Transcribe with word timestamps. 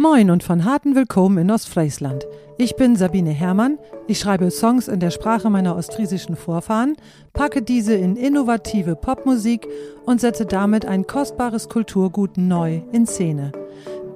Moin 0.00 0.30
und 0.30 0.42
von 0.42 0.64
harten 0.64 0.94
Willkommen 0.94 1.36
in 1.36 1.50
Ostfriesland. 1.50 2.26
Ich 2.56 2.74
bin 2.74 2.96
Sabine 2.96 3.32
Herrmann. 3.32 3.78
Ich 4.06 4.18
schreibe 4.18 4.50
Songs 4.50 4.88
in 4.88 4.98
der 4.98 5.10
Sprache 5.10 5.50
meiner 5.50 5.76
ostfriesischen 5.76 6.36
Vorfahren, 6.36 6.96
packe 7.34 7.60
diese 7.60 7.92
in 7.92 8.16
innovative 8.16 8.96
Popmusik 8.96 9.68
und 10.06 10.18
setze 10.18 10.46
damit 10.46 10.86
ein 10.86 11.06
kostbares 11.06 11.68
Kulturgut 11.68 12.38
neu 12.38 12.80
in 12.92 13.06
Szene. 13.06 13.52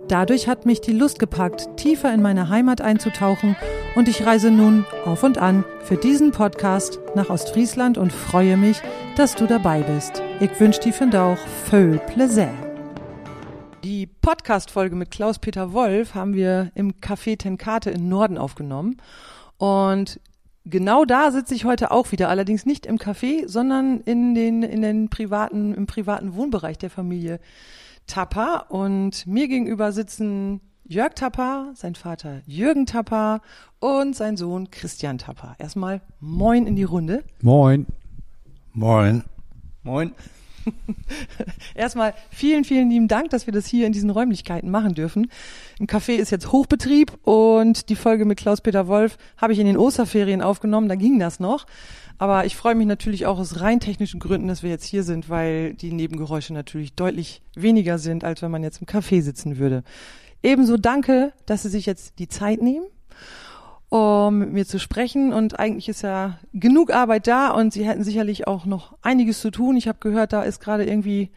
Dadurch 0.09 0.49
hat 0.49 0.65
mich 0.65 0.81
die 0.81 0.95
Lust 0.95 1.19
gepackt, 1.19 1.69
tiefer 1.77 2.15
in 2.15 2.23
meine 2.23 2.49
Heimat 2.49 2.81
einzutauchen 2.81 3.55
und 3.95 4.09
ich 4.09 4.25
reise 4.25 4.51
nun 4.51 4.87
auf 5.05 5.23
und 5.23 5.37
an 5.37 5.67
für 5.83 5.99
diesen 5.99 6.31
Podcast 6.31 6.99
nach 7.15 7.29
Ostfriesland 7.29 7.99
und 7.99 8.11
freue 8.11 8.57
mich, 8.57 8.81
dass 9.19 9.35
du 9.35 9.47
dabei 9.47 9.83
bist. 9.83 10.23
Ich 10.41 10.59
wünsche 10.59 10.81
dir 10.81 10.95
von 10.95 11.15
auch 11.15 11.37
viel 11.69 12.01
Plaisir. 12.07 12.74
Die 13.85 14.07
Podcast-Folge 14.07 14.97
mit 14.97 15.11
Klaus-Peter 15.11 15.75
Wolf 15.75 16.15
haben 16.15 16.33
wir 16.33 16.73
im 16.75 16.95
Café 17.03 17.37
Tenkate 17.37 17.91
in 17.91 18.09
Norden 18.09 18.39
aufgenommen 18.39 18.97
und 19.59 20.21
Genau 20.67 21.05
da 21.05 21.31
sitze 21.31 21.55
ich 21.55 21.67
heute 21.67 21.91
auch 21.91 22.11
wieder, 22.11 22.31
allerdings 22.31 22.65
nicht 22.65 22.87
im 22.87 22.97
Café, 22.97 23.47
sondern 23.47 24.01
in 24.01 24.35
den, 24.35 24.63
in 24.63 24.81
den 24.81 25.11
privaten, 25.11 25.75
im 25.75 25.85
privaten 25.85 26.35
Wohnbereich 26.35 26.79
der 26.79 26.89
Familie 26.89 27.39
Tapper 28.07 28.71
und 28.71 29.27
mir 29.27 29.47
gegenüber 29.47 29.93
sitzen 29.93 30.63
Jörg 30.85 31.13
Tapper, 31.13 31.73
sein 31.75 31.97
Vater 31.97 32.41
Jürgen 32.47 32.87
Tapper 32.87 33.43
und 33.79 34.17
sein 34.17 34.39
Sohn 34.39 34.71
Christian 34.71 35.19
Tapper. 35.19 35.55
Erstmal 35.59 36.01
moin 36.19 36.67
in 36.67 36.77
die 36.77 36.85
Runde. 36.85 37.25
Moin. 37.43 37.85
Moin. 38.73 39.23
Moin. 39.83 40.15
Erstmal 41.75 42.15
vielen, 42.31 42.65
vielen 42.65 42.91
lieben 42.91 43.09
Dank, 43.09 43.31
dass 43.31 43.47
wir 43.47 43.53
das 43.53 43.67
hier 43.67 43.87
in 43.87 43.93
diesen 43.93 44.11
Räumlichkeiten 44.11 44.71
machen 44.71 44.95
dürfen. 44.95 45.31
Im 45.79 45.87
Café 45.87 46.15
ist 46.15 46.31
jetzt 46.31 46.53
Hochbetrieb 46.53 47.13
und 47.23 47.89
die 47.89 47.97
Folge 47.97 48.25
mit 48.25 48.39
Klaus-Peter 48.39 48.87
Wolf 48.87 49.17
habe 49.37 49.53
ich 49.53 49.59
in 49.59 49.67
den 49.67 49.77
Osterferien 49.77 50.43
aufgenommen, 50.43 50.89
da 50.89 50.95
ging 50.95 51.19
das 51.19 51.41
noch. 51.41 51.67
Aber 52.17 52.47
ich 52.47 52.57
freue 52.57 52.77
mich 52.77 52.87
natürlich 52.87 53.27
auch 53.27 53.39
aus 53.39 53.61
rein 53.61 53.81
technischen 53.81 54.21
Gründen, 54.21 54.47
dass 54.47 54.63
wir 54.63 54.71
jetzt 54.71 54.85
hier 54.85 55.03
sind, 55.03 55.29
weil 55.29 55.75
die 55.75 55.93
Nebengeräusche 55.93 56.55
natürlich 56.55 56.95
deutlich 56.95 57.43
weniger 57.57 57.99
sind, 57.99 58.25
als 58.25 58.41
wenn 58.41 58.53
man 58.53 58.63
jetzt 58.63 58.81
im 58.81 58.87
Café 58.87 59.21
sitzen 59.21 59.59
würde. 59.59 59.83
Ebenso 60.43 60.77
danke, 60.77 61.33
dass 61.47 61.63
Sie 61.63 61.71
sich 61.71 61.87
jetzt 61.87 62.19
die 62.19 62.29
Zeit 62.29 62.63
nehmen, 62.63 62.87
um 63.95 64.39
mit 64.39 64.53
mir 64.53 64.67
zu 64.67 64.81
sprechen. 64.81 65.33
Und 65.33 65.61
eigentlich 65.61 65.89
ist 65.89 66.03
ja 66.03 66.39
genug 66.53 66.93
Arbeit 66.93 67.29
da 67.29 67.51
und 67.51 67.73
Sie 67.73 67.87
hätten 67.87 68.03
sicherlich 68.03 68.49
auch 68.49 68.65
noch 68.65 68.97
einiges 69.03 69.41
zu 69.41 69.53
tun. 69.53 69.77
Ich 69.77 69.87
habe 69.87 69.99
gehört, 70.01 70.33
da 70.33 70.43
ist 70.43 70.61
gerade 70.61 70.85
irgendwie 70.85 71.31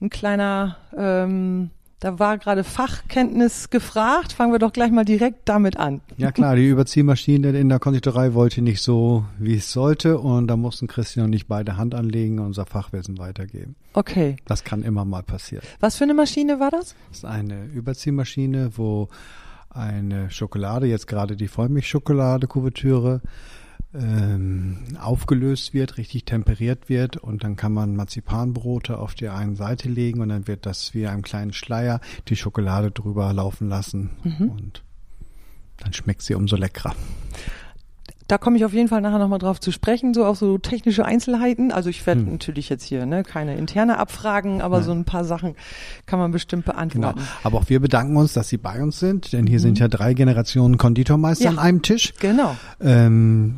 ein 0.00 0.08
kleiner 0.08 0.76
ähm, 0.96 1.70
da 2.00 2.18
war 2.18 2.38
gerade 2.38 2.64
Fachkenntnis 2.64 3.68
gefragt. 3.68 4.32
Fangen 4.32 4.52
wir 4.52 4.58
doch 4.58 4.72
gleich 4.72 4.90
mal 4.90 5.04
direkt 5.04 5.46
damit 5.50 5.76
an. 5.76 6.00
Ja 6.16 6.32
klar, 6.32 6.56
die 6.56 6.66
Überziehmaschine 6.66 7.50
in 7.50 7.68
der 7.68 7.78
Konditorei 7.78 8.32
wollte 8.32 8.62
nicht 8.62 8.80
so, 8.80 9.26
wie 9.38 9.56
es 9.56 9.70
sollte. 9.70 10.18
Und 10.18 10.46
da 10.46 10.56
mussten 10.56 10.86
Christian 10.86 11.26
und 11.26 11.34
ich 11.34 11.46
beide 11.46 11.76
Hand 11.76 11.94
anlegen 11.94 12.38
und 12.38 12.46
unser 12.46 12.64
Fachwissen 12.64 13.18
weitergeben. 13.18 13.76
Okay. 13.92 14.36
Das 14.46 14.64
kann 14.64 14.82
immer 14.82 15.04
mal 15.04 15.22
passieren. 15.22 15.62
Was 15.80 15.98
für 15.98 16.04
eine 16.04 16.14
Maschine 16.14 16.58
war 16.58 16.70
das? 16.70 16.94
Das 17.10 17.18
ist 17.18 17.24
eine 17.26 17.66
Überziehmaschine, 17.66 18.70
wo 18.76 19.10
eine 19.70 20.30
Schokolade, 20.30 20.86
jetzt 20.86 21.06
gerade 21.06 21.36
die 21.36 21.48
Vollmilchschokolade-Kuvertüre, 21.48 23.22
ähm, 23.92 24.96
aufgelöst 25.00 25.74
wird, 25.74 25.96
richtig 25.96 26.24
temperiert 26.24 26.88
wird 26.88 27.16
und 27.16 27.42
dann 27.42 27.56
kann 27.56 27.72
man 27.72 27.96
Marzipanbrote 27.96 28.98
auf 28.98 29.14
die 29.14 29.28
einen 29.28 29.56
Seite 29.56 29.88
legen 29.88 30.20
und 30.20 30.28
dann 30.28 30.46
wird 30.46 30.64
das 30.64 30.94
wie 30.94 31.06
einem 31.06 31.22
kleinen 31.22 31.52
Schleier 31.52 32.00
die 32.28 32.36
Schokolade 32.36 32.92
drüber 32.92 33.32
laufen 33.32 33.68
lassen 33.68 34.10
mhm. 34.22 34.50
und 34.50 34.84
dann 35.78 35.92
schmeckt 35.92 36.22
sie 36.22 36.34
umso 36.34 36.56
leckerer. 36.56 36.94
Da 38.30 38.38
komme 38.38 38.56
ich 38.56 38.64
auf 38.64 38.72
jeden 38.72 38.86
Fall 38.86 39.00
nachher 39.00 39.18
nochmal 39.18 39.40
drauf 39.40 39.58
zu 39.58 39.72
sprechen, 39.72 40.14
so 40.14 40.24
auch 40.24 40.36
so 40.36 40.56
technische 40.56 41.04
Einzelheiten. 41.04 41.72
Also 41.72 41.90
ich 41.90 42.06
werde 42.06 42.20
hm. 42.20 42.30
natürlich 42.30 42.68
jetzt 42.68 42.84
hier 42.84 43.04
ne, 43.04 43.24
keine 43.24 43.56
interne 43.56 43.98
Abfragen, 43.98 44.62
aber 44.62 44.76
Nein. 44.76 44.86
so 44.86 44.92
ein 44.92 45.04
paar 45.04 45.24
Sachen 45.24 45.56
kann 46.06 46.20
man 46.20 46.30
bestimmt 46.30 46.64
beantworten. 46.64 47.18
Genau. 47.18 47.30
Aber 47.42 47.58
auch 47.58 47.68
wir 47.68 47.80
bedanken 47.80 48.16
uns, 48.16 48.32
dass 48.32 48.48
Sie 48.48 48.56
bei 48.56 48.80
uns 48.80 49.00
sind, 49.00 49.32
denn 49.32 49.48
hier 49.48 49.58
mhm. 49.58 49.62
sind 49.62 49.78
ja 49.80 49.88
drei 49.88 50.14
Generationen 50.14 50.78
Konditormeister 50.78 51.46
ja. 51.46 51.50
an 51.50 51.58
einem 51.58 51.82
Tisch. 51.82 52.12
Genau. 52.20 52.54
Ähm, 52.80 53.56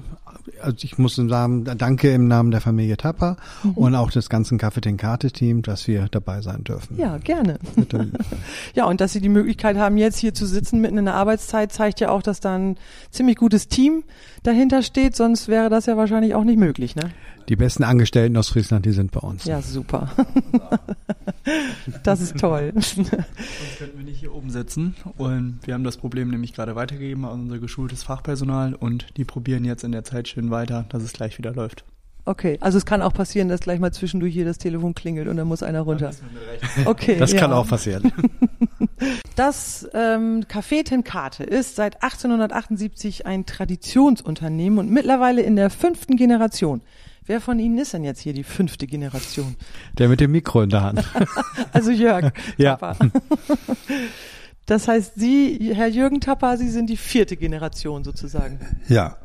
also 0.60 0.76
ich 0.82 0.98
muss 0.98 1.16
sagen, 1.16 1.64
danke 1.64 2.12
im 2.12 2.28
Namen 2.28 2.50
der 2.50 2.60
Familie 2.60 2.97
Tapper 2.97 3.36
mhm. 3.62 3.72
und 3.72 3.94
auch 3.94 4.10
des 4.10 4.28
ganzen 4.28 4.58
Kaffee 4.58 4.80
Tenkate 4.80 5.30
Team, 5.30 5.62
dass 5.62 5.86
wir 5.86 6.08
dabei 6.10 6.42
sein 6.42 6.64
dürfen. 6.64 6.98
Ja, 6.98 7.19
gerne. 7.19 7.58
ja, 8.75 8.86
und 8.86 9.00
dass 9.00 9.12
Sie 9.12 9.20
die 9.20 9.28
Möglichkeit 9.28 9.76
haben, 9.76 9.97
jetzt 9.97 10.19
hier 10.19 10.34
zu 10.34 10.47
sitzen 10.47 10.81
mitten 10.81 10.98
in 10.98 11.04
der 11.04 11.14
Arbeitszeit, 11.14 11.72
zeigt 11.72 12.00
ja 12.00 12.10
auch, 12.10 12.22
dass 12.22 12.41
da 12.41 12.56
ein 12.56 12.76
ziemlich 13.10 13.36
gutes 13.36 13.69
Team 13.69 14.04
dahinter 14.42 14.82
steht, 14.82 15.16
sonst 15.16 15.48
wäre 15.48 15.70
das 15.70 15.86
ja 15.86 15.97
wahrscheinlich 15.97 16.34
auch 16.34 16.44
nicht 16.44 16.58
möglich, 16.58 16.97
ne? 16.97 17.10
Die 17.48 17.56
besten 17.56 17.82
Angestellten 17.82 18.36
aus 18.36 18.48
Friesland, 18.48 18.86
die 18.86 18.92
sind 18.92 19.10
bei 19.10 19.20
uns. 19.20 19.44
Ja, 19.44 19.60
super. 19.60 20.10
das 22.04 22.20
ist 22.20 22.38
toll. 22.38 22.72
Sonst 22.75 22.97
könnten 23.78 23.98
wir 23.98 24.04
nicht 24.04 24.20
hier 24.20 24.34
oben 24.34 24.50
sitzen. 24.50 24.94
Und 25.16 25.58
wir 25.64 25.75
haben 25.75 25.84
das 25.84 25.97
Problem 25.97 26.31
nämlich 26.31 26.52
gerade 26.52 26.76
weitergegeben 26.76 27.25
an 27.25 27.42
unser 27.42 27.58
geschultes 27.58 28.04
Fachpersonal 28.04 28.75
und 28.75 29.16
die 29.16 29.25
probieren 29.25 29.64
jetzt 29.64 29.82
in 29.84 29.92
der 29.92 30.04
Zeit 30.04 30.28
schön 30.32 30.50
weiter, 30.50 30.87
dass 30.88 31.03
es 31.03 31.12
gleich 31.12 31.38
wieder 31.38 31.53
läuft. 31.53 31.84
Okay, 32.25 32.56
also 32.60 32.78
es 32.78 32.87
kann 32.87 33.03
auch 33.03 33.12
passieren, 33.12 33.48
dass 33.48 33.60
gleich 33.60 33.81
mal 33.81 33.93
zwischendurch 33.93 34.32
hier 34.32 34.44
das 34.44 34.59
Telefon 34.59 34.94
klingelt 34.94 35.26
und 35.26 35.37
dann 35.37 35.48
muss 35.48 35.62
einer 35.62 35.81
runter. 35.81 36.12
Okay, 36.84 37.16
das 37.19 37.32
ja. 37.32 37.41
kann 37.41 37.53
auch 37.53 37.69
passieren. 37.69 38.12
Das 39.34 39.88
ähm, 39.94 40.44
Café 40.44 40.84
Tenkate 40.84 41.43
ist 41.43 41.75
seit 41.75 42.03
1878 42.03 43.26
ein 43.26 43.47
Traditionsunternehmen 43.47 44.78
und 44.78 44.91
mittlerweile 44.91 45.41
in 45.41 45.56
der 45.56 45.70
fünften 45.70 46.16
Generation. 46.16 46.82
Wer 47.25 47.41
von 47.41 47.59
Ihnen 47.59 47.78
ist 47.78 47.94
denn 47.94 48.04
jetzt 48.04 48.20
hier 48.20 48.34
die 48.34 48.44
fünfte 48.44 48.87
Generation? 48.87 49.56
Der 49.97 50.09
mit 50.09 50.20
dem 50.20 50.32
Mikro 50.32 50.62
in 50.62 50.69
der 50.69 50.82
Hand. 50.82 51.04
also 51.72 51.91
Jörg. 51.91 52.32
ja. 52.59 52.76
Tapper. 52.76 52.97
Das 54.66 54.87
heißt, 54.87 55.14
Sie, 55.16 55.72
Herr 55.75 55.88
Jürgen 55.88 56.20
Tapper, 56.20 56.59
Sie 56.59 56.69
sind 56.69 56.91
die 56.91 56.99
vierte 56.99 57.37
Generation 57.37 58.04
sozusagen. 58.04 58.60
Ja. 58.88 59.16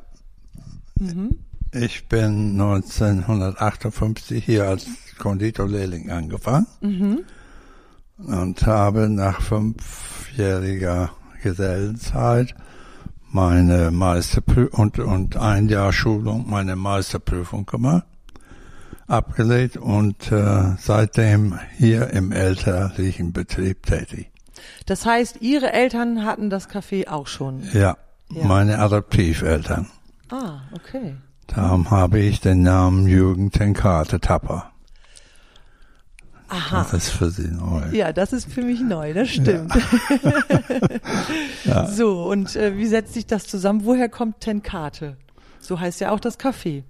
Mhm. 1.00 1.38
Ich 1.74 2.08
bin 2.08 2.60
1958 2.60 4.44
hier 4.44 4.68
als 4.68 4.88
Konditorlehrling 5.18 6.10
angefangen 6.12 6.68
mhm. 6.82 7.20
und 8.18 8.66
habe 8.66 9.10
nach 9.10 9.42
fünfjähriger 9.42 11.12
Gesellenzeit 11.44 12.56
meine 13.30 13.92
Meisterprüfung 13.92 14.80
und, 14.80 15.00
und 15.00 15.38
ein 15.38 15.68
Jahr 15.68 15.92
Schulung 15.92 16.50
meine 16.50 16.76
Meisterprüfung 16.76 17.66
gemacht, 17.66 18.06
abgelegt 19.08 19.78
und 19.78 20.32
äh, 20.32 20.76
seitdem 20.80 21.60
hier 21.78 22.10
im 22.12 22.32
elterlichen 22.32 23.34
Betrieb 23.34 23.86
tätig. 23.86 24.32
Das 24.86 25.06
heißt, 25.06 25.42
Ihre 25.42 25.74
Eltern 25.74 26.26
hatten 26.26 26.50
das 26.50 26.70
Café 26.70 27.08
auch 27.10 27.28
schon? 27.28 27.64
Ja, 27.74 27.98
ja. 28.32 28.46
meine 28.46 28.80
Adoptiveltern. 28.80 29.88
Ah, 30.30 30.57
okay. 30.74 31.16
Darum 31.48 31.90
habe 31.92 32.20
ich 32.20 32.42
den 32.42 32.64
Namen 32.64 33.08
Jürgen 33.08 33.52
Tenkate 33.52 34.20
Tapper. 34.20 34.72
Aha. 36.50 36.84
Das 36.84 36.94
ist 36.94 37.10
für 37.10 37.30
Sie 37.30 37.50
neu. 37.50 37.90
Ja, 37.92 38.14
das 38.14 38.32
ist 38.32 38.52
für 38.52 38.62
mich 38.62 38.80
neu, 38.82 39.14
das 39.14 39.30
stimmt. 39.30 39.74
Ja. 41.66 41.86
So, 41.86 42.24
und 42.24 42.56
äh, 42.56 42.78
wie 42.78 42.86
setzt 42.86 43.14
sich 43.14 43.28
das 43.28 43.46
zusammen? 43.46 43.82
Woher 43.84 44.08
kommt 44.08 44.40
Tenkate? 44.40 45.18
So 45.60 45.80
heißt 45.80 46.00
ja 46.00 46.12
auch 46.12 46.20
das 46.20 46.40
Café. 46.40 46.84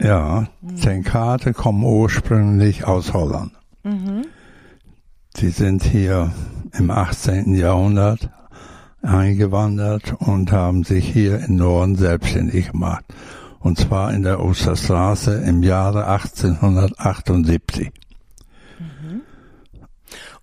Ja, 0.00 0.46
mhm. 0.60 0.76
Tenkate 0.76 1.52
kommen 1.52 1.82
ursprünglich 1.82 2.84
aus 2.84 3.12
Holland. 3.12 3.52
Mhm. 3.82 4.26
Sie 5.36 5.50
sind 5.50 5.82
hier 5.82 6.32
im 6.72 6.90
18. 6.90 7.54
Jahrhundert 7.54 8.30
eingewandert 9.04 10.14
und 10.18 10.52
haben 10.52 10.84
sich 10.84 11.08
hier 11.08 11.40
im 11.40 11.56
Norden 11.56 11.96
selbstständig 11.96 12.72
gemacht. 12.72 13.04
Und 13.60 13.78
zwar 13.78 14.12
in 14.12 14.22
der 14.22 14.40
Osterstraße 14.40 15.42
im 15.46 15.62
Jahre 15.62 16.06
1878. 16.06 17.92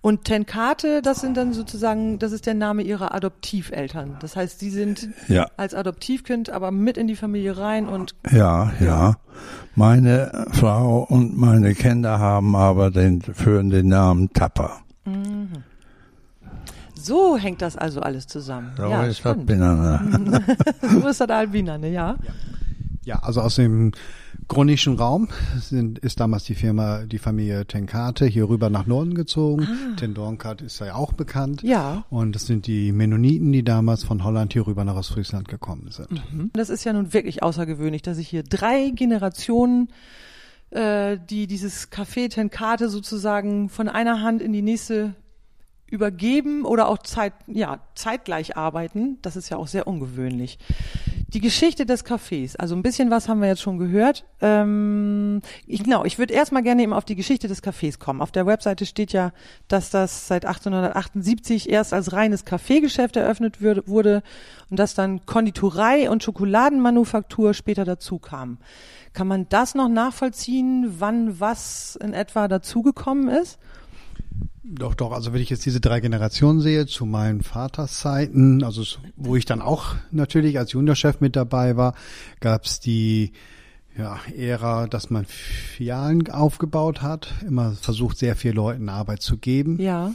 Und 0.02 0.24
Tenkate, 0.24 1.00
das 1.00 1.20
sind 1.20 1.36
dann 1.36 1.52
sozusagen, 1.52 2.18
das 2.18 2.32
ist 2.32 2.46
der 2.46 2.54
Name 2.54 2.82
ihrer 2.82 3.14
Adoptiveltern. 3.14 4.16
Das 4.20 4.34
heißt, 4.34 4.58
sie 4.58 4.70
sind 4.70 5.08
ja. 5.28 5.46
als 5.56 5.74
Adoptivkind 5.74 6.50
aber 6.50 6.72
mit 6.72 6.98
in 6.98 7.06
die 7.06 7.14
Familie 7.14 7.56
rein 7.56 7.86
und. 7.86 8.16
Ja, 8.28 8.72
ja. 8.80 9.14
Meine 9.76 10.46
Frau 10.50 11.06
und 11.08 11.38
meine 11.38 11.74
Kinder 11.74 12.18
haben 12.18 12.56
aber 12.56 12.90
den, 12.90 13.22
führen 13.22 13.70
den 13.70 13.88
Namen 13.88 14.32
Tapper. 14.32 14.80
So 17.02 17.36
hängt 17.36 17.62
das 17.62 17.76
also 17.76 18.00
alles 18.00 18.26
zusammen. 18.26 18.72
So 18.76 18.84
ja, 18.84 19.04
ist 19.04 19.24
das 19.24 19.36
Binane. 19.38 20.42
so 20.80 21.08
ist 21.08 21.20
das 21.20 21.28
Albinane, 21.30 21.90
ja. 21.90 22.16
Ja, 23.04 23.18
also 23.18 23.40
aus 23.40 23.56
dem 23.56 23.92
Gronischen 24.48 24.96
Raum 24.96 25.28
sind, 25.60 25.98
ist 25.98 26.20
damals 26.20 26.44
die 26.44 26.54
Firma, 26.54 27.04
die 27.04 27.18
Familie 27.18 27.66
Tenkate 27.66 28.26
hier 28.26 28.48
rüber 28.48 28.70
nach 28.70 28.86
Norden 28.86 29.14
gezogen. 29.14 29.66
Ah. 29.66 29.96
Tendornkat 29.96 30.62
ist 30.62 30.78
ja 30.80 30.94
auch 30.94 31.12
bekannt. 31.12 31.62
Ja. 31.62 32.04
Und 32.10 32.34
das 32.34 32.46
sind 32.46 32.66
die 32.66 32.92
Mennoniten, 32.92 33.52
die 33.52 33.64
damals 33.64 34.04
von 34.04 34.22
Holland 34.22 34.52
hier 34.52 34.66
rüber 34.66 34.84
nach 34.84 34.96
Ostfriesland 34.96 35.48
gekommen 35.48 35.88
sind. 35.90 36.10
Mhm. 36.32 36.50
Das 36.52 36.70
ist 36.70 36.84
ja 36.84 36.92
nun 36.92 37.12
wirklich 37.12 37.42
außergewöhnlich, 37.42 38.02
dass 38.02 38.18
ich 38.18 38.28
hier 38.28 38.42
drei 38.42 38.90
Generationen 38.90 39.88
äh, 40.70 41.18
die 41.30 41.46
dieses 41.46 41.90
Café 41.90 42.28
Tenkate 42.28 42.88
sozusagen 42.88 43.68
von 43.68 43.88
einer 43.88 44.22
Hand 44.22 44.42
in 44.42 44.52
die 44.52 44.62
nächste 44.62 45.14
übergeben 45.92 46.64
oder 46.64 46.88
auch 46.88 46.98
Zeit, 46.98 47.34
ja, 47.46 47.80
zeitgleich 47.94 48.56
arbeiten. 48.56 49.18
Das 49.20 49.36
ist 49.36 49.50
ja 49.50 49.58
auch 49.58 49.66
sehr 49.66 49.86
ungewöhnlich. 49.86 50.58
Die 51.28 51.40
Geschichte 51.40 51.84
des 51.84 52.04
Cafés, 52.06 52.56
also 52.56 52.74
ein 52.74 52.82
bisschen 52.82 53.10
was 53.10 53.28
haben 53.28 53.40
wir 53.40 53.48
jetzt 53.48 53.60
schon 53.60 53.78
gehört. 53.78 54.24
Ähm, 54.40 55.42
ich, 55.66 55.84
genau, 55.84 56.04
ich 56.06 56.18
würde 56.18 56.32
erstmal 56.32 56.62
gerne 56.62 56.82
eben 56.82 56.94
auf 56.94 57.04
die 57.04 57.14
Geschichte 57.14 57.46
des 57.46 57.62
Cafés 57.62 57.98
kommen. 57.98 58.22
Auf 58.22 58.32
der 58.32 58.46
Webseite 58.46 58.86
steht 58.86 59.12
ja, 59.12 59.32
dass 59.68 59.90
das 59.90 60.28
seit 60.28 60.46
1878 60.46 61.68
erst 61.68 61.92
als 61.92 62.14
reines 62.14 62.46
Kaffeegeschäft 62.46 63.16
eröffnet 63.16 63.60
wurde 63.60 64.22
und 64.70 64.78
dass 64.78 64.94
dann 64.94 65.26
Konditorei 65.26 66.08
und 66.08 66.22
Schokoladenmanufaktur 66.22 67.52
später 67.52 67.84
dazu 67.84 68.18
kamen. 68.18 68.58
Kann 69.12 69.26
man 69.26 69.46
das 69.50 69.74
noch 69.74 69.88
nachvollziehen, 69.90 70.94
wann 70.98 71.38
was 71.38 71.96
in 71.96 72.14
etwa 72.14 72.48
dazugekommen 72.48 73.28
ist? 73.28 73.58
Doch, 74.62 74.94
doch. 74.94 75.12
Also 75.12 75.32
wenn 75.32 75.42
ich 75.42 75.50
jetzt 75.50 75.66
diese 75.66 75.80
drei 75.80 76.00
Generationen 76.00 76.60
sehe, 76.60 76.86
zu 76.86 77.04
meinen 77.04 77.42
Vaterszeiten, 77.42 78.64
also 78.64 78.82
wo 79.16 79.36
ich 79.36 79.44
dann 79.44 79.60
auch 79.60 79.96
natürlich 80.10 80.58
als 80.58 80.72
Juniorchef 80.72 81.20
mit 81.20 81.36
dabei 81.36 81.76
war, 81.76 81.94
gab 82.40 82.64
es 82.64 82.80
die 82.80 83.32
ja, 83.96 84.18
Ära, 84.34 84.86
dass 84.86 85.10
man 85.10 85.26
Filialen 85.26 86.30
aufgebaut 86.30 87.02
hat, 87.02 87.28
immer 87.46 87.72
versucht, 87.72 88.16
sehr 88.16 88.36
vielen 88.36 88.56
Leuten 88.56 88.88
Arbeit 88.88 89.20
zu 89.20 89.36
geben. 89.36 89.78
Ja. 89.80 90.14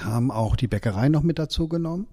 Haben 0.00 0.30
auch 0.30 0.56
die 0.56 0.66
Bäckerei 0.66 1.08
noch 1.08 1.22
mit 1.22 1.38
dazu 1.38 1.68
genommen. 1.68 2.06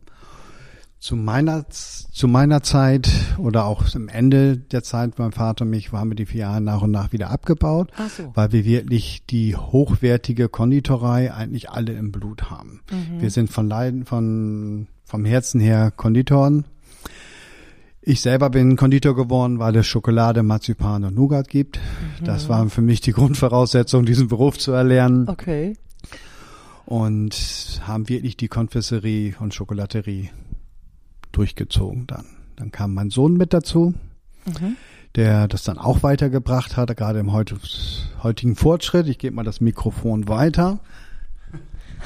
Zu 1.04 1.18
meiner, 1.18 1.66
zu 1.68 2.30
meiner 2.30 2.64
Zeit 2.64 3.12
oder 3.38 3.66
auch 3.66 3.94
am 3.94 4.08
Ende 4.08 4.56
der 4.56 4.84
Zeit 4.84 5.20
mein 5.20 5.34
Vater 5.34 5.66
und 5.66 5.70
mich 5.70 5.92
haben 5.92 6.12
wir 6.12 6.16
die 6.16 6.26
vier 6.26 6.40
Jahre 6.40 6.62
nach 6.62 6.82
und 6.82 6.92
nach 6.92 7.12
wieder 7.12 7.30
abgebaut, 7.30 7.92
so. 8.16 8.32
weil 8.36 8.54
wir 8.54 8.64
wirklich 8.64 9.26
die 9.30 9.58
hochwertige 9.58 10.48
Konditorei 10.48 11.34
eigentlich 11.34 11.70
alle 11.70 11.92
im 11.92 12.14
Blut 12.14 12.50
haben. 12.50 12.80
Mhm. 12.90 13.20
Wir 13.20 13.32
sind 13.32 13.52
von 13.52 13.68
Leiden, 13.68 14.06
von, 14.06 14.88
vom 15.04 15.26
Herzen 15.26 15.60
her 15.60 15.92
Konditoren. 15.92 16.64
Ich 18.02 18.22
selber 18.22 18.50
bin 18.50 18.78
Konditor 18.78 19.14
geworden, 19.14 19.60
weil 19.60 19.76
es 19.76 19.86
Schokolade, 19.86 20.42
Marzipan 20.42 21.04
und 21.04 21.16
Nougat 21.16 21.50
gibt. 21.50 21.82
Mhm. 22.22 22.24
Das 22.24 22.48
waren 22.48 22.70
für 22.70 22.82
mich 22.82 23.02
die 23.02 23.12
Grundvoraussetzungen, 23.12 24.06
diesen 24.06 24.30
Beruf 24.30 24.58
zu 24.58 24.72
erlernen. 24.72 25.28
Okay. 25.28 25.76
Und 26.86 27.82
haben 27.86 28.08
wirklich 28.08 28.38
die 28.38 28.48
Konfesserie 28.48 29.36
und 29.42 29.54
Schokolaterie 29.54 30.30
durchgezogen 31.34 32.08
dann. 32.08 32.26
Dann 32.56 32.72
kam 32.72 32.94
mein 32.94 33.10
Sohn 33.10 33.34
mit 33.34 33.54
dazu, 33.54 33.94
mhm. 34.46 34.78
der 35.16 35.48
das 35.48 35.64
dann 35.64 35.78
auch 35.78 36.04
weitergebracht 36.04 36.78
hat, 36.78 36.96
gerade 36.96 37.20
im 37.20 37.34
heutigen 37.34 38.56
Fortschritt. 38.56 39.08
Ich 39.08 39.18
gebe 39.18 39.36
mal 39.36 39.44
das 39.44 39.60
Mikrofon 39.60 40.28
weiter. 40.30 40.80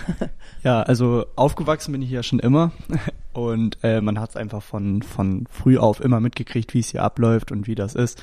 Ja, 0.63 0.81
also 0.81 1.25
aufgewachsen 1.35 1.91
bin 1.91 2.01
ich 2.01 2.09
ja 2.09 2.24
schon 2.24 2.39
immer 2.39 2.71
und 3.33 3.77
äh, 3.83 4.01
man 4.01 4.19
hat 4.19 4.31
es 4.31 4.35
einfach 4.35 4.62
von, 4.62 5.01
von 5.01 5.45
früh 5.50 5.77
auf 5.77 6.01
immer 6.01 6.19
mitgekriegt, 6.19 6.73
wie 6.73 6.80
es 6.80 6.89
hier 6.89 7.03
abläuft 7.03 7.51
und 7.51 7.68
wie 7.68 7.75
das 7.75 7.95
ist. 7.95 8.21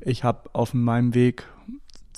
Ich 0.00 0.22
habe 0.22 0.50
auf 0.52 0.72
meinem 0.72 1.14
Weg 1.14 1.46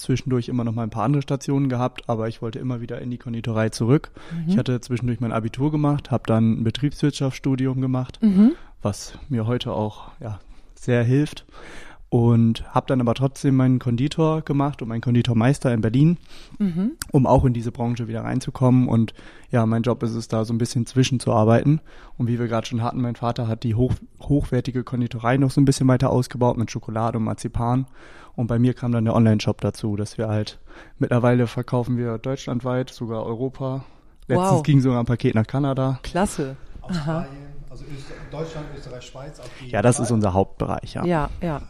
zwischendurch 0.02 0.48
immer 0.48 0.64
noch 0.64 0.74
mal 0.74 0.82
ein 0.82 0.90
paar 0.90 1.04
andere 1.04 1.22
Stationen 1.22 1.68
gehabt, 1.68 2.08
aber 2.08 2.28
ich 2.28 2.42
wollte 2.42 2.58
immer 2.58 2.80
wieder 2.80 3.00
in 3.00 3.10
die 3.10 3.18
Konditorei 3.18 3.70
zurück. 3.70 4.10
Mhm. 4.32 4.50
Ich 4.50 4.58
hatte 4.58 4.80
zwischendurch 4.80 5.20
mein 5.20 5.32
Abitur 5.32 5.70
gemacht, 5.70 6.10
habe 6.10 6.24
dann 6.26 6.60
ein 6.60 6.64
Betriebswirtschaftsstudium 6.64 7.80
gemacht, 7.80 8.18
mhm. 8.22 8.52
was 8.82 9.18
mir 9.28 9.46
heute 9.46 9.72
auch 9.72 10.10
ja, 10.20 10.40
sehr 10.74 11.04
hilft 11.04 11.46
und 12.12 12.62
habe 12.74 12.84
dann 12.88 13.00
aber 13.00 13.14
trotzdem 13.14 13.56
meinen 13.56 13.78
Konditor 13.78 14.42
gemacht 14.42 14.82
und 14.82 14.88
meinen 14.88 15.00
Konditormeister 15.00 15.72
in 15.72 15.80
Berlin, 15.80 16.18
mhm. 16.58 16.92
um 17.10 17.26
auch 17.26 17.46
in 17.46 17.54
diese 17.54 17.72
Branche 17.72 18.06
wieder 18.06 18.22
reinzukommen. 18.22 18.86
Und 18.86 19.14
ja, 19.50 19.64
mein 19.64 19.80
Job 19.80 20.02
ist 20.02 20.14
es 20.14 20.28
da 20.28 20.44
so 20.44 20.52
ein 20.52 20.58
bisschen 20.58 20.84
zwischenzuarbeiten. 20.84 21.80
Und 22.18 22.26
wie 22.28 22.38
wir 22.38 22.48
gerade 22.48 22.66
schon 22.66 22.82
hatten, 22.82 23.00
mein 23.00 23.16
Vater 23.16 23.48
hat 23.48 23.62
die 23.62 23.76
hoch, 23.76 23.94
hochwertige 24.20 24.84
Konditorei 24.84 25.38
noch 25.38 25.50
so 25.50 25.58
ein 25.58 25.64
bisschen 25.64 25.88
weiter 25.88 26.10
ausgebaut 26.10 26.58
mit 26.58 26.70
Schokolade 26.70 27.16
und 27.16 27.24
Marzipan. 27.24 27.86
Und 28.34 28.46
bei 28.46 28.58
mir 28.58 28.74
kam 28.74 28.92
dann 28.92 29.04
der 29.04 29.14
Online-Shop 29.14 29.60
dazu, 29.60 29.96
dass 29.96 30.18
wir 30.18 30.28
halt 30.28 30.58
mittlerweile 30.98 31.46
verkaufen 31.46 31.96
wir 31.96 32.18
deutschlandweit, 32.18 32.90
sogar 32.90 33.24
Europa. 33.26 33.84
Letztens 34.26 34.50
wow. 34.50 34.62
ging 34.62 34.80
sogar 34.80 35.00
ein 35.00 35.06
Paket 35.06 35.34
nach 35.34 35.46
Kanada. 35.46 35.98
Klasse. 36.02 36.56
Australien, 36.80 37.28
also 37.70 37.84
Deutschland, 38.30 38.66
Österreich, 38.76 39.04
Schweiz. 39.04 39.40
ja, 39.66 39.82
das 39.82 40.00
ist 40.00 40.10
unser 40.10 40.32
Hauptbereich, 40.32 40.94
ja. 40.94 41.04
Ja, 41.04 41.30
ja. 41.40 41.62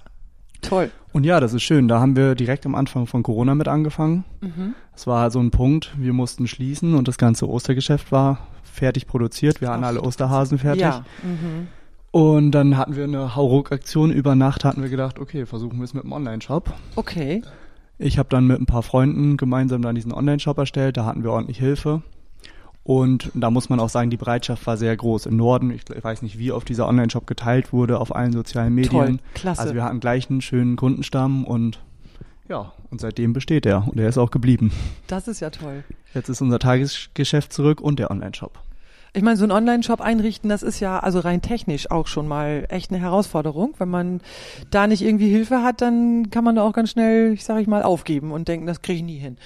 Toll. 0.62 0.90
Und 1.12 1.24
ja, 1.24 1.40
das 1.40 1.52
ist 1.52 1.62
schön. 1.62 1.88
Da 1.88 2.00
haben 2.00 2.16
wir 2.16 2.34
direkt 2.34 2.64
am 2.64 2.74
Anfang 2.74 3.06
von 3.06 3.22
Corona 3.22 3.54
mit 3.54 3.68
angefangen. 3.68 4.24
Mhm. 4.40 4.74
Es 4.94 5.06
war 5.06 5.30
so 5.30 5.40
ein 5.40 5.50
Punkt, 5.50 5.92
wir 5.98 6.12
mussten 6.12 6.46
schließen 6.46 6.94
und 6.94 7.08
das 7.08 7.18
ganze 7.18 7.48
Ostergeschäft 7.48 8.12
war 8.12 8.46
fertig 8.62 9.06
produziert. 9.06 9.60
Wir 9.60 9.68
hatten 9.68 9.84
alle 9.84 10.00
Osterhasen 10.00 10.58
fertig. 10.58 10.82
Ja. 10.82 11.04
Mhm. 11.22 11.68
Und 12.12 12.52
dann 12.52 12.76
hatten 12.76 12.94
wir 12.94 13.04
eine 13.04 13.34
Hauruck-Aktion. 13.34 14.12
Über 14.12 14.34
Nacht 14.34 14.64
hatten 14.64 14.82
wir 14.82 14.90
gedacht, 14.90 15.18
okay, 15.18 15.46
versuchen 15.46 15.78
wir 15.78 15.84
es 15.84 15.94
mit 15.94 16.04
dem 16.04 16.12
Online-Shop. 16.12 16.72
Okay. 16.94 17.42
Ich 17.98 18.18
habe 18.18 18.28
dann 18.28 18.46
mit 18.46 18.60
ein 18.60 18.66
paar 18.66 18.82
Freunden 18.82 19.36
gemeinsam 19.38 19.80
dann 19.82 19.94
diesen 19.94 20.12
Online-Shop 20.12 20.58
erstellt. 20.58 20.98
Da 20.98 21.06
hatten 21.06 21.24
wir 21.24 21.32
ordentlich 21.32 21.58
Hilfe. 21.58 22.02
Und 22.84 23.30
da 23.34 23.50
muss 23.50 23.70
man 23.70 23.80
auch 23.80 23.88
sagen, 23.88 24.10
die 24.10 24.16
Bereitschaft 24.16 24.66
war 24.66 24.76
sehr 24.76 24.94
groß. 24.94 25.26
Im 25.26 25.36
Norden, 25.36 25.70
ich 25.70 25.84
weiß 26.02 26.20
nicht, 26.22 26.38
wie 26.38 26.52
oft 26.52 26.68
dieser 26.68 26.86
Online-Shop 26.86 27.26
geteilt 27.26 27.72
wurde 27.72 27.98
auf 27.98 28.14
allen 28.14 28.32
sozialen 28.32 28.74
Medien. 28.74 28.90
Toll, 28.90 29.18
klasse. 29.34 29.62
Also 29.62 29.74
wir 29.74 29.84
hatten 29.84 30.00
gleich 30.00 30.28
einen 30.28 30.40
schönen 30.42 30.76
Kundenstamm 30.76 31.44
und 31.44 31.80
ja, 32.48 32.72
und 32.90 33.00
seitdem 33.00 33.32
besteht 33.32 33.64
er 33.64 33.88
und 33.88 33.98
er 33.98 34.08
ist 34.08 34.18
auch 34.18 34.30
geblieben. 34.30 34.72
Das 35.06 35.28
ist 35.28 35.40
ja 35.40 35.48
toll. 35.48 35.84
Jetzt 36.12 36.28
ist 36.28 36.42
unser 36.42 36.58
Tagesgeschäft 36.58 37.52
zurück 37.52 37.80
und 37.80 37.98
der 37.98 38.10
Online-Shop. 38.10 38.58
Ich 39.14 39.22
meine, 39.22 39.36
so 39.36 39.44
einen 39.44 39.52
Online-Shop 39.52 40.00
einrichten, 40.00 40.48
das 40.48 40.62
ist 40.62 40.80
ja 40.80 40.98
also 40.98 41.20
rein 41.20 41.42
technisch 41.42 41.90
auch 41.90 42.06
schon 42.06 42.26
mal 42.26 42.64
echt 42.70 42.90
eine 42.90 43.00
Herausforderung. 43.00 43.74
Wenn 43.76 43.90
man 43.90 44.22
da 44.70 44.86
nicht 44.86 45.02
irgendwie 45.02 45.28
Hilfe 45.28 45.62
hat, 45.62 45.82
dann 45.82 46.30
kann 46.30 46.44
man 46.44 46.56
da 46.56 46.62
auch 46.62 46.72
ganz 46.72 46.90
schnell, 46.90 47.34
ich 47.34 47.44
sage 47.44 47.60
ich 47.60 47.66
mal, 47.66 47.82
aufgeben 47.82 48.32
und 48.32 48.48
denken, 48.48 48.66
das 48.66 48.80
kriege 48.80 48.96
ich 48.96 49.04
nie 49.04 49.18
hin. 49.18 49.36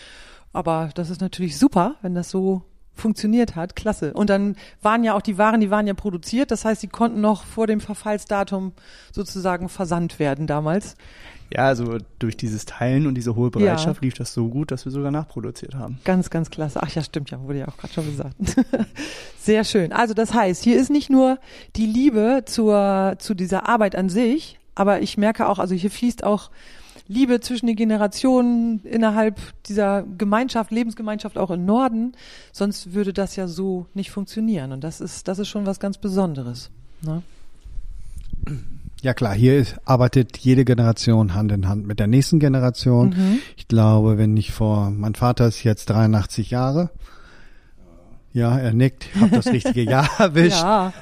Aber 0.53 0.91
das 0.95 1.11
ist 1.11 1.21
natürlich 1.21 1.59
super, 1.59 1.97
wenn 2.01 2.15
das 2.15 2.31
so 2.31 2.63
funktioniert 2.95 3.57
hat. 3.57 3.77
Klasse. 3.77 4.13
Und 4.15 4.31
dann 4.31 4.57
waren 4.83 5.05
ja 5.05 5.15
auch 5.15 5.23
die 5.23 5.37
Waren, 5.37 5.61
die 5.61 5.71
waren 5.71 5.87
ja 5.87 5.95
produziert. 5.95 6.51
Das 6.51 6.65
heißt, 6.65 6.83
die 6.83 6.89
konnten 6.89 7.21
noch 7.21 7.45
vor 7.45 7.67
dem 7.67 7.81
Verfallsdatum 7.81 8.73
sozusagen 9.13 9.69
versandt 9.69 10.19
werden 10.19 10.47
damals. 10.47 10.95
Ja, 11.53 11.67
also 11.67 11.99
durch 12.19 12.37
dieses 12.37 12.65
Teilen 12.65 13.07
und 13.07 13.15
diese 13.15 13.37
hohe 13.37 13.51
Bereitschaft 13.51 14.03
ja. 14.03 14.07
lief 14.07 14.15
das 14.15 14.35
so 14.35 14.49
gut, 14.49 14.71
dass 14.71 14.85
wir 14.85 14.93
sogar 14.93 15.11
nachproduziert 15.11 15.75
haben. 15.75 15.99
Ganz, 16.05 16.31
ganz 16.31 16.51
klasse. 16.51 16.81
Ach 16.83 16.91
ja, 16.91 17.03
stimmt 17.03 17.31
ja, 17.31 17.41
wurde 17.41 17.61
ja 17.61 17.69
auch 17.69 17.77
gerade 17.77 17.93
schon 17.93 18.07
gesagt. 18.07 18.35
Sehr 19.39 19.65
schön. 19.65 19.93
Also 19.93 20.13
das 20.15 20.35
heißt, 20.35 20.65
hier 20.65 20.79
ist 20.79 20.91
nicht 20.91 21.09
nur 21.09 21.39
die 21.77 21.87
Liebe 21.87 22.43
zur, 22.47 23.15
zu 23.19 23.35
dieser 23.35 23.69
Arbeit 23.69 23.95
an 23.95 24.09
sich, 24.09 24.59
aber 24.75 25.01
ich 25.01 25.17
merke 25.17 25.49
auch, 25.49 25.59
also 25.59 25.75
hier 25.75 25.91
fließt 25.91 26.25
auch 26.25 26.51
Liebe 27.09 27.41
zwischen 27.41 27.67
den 27.67 27.77
Generationen 27.77 28.81
innerhalb 28.85 29.41
dieser 29.67 30.03
Gemeinschaft, 30.03 30.73
Lebensgemeinschaft 30.73 31.39
auch 31.39 31.51
im 31.51 31.65
Norden. 31.65 32.13
Sonst 32.53 32.95
würde 32.95 33.13
das 33.13 33.37
ja 33.37 33.47
so 33.47 33.87
nicht 33.95 34.11
funktionieren. 34.11 34.73
Und 34.73 34.83
das 34.83 35.01
ist, 35.01 35.29
das 35.29 35.39
ist 35.39 35.49
schon 35.49 35.67
was 35.67 35.79
ganz 35.79 35.99
Besonderes. 35.99 36.71
Ne? 37.03 37.23
Ja 39.03 39.15
klar, 39.15 39.35
hier 39.35 39.65
arbeitet 39.85 40.39
jede 40.39 40.65
Generation 40.65 41.35
Hand 41.35 41.53
in 41.53 41.69
Hand 41.69 41.87
mit 41.87 42.01
der 42.01 42.07
nächsten 42.07 42.41
Generation. 42.41 43.11
Mhm. 43.11 43.39
Ich 43.57 43.69
glaube, 43.69 44.19
wenn 44.19 44.37
ich 44.37 44.53
vor, 44.53 44.91
mein 44.91 45.15
Vater 45.15 45.47
ist 45.47 45.63
jetzt 45.65 45.91
83 45.91 46.51
Jahre, 46.51 46.91
ja, 48.37 48.59
er 48.59 48.75
nickt. 48.75 49.07
Ich 49.15 49.21
habe 49.23 49.31
das 49.31 49.47
richtige 49.47 49.83
Jahr 49.91 50.11
erwischt. 50.19 50.61
Ja. 50.61 50.93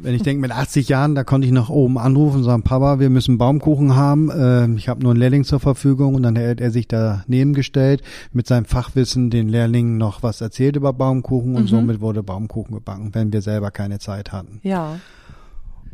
Wenn 0.00 0.14
ich 0.14 0.22
denke, 0.22 0.40
mit 0.40 0.52
80 0.52 0.88
Jahren, 0.88 1.16
da 1.16 1.24
konnte 1.24 1.44
ich 1.44 1.52
nach 1.52 1.70
oben 1.70 1.98
anrufen 1.98 2.36
und 2.36 2.44
sagen, 2.44 2.62
Papa, 2.62 3.00
wir 3.00 3.10
müssen 3.10 3.36
Baumkuchen 3.36 3.96
haben. 3.96 4.30
Ähm, 4.32 4.76
ich 4.76 4.88
habe 4.88 5.02
nur 5.02 5.10
einen 5.10 5.18
Lehrling 5.18 5.42
zur 5.42 5.58
Verfügung. 5.58 6.14
Und 6.14 6.22
dann 6.22 6.38
hat 6.38 6.60
er 6.60 6.70
sich 6.70 6.86
daneben 6.86 7.52
gestellt, 7.52 8.02
mit 8.32 8.46
seinem 8.46 8.64
Fachwissen 8.64 9.28
den 9.28 9.48
Lehrlingen 9.48 9.98
noch 9.98 10.22
was 10.22 10.40
erzählt 10.40 10.76
über 10.76 10.92
Baumkuchen. 10.92 11.56
Und 11.56 11.64
mhm. 11.64 11.68
somit 11.68 12.00
wurde 12.00 12.22
Baumkuchen 12.22 12.76
gebacken, 12.76 13.10
wenn 13.12 13.32
wir 13.32 13.42
selber 13.42 13.72
keine 13.72 13.98
Zeit 13.98 14.30
hatten. 14.30 14.60
Ja. 14.62 15.00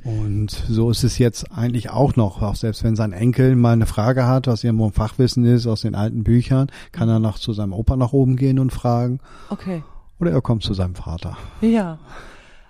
Und 0.05 0.51
so 0.51 0.91
ist 0.91 1.05
es 1.05 1.19
jetzt 1.19 1.53
eigentlich 1.53 1.91
auch 1.91 2.17
noch, 2.17 2.43
auch 2.43 2.57
selbst 2.57 2.83
wenn 2.83 2.97
sein 2.97 3.13
Enkel 3.13 3.55
mal 3.55 3.73
eine 3.73 3.87
Frage 3.87 4.27
hat, 4.27 4.47
was 4.49 4.65
irgendwo 4.65 4.87
ein 4.87 4.93
Fachwissen 4.93 5.45
ist 5.45 5.67
aus 5.67 5.83
den 5.83 5.95
alten 5.95 6.25
Büchern, 6.25 6.69
kann 6.91 7.09
er 7.09 7.21
noch 7.21 7.39
zu 7.39 7.53
seinem 7.53 7.73
Opa 7.73 7.97
nach 7.97 8.13
oben 8.13 8.37
gehen 8.37 8.59
und 8.59 8.73
fragen. 8.73 9.21
Okay. 9.51 9.83
Oder 10.19 10.33
er 10.33 10.41
kommt 10.41 10.63
zu 10.63 10.75
seinem 10.75 10.95
Vater. 10.95 11.37
Ja. 11.61 11.99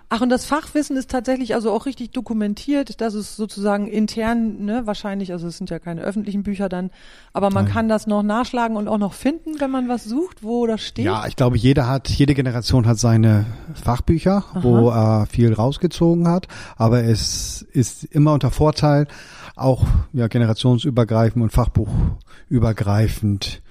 Ach, 0.09 0.21
und 0.21 0.29
das 0.29 0.45
Fachwissen 0.45 0.95
ist 0.95 1.09
tatsächlich 1.09 1.55
also 1.55 1.71
auch 1.71 1.87
richtig 1.87 2.11
dokumentiert, 2.11 3.01
dass 3.01 3.15
es 3.15 3.35
sozusagen 3.35 3.87
intern, 3.87 4.63
ne, 4.63 4.85
wahrscheinlich, 4.85 5.31
also 5.31 5.47
es 5.47 5.57
sind 5.57 5.71
ja 5.71 5.79
keine 5.79 6.01
öffentlichen 6.01 6.43
Bücher 6.43 6.69
dann, 6.69 6.91
aber 7.33 7.49
man 7.49 7.65
Nein. 7.65 7.73
kann 7.73 7.89
das 7.89 8.05
noch 8.05 8.21
nachschlagen 8.21 8.77
und 8.77 8.87
auch 8.87 8.99
noch 8.99 9.13
finden, 9.13 9.59
wenn 9.59 9.71
man 9.71 9.89
was 9.89 10.03
sucht, 10.03 10.43
wo 10.43 10.67
das 10.67 10.81
steht. 10.81 11.05
Ja, 11.05 11.25
ich 11.25 11.35
glaube, 11.35 11.57
jeder 11.57 11.87
hat, 11.87 12.09
jede 12.09 12.35
Generation 12.35 12.85
hat 12.85 12.99
seine 12.99 13.47
Fachbücher, 13.73 14.43
wo 14.53 14.89
er 14.89 15.25
viel 15.25 15.51
rausgezogen 15.51 16.27
hat, 16.27 16.47
aber 16.77 17.03
es 17.03 17.63
ist 17.71 18.03
immer 18.03 18.33
unter 18.33 18.51
Vorteil, 18.51 19.07
auch 19.55 19.87
ja, 20.13 20.27
generationsübergreifend 20.27 21.41
und 21.41 21.51
fachbuchübergreifend 21.51 23.62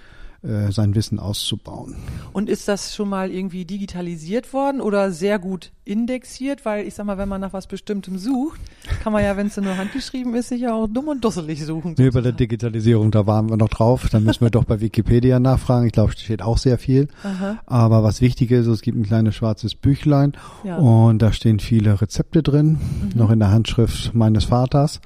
äh, 0.42 0.70
sein 0.72 0.94
Wissen 0.94 1.18
auszubauen. 1.18 1.96
Und 2.32 2.48
ist 2.48 2.66
das 2.68 2.94
schon 2.94 3.08
mal 3.08 3.30
irgendwie 3.30 3.64
digitalisiert 3.64 4.52
worden 4.52 4.80
oder 4.80 5.12
sehr 5.12 5.38
gut 5.38 5.70
indexiert? 5.84 6.64
Weil 6.64 6.86
ich 6.86 6.94
sag 6.94 7.06
mal, 7.06 7.16
wenn 7.18 7.28
man 7.28 7.40
nach 7.40 7.52
was 7.52 7.66
Bestimmtem 7.66 8.18
sucht, 8.18 8.60
kann 9.02 9.12
man 9.12 9.22
ja, 9.22 9.36
wenn 9.36 9.46
es 9.46 9.56
nur 9.56 9.76
handgeschrieben 9.76 10.34
ist, 10.34 10.48
sicher 10.48 10.74
auch 10.74 10.86
dumm 10.88 11.08
und 11.08 11.24
dusselig 11.24 11.64
suchen. 11.64 11.94
Nee, 11.98 12.10
bei 12.10 12.20
der. 12.20 12.32
Digitalisierung, 12.32 13.10
da 13.10 13.26
waren 13.26 13.50
wir 13.50 13.56
noch 13.56 13.68
drauf. 13.68 14.08
Da 14.10 14.18
müssen 14.18 14.40
wir 14.40 14.50
doch 14.50 14.64
bei 14.64 14.80
Wikipedia 14.80 15.38
nachfragen. 15.38 15.86
Ich 15.86 15.92
glaube, 15.92 16.12
steht 16.12 16.42
auch 16.42 16.58
sehr 16.58 16.78
viel. 16.78 17.08
Aha. 17.22 17.58
Aber 17.66 18.02
was 18.02 18.20
wichtig 18.20 18.50
ist, 18.50 18.66
es 18.66 18.80
gibt 18.82 18.98
ein 18.98 19.04
kleines 19.04 19.34
schwarzes 19.36 19.74
Büchlein 19.74 20.32
Ja. 20.64 20.76
und 20.78 21.20
da 21.20 21.32
stehen 21.32 21.60
viele 21.60 22.00
Rezepte 22.00 22.42
drin, 22.42 22.78
noch 23.14 23.30
in 23.30 23.38
der 23.38 23.50
Handschrift 23.50 24.14
meines 24.14 24.44
Vaters. 24.46 25.00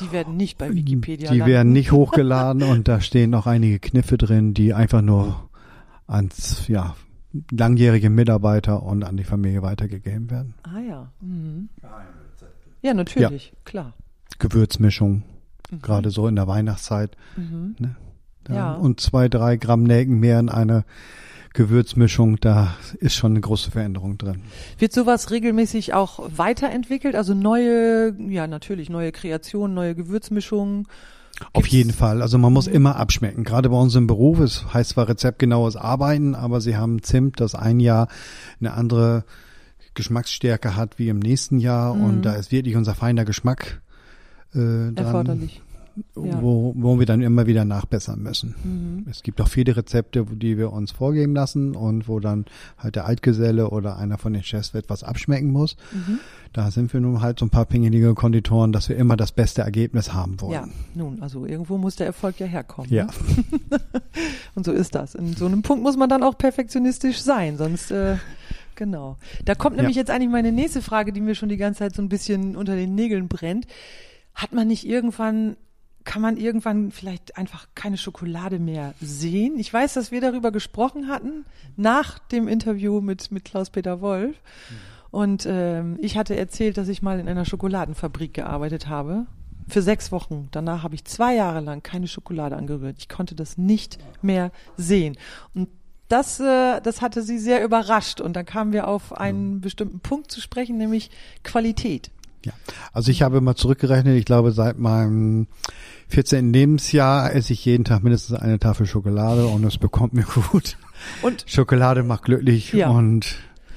Die 0.00 0.12
werden 0.12 0.36
nicht 0.36 0.58
bei 0.58 0.74
Wikipedia 0.74 1.30
Die 1.30 1.38
landen. 1.38 1.52
werden 1.52 1.72
nicht 1.72 1.92
hochgeladen 1.92 2.62
und 2.62 2.88
da 2.88 3.00
stehen 3.00 3.30
noch 3.30 3.46
einige 3.46 3.78
Kniffe 3.78 4.16
drin, 4.18 4.54
die 4.54 4.74
einfach 4.74 5.02
nur 5.02 5.48
ans 6.06 6.66
ja, 6.68 6.96
langjährige 7.50 8.10
Mitarbeiter 8.10 8.82
und 8.82 9.04
an 9.04 9.16
die 9.16 9.24
Familie 9.24 9.62
weitergegeben 9.62 10.30
werden. 10.30 10.54
Ah 10.62 10.80
ja. 10.80 11.12
Mhm. 11.20 11.68
Ja, 12.82 12.94
natürlich, 12.94 13.52
klar. 13.64 13.94
Gewürzmischung, 14.38 15.22
gerade 15.82 16.10
so 16.10 16.26
in 16.26 16.36
der 16.36 16.46
Weihnachtszeit. 16.46 17.16
Mhm. 17.36 17.76
Ne? 17.78 17.96
Ja. 18.48 18.72
Und 18.72 19.00
zwei, 19.00 19.28
drei 19.28 19.56
Gramm 19.56 19.82
Nelken 19.82 20.18
mehr 20.18 20.40
in 20.40 20.48
einer 20.48 20.84
Gewürzmischung, 21.52 22.38
da 22.40 22.74
ist 23.00 23.14
schon 23.14 23.32
eine 23.32 23.40
große 23.40 23.70
Veränderung 23.70 24.18
drin. 24.18 24.42
Wird 24.78 24.92
sowas 24.92 25.30
regelmäßig 25.30 25.94
auch 25.94 26.28
weiterentwickelt? 26.36 27.16
Also 27.16 27.34
neue, 27.34 28.14
ja 28.28 28.46
natürlich, 28.46 28.88
neue 28.88 29.10
Kreationen, 29.12 29.74
neue 29.74 29.94
Gewürzmischungen? 29.94 30.86
Auf 31.52 31.62
Gibt's- 31.64 31.72
jeden 31.72 31.92
Fall. 31.92 32.22
Also 32.22 32.38
man 32.38 32.52
muss 32.52 32.66
immer 32.66 32.96
abschmecken. 32.96 33.44
Gerade 33.44 33.68
bei 33.70 33.76
uns 33.76 33.94
im 33.94 34.06
Beruf, 34.06 34.38
es 34.40 34.72
heißt 34.72 34.90
zwar 34.90 35.08
rezeptgenaues 35.08 35.74
Arbeiten, 35.76 36.34
aber 36.34 36.60
sie 36.60 36.76
haben 36.76 37.02
Zimt, 37.02 37.40
das 37.40 37.54
ein 37.54 37.80
Jahr 37.80 38.08
eine 38.60 38.74
andere 38.74 39.24
Geschmacksstärke 39.94 40.76
hat 40.76 40.98
wie 40.98 41.08
im 41.08 41.18
nächsten 41.18 41.58
Jahr 41.58 41.94
Mhm. 41.94 42.04
und 42.04 42.22
da 42.22 42.34
ist 42.34 42.52
wirklich 42.52 42.76
unser 42.76 42.94
feiner 42.94 43.24
Geschmack 43.24 43.80
äh, 44.52 44.58
dran, 44.58 44.96
Erforderlich. 44.96 45.62
Ja. 46.16 46.40
wo, 46.42 46.72
wo 46.76 46.98
wir 46.98 47.06
dann 47.06 47.20
immer 47.22 47.46
wieder 47.46 47.64
nachbessern 47.64 48.20
müssen. 48.22 48.54
Mhm. 48.64 49.06
Es 49.10 49.22
gibt 49.22 49.40
auch 49.40 49.48
viele 49.48 49.76
Rezepte, 49.76 50.30
wo- 50.30 50.34
die 50.34 50.58
wir 50.58 50.72
uns 50.72 50.90
vorgeben 50.92 51.34
lassen 51.34 51.74
und 51.76 52.08
wo 52.08 52.20
dann 52.20 52.44
halt 52.78 52.96
der 52.96 53.06
Altgeselle 53.06 53.70
oder 53.70 53.96
einer 53.96 54.18
von 54.18 54.32
den 54.32 54.42
Chefs 54.42 54.74
etwas 54.74 55.02
abschmecken 55.04 55.50
muss. 55.50 55.76
Mhm. 55.92 56.18
Da 56.52 56.70
sind 56.70 56.92
wir 56.92 57.00
nun 57.00 57.20
halt 57.20 57.38
so 57.38 57.46
ein 57.46 57.50
paar 57.50 57.64
pingelige 57.64 58.14
Konditoren, 58.14 58.72
dass 58.72 58.88
wir 58.88 58.96
immer 58.96 59.16
das 59.16 59.32
beste 59.32 59.62
Ergebnis 59.62 60.12
haben 60.12 60.40
wollen. 60.40 60.52
Ja, 60.52 60.68
nun, 60.94 61.22
also 61.22 61.46
irgendwo 61.46 61.78
muss 61.78 61.96
der 61.96 62.06
Erfolg 62.06 62.40
ja 62.40 62.46
herkommen. 62.46 62.90
Ja. 62.92 63.06
Ne? 63.06 63.12
Und 64.54 64.64
so 64.66 64.72
ist 64.72 64.94
das. 64.94 65.14
In 65.14 65.34
so 65.34 65.46
einem 65.46 65.62
Punkt 65.62 65.82
muss 65.82 65.96
man 65.96 66.08
dann 66.08 66.22
auch 66.22 66.36
perfektionistisch 66.36 67.20
sein, 67.20 67.56
sonst 67.56 67.90
äh, 67.92 68.16
genau. 68.74 69.16
Da 69.44 69.54
kommt 69.54 69.76
nämlich 69.76 69.94
jetzt 69.96 70.10
eigentlich 70.10 70.30
meine 70.30 70.50
nächste 70.52 70.82
Frage, 70.82 71.12
die 71.12 71.20
mir 71.20 71.34
schon 71.36 71.48
die 71.48 71.56
ganze 71.56 71.80
Zeit 71.80 71.94
so 71.94 72.02
ein 72.02 72.08
bisschen 72.08 72.56
unter 72.56 72.74
den 72.74 72.94
Nägeln 72.94 73.28
brennt. 73.28 73.66
Hat 74.34 74.52
man 74.52 74.66
nicht 74.68 74.86
irgendwann 74.86 75.56
kann 76.04 76.22
man 76.22 76.36
irgendwann 76.36 76.90
vielleicht 76.90 77.36
einfach 77.36 77.68
keine 77.74 77.98
Schokolade 77.98 78.58
mehr 78.58 78.94
sehen? 79.00 79.58
Ich 79.58 79.72
weiß, 79.72 79.94
dass 79.94 80.10
wir 80.10 80.20
darüber 80.20 80.50
gesprochen 80.50 81.08
hatten 81.08 81.44
nach 81.76 82.18
dem 82.18 82.48
Interview 82.48 83.00
mit 83.00 83.30
mit 83.30 83.44
Klaus-Peter 83.44 84.00
Wolf. 84.00 84.36
Und 85.10 85.46
ähm, 85.48 85.98
ich 86.00 86.16
hatte 86.16 86.36
erzählt, 86.36 86.76
dass 86.76 86.88
ich 86.88 87.02
mal 87.02 87.18
in 87.18 87.28
einer 87.28 87.44
Schokoladenfabrik 87.44 88.34
gearbeitet 88.34 88.88
habe. 88.88 89.26
Für 89.68 89.82
sechs 89.82 90.10
Wochen. 90.10 90.48
Danach 90.52 90.82
habe 90.82 90.94
ich 90.94 91.04
zwei 91.04 91.34
Jahre 91.34 91.60
lang 91.60 91.82
keine 91.82 92.08
Schokolade 92.08 92.56
angerührt. 92.56 92.96
Ich 92.98 93.08
konnte 93.08 93.34
das 93.34 93.58
nicht 93.58 93.98
mehr 94.22 94.50
sehen. 94.76 95.16
Und 95.54 95.68
das, 96.08 96.40
äh, 96.40 96.80
das 96.80 97.02
hatte 97.02 97.22
sie 97.22 97.38
sehr 97.38 97.64
überrascht. 97.64 98.20
Und 98.20 98.34
dann 98.34 98.44
kamen 98.44 98.72
wir 98.72 98.88
auf 98.88 99.16
einen 99.16 99.60
bestimmten 99.60 100.00
Punkt 100.00 100.30
zu 100.30 100.40
sprechen, 100.40 100.76
nämlich 100.76 101.10
Qualität. 101.44 102.10
Ja, 102.44 102.52
also 102.92 103.10
ich 103.10 103.22
habe 103.22 103.40
mal 103.40 103.54
zurückgerechnet, 103.54 104.16
ich 104.16 104.24
glaube 104.24 104.52
seit 104.52 104.78
meinem 104.78 105.46
14. 106.08 106.52
Lebensjahr 106.52 107.34
esse 107.34 107.52
ich 107.52 107.64
jeden 107.64 107.84
Tag 107.84 108.02
mindestens 108.02 108.38
eine 108.38 108.58
Tafel 108.58 108.86
Schokolade 108.86 109.46
und 109.46 109.62
es 109.64 109.76
bekommt 109.78 110.14
mir 110.14 110.24
gut. 110.50 110.76
Und 111.22 111.44
Schokolade 111.46 112.02
macht 112.02 112.24
glücklich 112.24 112.72
Ja. 112.72 112.88
und 112.90 113.36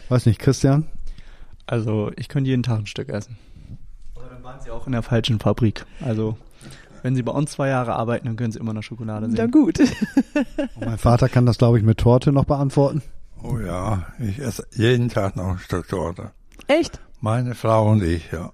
weiß 0.10 0.26
nicht, 0.26 0.40
Christian? 0.40 0.88
Also 1.66 2.12
ich 2.18 2.28
könnte 2.30 2.50
jeden 2.50 2.64
Tag 2.64 2.80
ein 2.80 2.86
Stück 2.88 3.10
essen. 3.10 3.38
Oder 4.16 4.30
dann 4.30 4.44
waren 4.44 4.60
sie 4.62 4.70
auch 4.72 4.86
in 4.86 4.94
der 4.94 5.04
falschen 5.04 5.40
Fabrik. 5.40 5.86
Also 6.02 6.38
wenn 7.02 7.16
sie 7.16 7.24
bei 7.24 7.32
uns 7.34 7.52
zwei 7.52 7.68
Jahre 7.70 7.94
arbeiten, 7.94 8.28
dann 8.28 8.36
können 8.38 8.52
sie 8.54 8.60
immer 8.60 8.74
noch 8.74 8.82
Schokolade 8.84 9.28
na 9.30 9.36
sehen. 9.36 9.52
gut. 9.52 9.80
Und 10.76 10.86
mein 10.86 10.98
Vater 10.98 11.28
kann 11.30 11.46
das, 11.46 11.58
glaube 11.58 11.78
ich, 11.78 11.84
mit 11.84 11.98
Torte 11.98 12.32
noch 12.32 12.46
beantworten. 12.46 13.02
Oh 13.42 13.60
ja, 13.60 14.08
ich 14.20 14.40
esse 14.40 14.66
jeden 14.72 15.10
Tag 15.10 15.36
noch 15.36 15.50
ein 15.50 15.58
Stück 15.60 15.90
Torte. 15.90 16.32
Echt? 16.68 17.02
Meine 17.24 17.56
Frau 17.56 17.90
und 17.90 18.04
ich, 18.04 18.30
ja. 18.34 18.52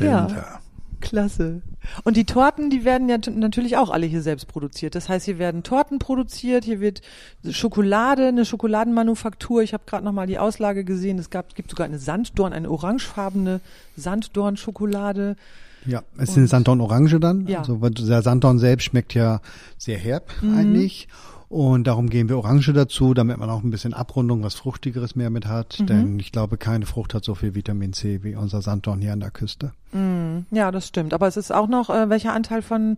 Ja. 0.00 0.26
Tag. 0.26 0.60
Klasse. 1.02 1.60
Und 2.04 2.16
die 2.16 2.24
Torten, 2.24 2.70
die 2.70 2.86
werden 2.86 3.10
ja 3.10 3.18
natürlich 3.30 3.76
auch 3.76 3.90
alle 3.90 4.06
hier 4.06 4.22
selbst 4.22 4.48
produziert. 4.48 4.94
Das 4.94 5.10
heißt, 5.10 5.26
hier 5.26 5.38
werden 5.38 5.64
Torten 5.64 5.98
produziert, 5.98 6.64
hier 6.64 6.80
wird 6.80 7.02
Schokolade, 7.50 8.28
eine 8.28 8.46
Schokoladenmanufaktur. 8.46 9.62
Ich 9.62 9.74
habe 9.74 9.82
gerade 9.84 10.02
noch 10.02 10.12
mal 10.12 10.26
die 10.26 10.38
Auslage 10.38 10.82
gesehen. 10.84 11.18
Es 11.18 11.28
gab, 11.28 11.54
gibt 11.54 11.68
sogar 11.68 11.84
eine 11.84 11.98
Sanddorn, 11.98 12.54
eine 12.54 12.70
orangefarbene 12.70 13.60
Sanddorn-Schokolade. 13.98 15.36
Ja, 15.84 16.02
es 16.16 16.30
Und- 16.30 16.34
sind 16.36 16.46
Sanddorn 16.46 16.80
Orange 16.80 17.20
dann. 17.20 17.46
Ja. 17.48 17.58
Also 17.58 17.76
der 17.76 18.22
Sanddorn 18.22 18.58
selbst 18.58 18.84
schmeckt 18.84 19.12
ja 19.12 19.42
sehr 19.76 19.98
herb 19.98 20.30
eigentlich. 20.42 21.06
Und 21.52 21.86
darum 21.86 22.08
geben 22.08 22.30
wir 22.30 22.38
Orange 22.38 22.72
dazu, 22.72 23.12
damit 23.12 23.36
man 23.36 23.50
auch 23.50 23.62
ein 23.62 23.68
bisschen 23.68 23.92
Abrundung, 23.92 24.42
was 24.42 24.54
Fruchtigeres 24.54 25.16
mehr 25.16 25.28
mit 25.28 25.46
hat. 25.46 25.86
Denn 25.86 26.18
ich 26.18 26.32
glaube, 26.32 26.56
keine 26.56 26.86
Frucht 26.86 27.12
hat 27.12 27.24
so 27.24 27.34
viel 27.34 27.54
Vitamin 27.54 27.92
C 27.92 28.22
wie 28.22 28.34
unser 28.36 28.62
Sanddorn 28.62 29.02
hier 29.02 29.12
an 29.12 29.20
der 29.20 29.30
Küste. 29.30 29.72
Mm, 29.92 30.46
ja, 30.50 30.70
das 30.70 30.88
stimmt. 30.88 31.12
Aber 31.12 31.26
es 31.28 31.36
ist 31.36 31.52
auch 31.52 31.68
noch, 31.68 31.90
äh, 31.90 32.08
welcher 32.08 32.32
Anteil 32.32 32.62
von 32.62 32.96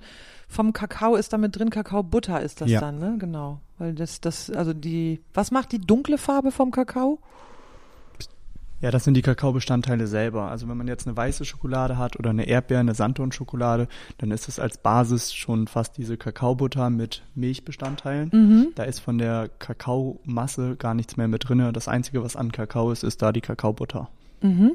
vom 0.49 0.73
Kakao 0.73 1.17
ist 1.17 1.33
da 1.33 1.37
mit 1.39 1.59
drin? 1.59 1.71
Kakaobutter 1.71 2.41
ist 2.43 2.61
das 2.61 2.71
Ja. 2.71 2.79
dann, 2.79 3.01
ne? 3.01 3.17
Genau. 3.19 3.59
Weil 3.79 3.93
das, 3.93 4.21
das, 4.21 4.51
also 4.51 4.73
die, 4.73 5.21
was 5.33 5.51
macht 5.51 5.73
die 5.73 5.81
dunkle 5.81 6.17
Farbe 6.17 6.53
vom 6.53 6.71
Kakao? 6.71 7.19
Ja, 8.85 8.91
das 8.91 9.05
sind 9.05 9.15
die 9.15 9.23
Kakaobestandteile 9.23 10.07
selber. 10.07 10.51
Also 10.51 10.69
wenn 10.69 10.77
man 10.77 10.89
jetzt 10.89 11.07
eine 11.07 11.17
weiße 11.17 11.47
Schokolade 11.47 11.97
hat 11.97 12.19
oder 12.19 12.29
eine 12.29 12.47
Erdbeer, 12.47 12.81
eine 12.81 12.95
Sanddorn-Schokolade, 12.95 13.89
dann 14.19 14.31
ist 14.31 14.47
es 14.47 14.59
als 14.59 14.77
Basis 14.77 15.33
schon 15.33 15.69
fast 15.69 15.97
diese 15.97 16.19
Kakaobutter 16.19 16.91
mit 16.91 17.23
Milchbestandteilen. 17.35 18.29
Mhm. 18.31 18.67
Da 18.75 18.83
ist 18.83 18.99
von 18.99 19.17
der 19.17 19.49
Kakaomasse 19.59 20.77
gar 20.77 20.93
nichts 20.93 21.17
mehr 21.17 21.29
mit 21.29 21.49
drinne. 21.49 21.73
Das 21.73 21.89
Einzige, 21.89 22.23
was 22.23 22.37
an 22.37 22.53
Kakao 22.53 22.93
ist, 22.93 23.05
ist 23.05 23.23
da 23.23 23.33
die 23.33 23.41
Kakaobutter. 23.41 24.11
Mhm. 24.43 24.73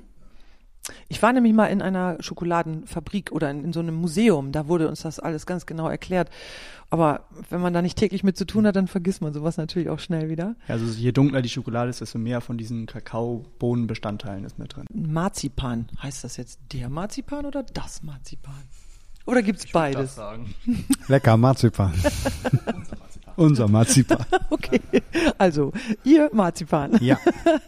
Ich 1.08 1.22
war 1.22 1.34
nämlich 1.34 1.54
mal 1.54 1.68
in 1.68 1.82
einer 1.82 2.18
Schokoladenfabrik 2.20 3.32
oder 3.32 3.50
in, 3.50 3.66
in 3.66 3.74
so 3.74 3.80
einem 3.80 3.96
Museum, 3.96 4.52
da 4.52 4.68
wurde 4.68 4.88
uns 4.88 5.02
das 5.02 5.20
alles 5.20 5.46
ganz 5.46 5.66
genau 5.66 5.88
erklärt. 5.88 6.30
Aber 6.92 7.26
wenn 7.50 7.62
man 7.62 7.74
da 7.74 7.82
nicht 7.82 7.98
täglich 7.98 8.24
mit 8.24 8.36
zu 8.36 8.46
tun 8.46 8.66
hat, 8.66 8.76
dann 8.76 8.88
vergisst 8.88 9.22
man 9.22 9.32
sowas 9.32 9.58
natürlich 9.58 9.90
auch 9.90 10.00
schnell 10.00 10.30
wieder. 10.30 10.56
Also 10.68 10.86
je 10.86 11.12
dunkler 11.12 11.42
die 11.42 11.50
Schokolade 11.50 11.90
ist, 11.90 12.02
desto 12.02 12.18
mehr 12.18 12.42
von 12.42 12.58
diesen 12.58 12.88
Kakaobohnenbestandteilen 12.88 14.44
ist 14.44 14.58
mit 14.58 14.76
drin. 14.76 14.86
Marzipan, 14.92 15.88
heißt 16.02 16.24
das 16.24 16.38
jetzt 16.38 16.60
der 16.74 16.90
Marzipan 16.90 17.46
oder 17.46 17.64
das 17.64 18.02
Marzipan? 18.02 18.64
Oder 19.26 19.44
gibt's 19.44 19.72
beides? 19.72 20.16
sagen. 20.16 20.56
Lecker 21.08 21.38
Marzipan. 21.38 21.94
Unser 23.40 23.68
Marzipan. 23.68 24.26
Okay, 24.52 24.82
also 25.38 25.72
ihr 26.04 26.30
Marzipan. 26.34 26.98
Ja. 27.02 27.18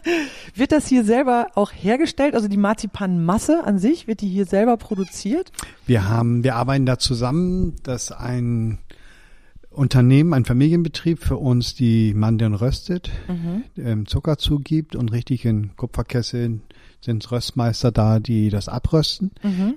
Wird 0.54 0.72
das 0.72 0.86
hier 0.86 1.04
selber 1.04 1.46
auch 1.54 1.70
hergestellt? 1.70 2.34
Also 2.34 2.48
die 2.48 2.56
Marzipanmasse 2.56 3.64
an 3.64 3.78
sich, 3.78 4.06
wird 4.06 4.20
die 4.20 4.28
hier 4.28 4.44
selber 4.44 4.76
produziert? 4.76 5.50
Wir 5.86 6.08
haben, 6.08 6.44
wir 6.44 6.56
arbeiten 6.56 6.86
da 6.86 6.98
zusammen, 6.98 7.76
dass 7.82 8.12
ein 8.12 8.78
Unternehmen, 9.70 10.34
ein 10.34 10.44
Familienbetrieb 10.44 11.20
für 11.20 11.38
uns 11.38 11.74
die 11.74 12.14
Mandeln 12.14 12.54
röstet, 12.54 13.10
ähm, 13.78 14.06
Zucker 14.06 14.38
zugibt 14.38 14.94
und 14.94 15.12
richtig 15.12 15.44
in 15.44 15.74
Kupferkesseln 15.76 16.62
sind 17.00 17.30
Röstmeister 17.32 17.90
da, 17.90 18.20
die 18.20 18.50
das 18.50 18.68
abrösten. 18.68 19.32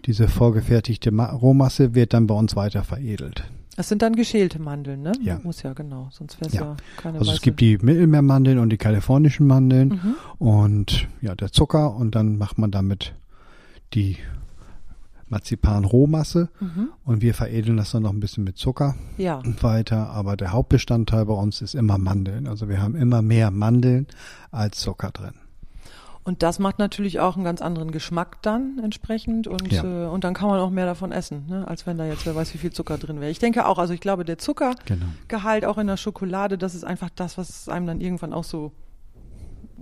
Diese 0.06 0.28
vorgefertigte 0.28 1.12
Ma 1.12 1.28
Rohmasse 1.32 1.96
wird 1.96 2.14
dann 2.14 2.28
bei 2.28 2.36
uns 2.36 2.56
weiter 2.56 2.84
veredelt. 2.84 3.46
Das 3.76 3.90
sind 3.90 4.02
dann 4.02 4.16
geschälte 4.16 4.60
Mandeln, 4.60 5.02
ne? 5.02 5.12
Ja. 5.22 5.40
Muss 5.44 5.62
ja, 5.64 5.74
genau. 5.74 6.08
Sonst 6.12 6.40
wäre 6.40 6.48
es 6.50 6.54
Ja. 6.56 6.62
ja. 6.62 6.76
keine 6.98 7.20
Also 7.20 7.32
es 7.32 7.40
weiße- 7.40 7.44
gibt 7.44 7.60
die 7.60 7.78
Mittelmeermandeln 7.78 8.58
und 8.60 8.70
die 8.70 8.78
kalifornischen 8.78 9.48
Mandeln 9.48 9.90
Mhm. 9.90 10.16
und 10.40 11.08
ja, 11.22 11.36
der 11.36 11.52
Zucker 11.52 11.94
und 11.96 12.16
dann 12.16 12.38
macht 12.38 12.58
man 12.58 12.72
damit 12.72 13.14
die 13.94 14.18
Marzipan-Rohmasse 15.28 16.50
Mhm. 16.60 16.90
und 17.04 17.22
wir 17.22 17.34
veredeln 17.34 17.78
das 17.78 17.92
dann 17.92 18.04
noch 18.04 18.14
ein 18.14 18.20
bisschen 18.20 18.44
mit 18.44 18.58
Zucker 18.58 18.96
Ja. 19.18 19.42
weiter, 19.62 20.10
aber 20.10 20.38
der 20.38 20.52
Hauptbestandteil 20.52 21.26
bei 21.26 21.34
uns 21.34 21.62
ist 21.62 21.74
immer 21.76 21.98
Mandeln. 21.98 22.48
Also 22.48 22.70
wir 22.70 22.82
haben 22.82 22.96
immer 22.96 23.22
mehr 23.22 23.52
Mandeln 23.52 24.08
als 24.52 24.80
Zucker 24.80 25.12
drin. 25.12 25.34
Und 26.26 26.42
das 26.42 26.58
macht 26.58 26.80
natürlich 26.80 27.20
auch 27.20 27.36
einen 27.36 27.46
ganz 27.46 27.62
anderen 27.62 27.92
Geschmack 27.92 28.42
dann 28.42 28.80
entsprechend 28.84 29.48
und, 29.48 29.72
Ja. 29.72 29.84
äh, 29.84 30.08
und 30.08 30.24
dann 30.24 30.34
kann 30.34 30.50
man 30.50 30.60
auch 30.60 30.72
mehr 30.72 30.88
davon 30.88 31.12
essen, 31.12 31.46
ne? 31.48 31.68
als 31.68 31.86
wenn 31.86 31.98
da 32.00 32.06
jetzt 32.06 32.26
wer 32.26 32.36
weiß 32.36 32.52
wie 32.56 32.58
viel 32.58 32.74
Zucker 32.74 32.98
drin 32.98 33.22
wäre. 33.22 33.30
Ich 33.30 33.38
denke 33.38 33.68
auch, 33.68 33.78
also 33.78 33.94
ich 33.94 34.00
glaube, 34.02 34.26
der 34.26 34.40
Zuckergehalt 34.40 34.86
Genau. 34.88 35.72
auch 35.72 35.78
in 35.78 35.86
der 35.86 35.98
Schokolade, 35.98 36.58
das 36.58 36.74
ist 36.74 36.84
einfach 36.84 37.10
das, 37.16 37.38
was 37.38 37.70
einem 37.70 37.86
dann 37.86 38.02
irgendwann 38.02 38.34
auch 38.34 38.44
so, 38.44 38.72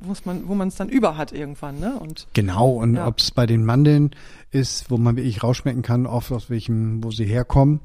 muss 0.05 0.25
man, 0.25 0.45
wo 0.49 0.53
man 0.53 0.67
es 0.67 0.75
dann 0.75 0.89
über 0.89 1.15
hat 1.15 1.31
irgendwann, 1.31 1.79
ne? 1.79 1.97
Und 1.97 2.27
Genau, 2.33 2.71
und 2.71 2.95
Ja. 2.97 3.07
ob 3.07 3.19
es 3.19 3.31
bei 3.31 3.45
den 3.45 3.63
Mandeln 3.63 4.11
ist, 4.51 4.91
wo 4.91 4.97
man 4.97 5.15
wirklich 5.15 5.43
rausschmecken 5.43 5.81
kann, 5.81 6.05
oft 6.05 6.29
aus 6.33 6.49
welchem, 6.49 7.01
wo 7.05 7.11
sie 7.11 7.23
herkommen. 7.25 7.79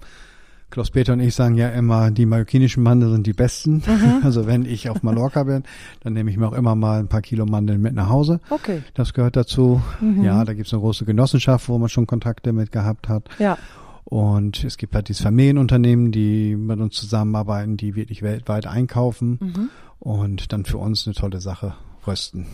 Klaus-Peter 0.71 1.15
und 1.15 1.21
ich 1.21 1.35
sagen 1.35 1.55
ja 1.55 1.69
immer, 1.71 2.11
die 2.11 2.27
mallorquinischen 2.27 2.83
Mandeln 2.83 3.13
sind 3.13 3.27
die 3.27 3.33
besten. 3.33 3.83
Also 4.23 4.47
wenn 4.47 4.65
ich 4.65 4.91
auf 4.91 5.03
Mallorca 5.03 5.45
bin, 5.45 5.63
dann 6.01 6.13
nehme 6.13 6.31
ich 6.31 6.37
mir 6.37 6.47
auch 6.49 6.53
immer 6.53 6.75
mal 6.75 6.99
ein 7.01 7.09
paar 7.09 7.23
Kilo 7.23 7.47
Mandeln 7.47 7.81
mit 7.81 7.95
nach 7.95 8.09
Hause. 8.09 8.41
okay. 8.51 8.83
Das 8.95 9.15
gehört 9.15 9.37
dazu. 9.37 9.81
Ja, 10.23 10.45
da 10.45 10.53
gibt 10.55 10.67
es 10.67 10.73
eine 10.73 10.81
große 10.83 11.05
Genossenschaft, 11.05 11.69
wo 11.69 11.79
man 11.79 11.89
schon 11.89 12.07
Kontakte 12.07 12.53
mit 12.53 12.71
gehabt 12.73 13.09
hat. 13.09 13.29
Ja. 13.39 13.57
Und 14.05 14.65
es 14.65 14.77
gibt 14.79 14.95
halt 14.95 15.09
dieses 15.09 15.23
Familienunternehmen, 15.23 16.13
die 16.13 16.57
mit 16.57 16.81
uns 16.81 16.97
zusammenarbeiten, 16.97 17.77
die 17.77 17.95
wirklich 17.95 18.23
weltweit 18.23 18.67
einkaufen 18.67 19.39
Mhm. 19.41 19.71
und 20.01 20.53
dann 20.53 20.65
für 20.65 20.79
uns 20.79 21.07
eine 21.07 21.15
tolle 21.15 21.41
Sache 21.41 21.75
rösten. 22.07 22.47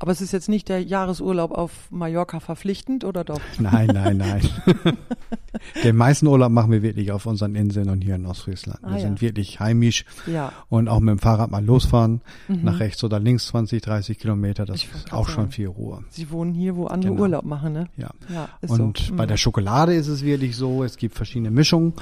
Aber 0.00 0.10
es 0.12 0.20
ist 0.20 0.32
jetzt 0.32 0.48
nicht 0.48 0.68
der 0.68 0.82
Jahresurlaub 0.82 1.52
auf 1.52 1.70
Mallorca 1.90 2.40
verpflichtend 2.40 3.04
oder 3.04 3.22
doch? 3.24 3.40
Nein, 3.58 3.88
nein, 3.92 4.16
nein. 4.16 4.40
Den 5.84 5.96
meisten 5.96 6.26
Urlaub 6.26 6.50
machen 6.50 6.70
wir 6.72 6.82
wirklich 6.82 7.12
auf 7.12 7.26
unseren 7.26 7.54
Inseln 7.54 7.88
und 7.90 8.02
hier 8.02 8.14
in 8.14 8.24
Ostfriesland. 8.26 8.80
Wir 8.82 8.88
Ah, 8.88 8.94
ja. 8.94 9.00
sind 9.00 9.20
wirklich 9.20 9.60
heimisch 9.60 10.04
Ja. 10.26 10.52
und 10.68 10.88
auch 10.88 11.00
mit 11.00 11.10
dem 11.12 11.18
Fahrrad 11.18 11.50
mal 11.50 11.64
losfahren, 11.64 12.20
nach 12.48 12.80
rechts 12.80 13.02
oder 13.04 13.18
links 13.18 13.46
20, 13.48 13.82
30 13.82 14.18
Kilometer, 14.18 14.64
das 14.64 14.84
Mhm. 14.86 14.90
Ist 14.96 15.12
auch 15.12 15.28
schon 15.28 15.44
sagen. 15.44 15.52
viel 15.52 15.66
Ruhe. 15.68 16.04
Sie 16.10 16.30
wohnen 16.30 16.54
hier, 16.54 16.76
wo 16.76 16.86
andere 16.86 17.10
Genau. 17.12 17.22
Urlaub 17.22 17.44
machen, 17.44 17.72
ne? 17.72 17.88
Ja. 17.96 18.10
Ja, 18.32 18.48
ist 18.62 18.70
Und 18.70 18.98
so. 18.98 19.14
bei 19.14 19.24
Mhm. 19.24 19.28
der 19.28 19.36
Schokolade 19.36 19.94
ist 19.94 20.08
es 20.08 20.22
wirklich 20.24 20.56
so, 20.56 20.82
es 20.84 20.96
gibt 20.96 21.14
verschiedene 21.14 21.50
Mischungen, 21.50 21.92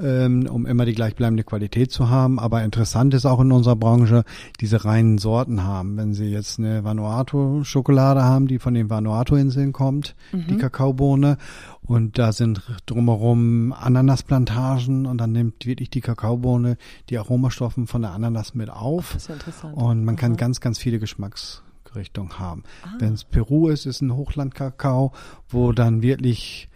ähm, 0.00 0.46
um 0.50 0.66
immer 0.66 0.84
die 0.84 0.94
gleichbleibende 0.94 1.44
Qualität 1.44 1.90
zu 1.90 2.10
haben. 2.10 2.38
Aber 2.38 2.62
interessant 2.64 3.14
ist 3.14 3.26
auch 3.26 3.40
in 3.40 3.52
unserer 3.52 3.76
Branche, 3.76 4.24
diese 4.60 4.84
reinen 4.84 5.18
Sorten 5.18 5.62
haben. 5.64 5.96
Wenn 5.96 6.14
Sie 6.14 6.26
jetzt 6.26 6.58
eine 6.58 6.84
Vanuatu-Schokolade 6.84 8.22
haben, 8.22 8.46
die 8.48 8.58
von 8.58 8.74
den 8.74 8.90
Vanuatu-Inseln 8.90 9.72
kommt, 9.72 10.14
Mhm. 10.32 10.46
die 10.48 10.56
Kakaobohne, 10.56 11.38
und 11.82 12.18
da 12.18 12.32
sind 12.32 12.62
drumherum 12.86 13.72
Ananasplantagen 13.72 15.06
und 15.06 15.18
dann 15.18 15.32
nimmt 15.32 15.66
wirklich 15.66 15.90
die 15.90 16.00
Kakaobohne 16.00 16.76
die 17.10 17.18
Aromastoffen 17.18 17.86
von 17.86 18.02
der 18.02 18.12
Ananas 18.12 18.54
mit 18.54 18.70
auf. 18.70 19.12
Das 19.12 19.22
ist 19.22 19.28
ja 19.28 19.34
interessant. 19.34 19.76
Und 19.76 20.04
man 20.04 20.16
kann 20.16 20.32
Aha. 20.32 20.36
ganz, 20.36 20.60
ganz 20.60 20.78
viele 20.78 20.98
Geschmacksrichtungen 20.98 22.38
haben. 22.38 22.64
Ah. 22.82 22.88
Wenn 22.98 23.12
es 23.14 23.24
Peru 23.24 23.68
ist, 23.68 23.86
ist 23.86 24.00
ein 24.00 24.14
Hochlandkakao, 24.14 25.12
wo 25.48 25.72
dann 25.72 26.02
wirklich 26.02 26.68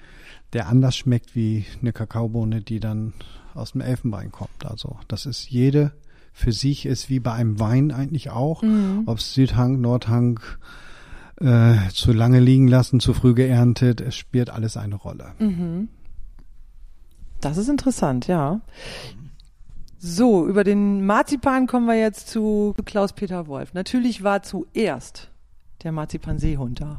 der 0.53 0.69
anders 0.69 0.97
schmeckt 0.97 1.35
wie 1.37 1.65
eine 1.81 1.93
Kakaobohne, 1.93 2.61
die 2.61 2.81
dann 2.81 3.13
aus 3.55 3.73
dem 3.73 3.81
Elfenbein 3.81 4.31
kommt. 4.33 4.65
Also 4.65 4.97
das 5.09 5.27
ist 5.27 5.49
jede 5.51 5.93
für 6.33 6.53
sich 6.53 6.87
ist 6.87 7.11
wie 7.11 7.19
bei 7.21 7.33
einem 7.33 7.59
Wein 7.59 7.91
eigentlich 7.91 8.31
auch, 8.31 8.63
Mhm. 8.63 9.03
ob 9.07 9.19
es 9.19 9.35
Südhang, 9.35 9.81
Nordhang, 9.81 10.41
äh, 11.41 11.77
zu 11.93 12.13
lange 12.13 12.39
liegen 12.41 12.69
lassen, 12.69 13.01
zu 13.01 13.15
früh 13.15 13.35
geerntet, 13.35 14.01
es 14.01 14.15
spielt 14.15 14.51
alles 14.51 14.77
eine 14.77 14.95
Rolle. 14.95 15.33
Mhm. 15.39 15.89
Das 17.41 17.57
ist 17.57 17.69
interessant, 17.69 18.27
ja. 18.27 18.61
So, 19.99 20.47
über 20.47 20.65
den 20.65 21.05
Marzipan 21.05 21.67
kommen 21.67 21.87
wir 21.87 21.99
jetzt 21.99 22.29
zu 22.29 22.75
Klaus-Peter 22.85 23.47
Wolf. 23.49 23.75
Natürlich 23.75 24.23
war 24.23 24.43
zuerst 24.43 25.31
der 25.83 25.93
Marzipan-Seehund 25.93 26.81
da. 26.81 26.99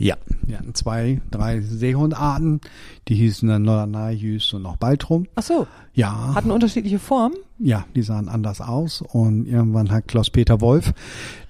Ja, 0.00 0.16
wir 0.46 0.58
hatten 0.58 0.74
zwei, 0.74 1.20
drei 1.30 1.60
Seehundarten, 1.60 2.62
die 3.08 3.14
hießen 3.16 3.46
dann 3.46 3.64
Norderney, 3.64 4.40
und 4.54 4.62
noch 4.62 4.76
Baltrum. 4.76 5.26
Ach 5.34 5.42
so, 5.42 5.66
Ja. 5.92 6.34
hatten 6.34 6.50
unterschiedliche 6.50 6.98
Formen. 6.98 7.36
Ja, 7.58 7.84
die 7.94 8.00
sahen 8.00 8.30
anders 8.30 8.62
aus 8.62 9.02
und 9.02 9.44
irgendwann 9.44 9.90
hat 9.90 10.08
Klaus-Peter 10.08 10.62
Wolf 10.62 10.94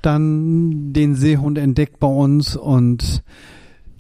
dann 0.03 0.93
den 0.93 1.15
Seehund 1.15 1.59
entdeckt 1.59 2.01
bei 2.01 2.09
uns 2.09 2.57
und 2.57 3.23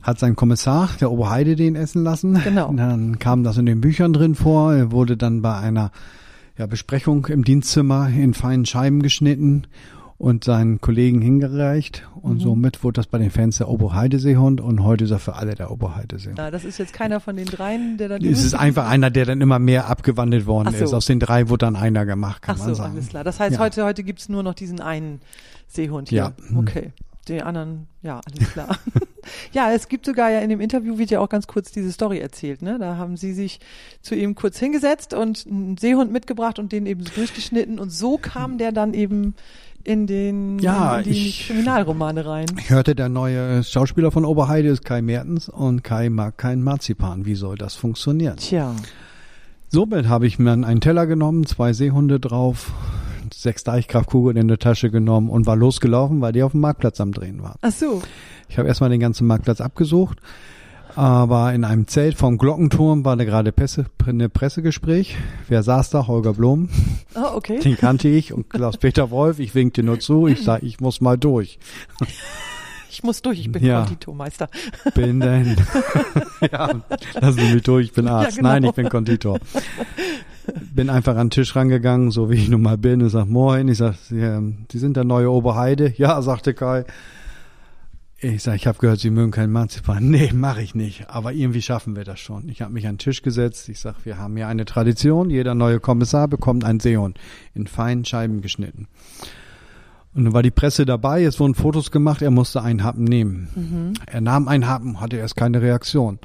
hat 0.02 0.18
seinen 0.18 0.34
Kommissar, 0.34 0.88
der 1.00 1.12
Oberheide, 1.12 1.54
den 1.54 1.76
essen 1.76 2.02
lassen. 2.02 2.40
Genau. 2.42 2.70
Und 2.70 2.76
dann 2.78 3.20
kam 3.20 3.44
das 3.44 3.56
in 3.56 3.66
den 3.66 3.80
Büchern 3.80 4.12
drin 4.12 4.34
vor. 4.34 4.74
Er 4.74 4.90
wurde 4.90 5.16
dann 5.16 5.42
bei 5.42 5.56
einer 5.58 5.92
ja, 6.58 6.66
Besprechung 6.66 7.26
im 7.26 7.44
Dienstzimmer 7.44 8.08
in 8.08 8.34
feinen 8.34 8.66
Scheiben 8.66 9.00
geschnitten 9.00 9.68
und 10.20 10.44
seinen 10.44 10.82
Kollegen 10.82 11.22
hingereicht. 11.22 12.06
Und 12.20 12.34
Mhm. 12.34 12.40
somit 12.40 12.84
wurde 12.84 12.96
das 12.98 13.06
bei 13.06 13.16
den 13.16 13.30
Fans 13.30 13.56
der 13.56 13.68
Oberheide-Seehund 13.68 14.60
und 14.60 14.84
heute 14.84 15.04
ist 15.04 15.10
er 15.10 15.18
für 15.18 15.34
alle 15.36 15.54
der 15.54 15.70
Oberheide-Seehund. 15.70 16.36
Na, 16.36 16.50
das 16.50 16.64
ist 16.66 16.78
jetzt 16.78 16.92
keiner 16.92 17.20
von 17.20 17.36
den 17.36 17.46
dreien, 17.46 17.96
der 17.96 18.10
dann. 18.10 18.22
Es 18.22 18.44
ist 18.44 18.52
einfach 18.54 18.86
einer, 18.86 19.10
der 19.10 19.24
dann 19.24 19.40
immer 19.40 19.58
mehr 19.58 19.88
abgewandelt 19.88 20.44
worden 20.46 20.74
so. 20.76 20.84
ist. 20.84 20.92
Aus 20.92 21.06
den 21.06 21.20
drei 21.20 21.48
wurde 21.48 21.64
dann 21.64 21.74
einer 21.74 22.04
gemacht, 22.04 22.42
kann 22.42 22.56
Ach 22.56 22.58
man 22.60 22.68
so, 22.68 22.74
sagen. 22.74 22.92
alles 22.94 23.08
klar. 23.08 23.24
Das 23.24 23.40
heißt, 23.40 23.54
Ja. 23.54 23.60
heute, 23.60 23.82
heute 23.84 24.02
gibt's 24.04 24.28
nur 24.28 24.42
noch 24.42 24.52
diesen 24.52 24.80
einen 24.80 25.20
Seehund 25.68 26.10
hier. 26.10 26.34
Ja. 26.52 26.58
Okay. 26.58 26.92
Die 27.28 27.42
anderen, 27.42 27.86
ja, 28.02 28.20
alles 28.30 28.50
klar. 28.52 28.76
ja, 29.52 29.72
es 29.72 29.88
gibt 29.88 30.04
sogar 30.04 30.30
ja 30.30 30.40
in 30.40 30.50
dem 30.50 30.60
Interview 30.60 30.98
wird 30.98 31.10
ja 31.10 31.20
auch 31.20 31.28
ganz 31.28 31.46
kurz 31.46 31.70
diese 31.70 31.92
Story 31.92 32.18
erzählt, 32.18 32.60
ne? 32.60 32.78
Da 32.78 32.96
haben 32.96 33.16
sie 33.16 33.32
sich 33.32 33.60
zu 34.02 34.14
ihm 34.14 34.34
kurz 34.34 34.58
hingesetzt 34.58 35.14
und 35.14 35.46
einen 35.48 35.76
Seehund 35.78 36.12
mitgebracht 36.12 36.58
und 36.58 36.72
den 36.72 36.84
eben 36.86 37.04
so 37.04 37.10
durchgeschnitten 37.14 37.78
und 37.78 37.90
so 37.90 38.18
kam 38.18 38.58
der 38.58 38.72
dann 38.72 38.94
eben 38.94 39.34
in 39.84 40.06
den 40.06 40.58
Ja, 40.58 40.98
in 40.98 41.04
die 41.04 41.10
ich- 41.28 41.46
Kriminalromane 41.46 42.26
rein. 42.26 42.46
Ich 42.58 42.70
hörte, 42.70 42.94
der 42.94 43.08
neue 43.08 43.62
Schauspieler 43.64 44.10
von 44.10 44.24
Oberheide 44.24 44.68
ist 44.68 44.84
Kai 44.84 45.02
Mertens 45.02 45.48
und 45.48 45.82
Kai 45.84 46.08
mag 46.10 46.36
kein 46.36 46.62
Marzipan. 46.62 47.24
Wie 47.26 47.34
soll 47.34 47.56
das 47.56 47.74
funktionieren? 47.74 48.36
Tja. 48.36 48.74
Somit 49.68 50.08
habe 50.08 50.26
ich 50.26 50.38
mir 50.38 50.52
einen 50.52 50.80
Teller 50.80 51.06
genommen, 51.06 51.46
zwei 51.46 51.72
Seehunde 51.72 52.18
drauf, 52.18 52.72
sechs 53.32 53.62
Deichkraftkugeln 53.64 54.36
in 54.36 54.48
der 54.48 54.58
Tasche 54.58 54.90
genommen 54.90 55.30
und 55.30 55.46
war 55.46 55.56
losgelaufen, 55.56 56.20
weil 56.20 56.32
die 56.32 56.42
auf 56.42 56.52
dem 56.52 56.60
Marktplatz 56.60 57.00
am 57.00 57.12
Drehen 57.12 57.42
waren. 57.42 57.56
Ach 57.62 57.70
so. 57.70 58.02
Ich 58.48 58.58
habe 58.58 58.66
erstmal 58.66 58.90
den 58.90 58.98
ganzen 59.00 59.26
Marktplatz 59.28 59.60
abgesucht, 59.60 60.18
aber 60.96 61.52
in 61.54 61.64
einem 61.64 61.86
Zelt 61.86 62.16
vom 62.16 62.38
Glockenturm 62.38 63.04
war 63.04 63.16
da 63.16 63.24
gerade 63.24 63.52
Presse, 63.52 63.86
eine 64.06 64.28
Pressegespräch. 64.28 65.16
Wer 65.48 65.62
saß 65.62 65.90
da? 65.90 66.06
Holger 66.06 66.34
Blum. 66.34 66.68
Ah, 67.14 67.32
okay. 67.34 67.58
Den 67.60 67.76
kannte 67.76 68.08
ich 68.08 68.32
und 68.32 68.50
Klaus-Peter 68.50 69.10
Wolf. 69.10 69.38
Ich 69.38 69.54
winkte 69.54 69.82
nur 69.82 70.00
zu. 70.00 70.26
Ich 70.26 70.42
sage, 70.42 70.66
ich 70.66 70.80
muss 70.80 71.00
mal 71.00 71.16
durch. 71.18 71.58
Ich 72.90 73.02
muss 73.04 73.22
durch, 73.22 73.38
ich 73.40 73.52
bin 73.52 73.64
Ja. 73.64 73.82
Konditormeister. 73.82 74.48
Bin 74.94 75.20
denn. 75.20 75.56
ja, 76.52 76.70
lassen 77.20 77.38
Sie 77.38 77.54
mich 77.54 77.62
durch, 77.62 77.86
ich 77.86 77.92
bin 77.92 78.08
Arzt. 78.08 78.36
genau. 78.36 78.48
Nein, 78.48 78.64
ich 78.64 78.72
bin 78.72 78.88
Konditor. 78.88 79.38
Bin 80.74 80.90
einfach 80.90 81.12
an 81.16 81.26
den 81.26 81.30
Tisch 81.30 81.54
rangegangen, 81.54 82.10
so 82.10 82.30
wie 82.30 82.34
ich 82.34 82.48
nun 82.48 82.62
mal 82.62 82.76
bin, 82.78 83.02
und 83.02 83.08
sag 83.10 83.26
Moin. 83.28 83.68
Ich 83.68 83.78
sag, 83.78 83.94
Sie, 84.08 84.18
ähm, 84.18 84.66
Sie 84.72 84.78
sind 84.78 84.96
der 84.96 85.04
neue 85.04 85.30
Oberheide? 85.30 85.94
Ja, 85.96 86.20
sagte 86.22 86.52
Kai. 86.54 86.84
Ich 88.22 88.42
sag, 88.42 88.56
ich 88.56 88.66
habe 88.66 88.76
gehört, 88.78 89.00
Sie 89.00 89.08
mögen 89.08 89.30
keinen 89.30 89.50
Marzipan. 89.50 90.04
Nee, 90.10 90.30
mache 90.34 90.60
ich 90.60 90.74
nicht. 90.74 91.08
Aber 91.08 91.32
irgendwie 91.32 91.62
schaffen 91.62 91.96
wir 91.96 92.04
das 92.04 92.20
schon. 92.20 92.50
Ich 92.50 92.60
habe 92.60 92.72
mich 92.72 92.86
an 92.86 92.96
den 92.96 92.98
Tisch 92.98 93.22
gesetzt. 93.22 93.70
Ich 93.70 93.80
sag, 93.80 94.04
wir 94.04 94.18
haben 94.18 94.36
hier 94.36 94.46
eine 94.46 94.66
Tradition. 94.66 95.30
Jeder 95.30 95.54
neue 95.54 95.80
Kommissar 95.80 96.28
bekommt 96.28 96.62
einen 96.64 96.80
Seehund 96.80 97.18
in 97.54 97.66
feinen 97.66 98.04
Scheiben 98.04 98.42
geschnitten. 98.42 98.88
Und 100.14 100.24
dann 100.24 100.32
war 100.34 100.42
die 100.42 100.50
Presse 100.50 100.84
dabei, 100.84 101.22
es 101.24 101.38
wurden 101.40 101.54
Fotos 101.54 101.90
gemacht, 101.90 102.20
er 102.20 102.32
musste 102.32 102.62
einen 102.62 102.82
Happen 102.82 103.04
nehmen. 103.04 103.94
Er 104.06 104.20
nahm 104.20 104.48
einen 104.48 104.66
Happen, 104.66 105.00
hatte 105.00 105.16
erst 105.16 105.36
keine 105.36 105.62
Reaktion. 105.62 106.18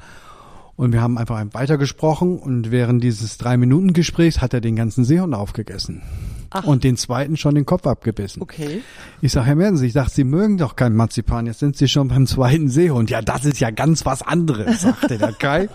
Und 0.74 0.92
wir 0.92 1.00
haben 1.00 1.16
einfach 1.16 1.42
weitergesprochen 1.52 2.38
und 2.38 2.70
während 2.70 3.02
dieses 3.02 3.38
drei 3.38 3.56
Minuten 3.56 3.92
Gesprächs 3.92 4.42
hat 4.42 4.52
er 4.52 4.60
den 4.60 4.76
ganzen 4.76 5.04
Seehund 5.04 5.34
aufgegessen. 5.34 6.02
Ach. 6.50 6.64
Und 6.64 6.84
den 6.84 6.96
zweiten 6.96 7.36
schon 7.36 7.54
den 7.54 7.66
Kopf 7.66 7.86
abgebissen. 7.86 8.42
Okay. 8.42 8.82
Ich 9.20 9.32
sag, 9.32 9.44
Herr 9.46 9.54
Mertens, 9.54 9.82
ich 9.82 9.92
dachte, 9.92 10.14
Sie 10.14 10.24
mögen 10.24 10.58
doch 10.58 10.76
keinen 10.76 10.96
Marzipan, 10.96 11.46
jetzt 11.46 11.58
sind 11.60 11.76
Sie 11.76 11.88
schon 11.88 12.08
beim 12.08 12.26
zweiten 12.26 12.68
Seehund. 12.68 13.10
Ja, 13.10 13.22
das 13.22 13.44
ist 13.44 13.60
ja 13.60 13.70
ganz 13.70 14.06
was 14.06 14.22
anderes, 14.22 14.82
sagte 14.82 15.18
der 15.18 15.32
Kai. 15.38 15.68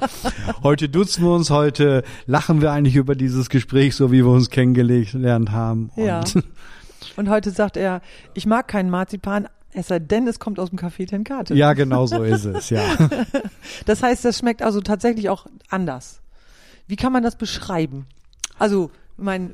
Heute 0.64 0.90
duzen 0.90 1.24
wir 1.24 1.34
uns, 1.34 1.50
heute 1.50 2.04
lachen 2.26 2.62
wir 2.62 2.72
eigentlich 2.72 2.96
über 2.96 3.16
dieses 3.16 3.50
Gespräch, 3.50 3.96
so 3.96 4.12
wie 4.12 4.24
wir 4.24 4.32
uns 4.32 4.50
kennengelernt 4.50 5.52
haben. 5.52 5.92
Und 5.96 6.06
Ja. 6.06 6.24
Und 7.16 7.30
heute 7.30 7.50
sagt 7.52 7.78
er, 7.78 8.02
ich 8.36 8.46
mag 8.46 8.68
keinen 8.68 8.90
Marzipan, 8.90 9.48
es 9.74 9.88
sei 9.88 10.00
denn, 10.00 10.28
es 10.28 10.40
kommt 10.40 10.60
aus 10.60 10.70
dem 10.70 10.78
Café 10.78 11.08
Tenkate. 11.08 11.56
ja, 11.56 11.74
genau 11.74 12.06
so 12.06 12.24
ist 12.24 12.46
es, 12.46 12.70
ja. 12.70 12.84
Das 13.86 14.04
heißt, 14.04 14.24
das 14.24 14.38
schmeckt 14.38 14.62
also 14.62 14.82
tatsächlich 14.82 15.30
auch 15.30 15.48
anders. 15.70 16.22
Wie 16.88 16.96
kann 16.96 17.12
man 17.12 17.24
das 17.24 17.38
beschreiben? 17.38 18.06
Also, 18.60 18.92
mein, 19.18 19.52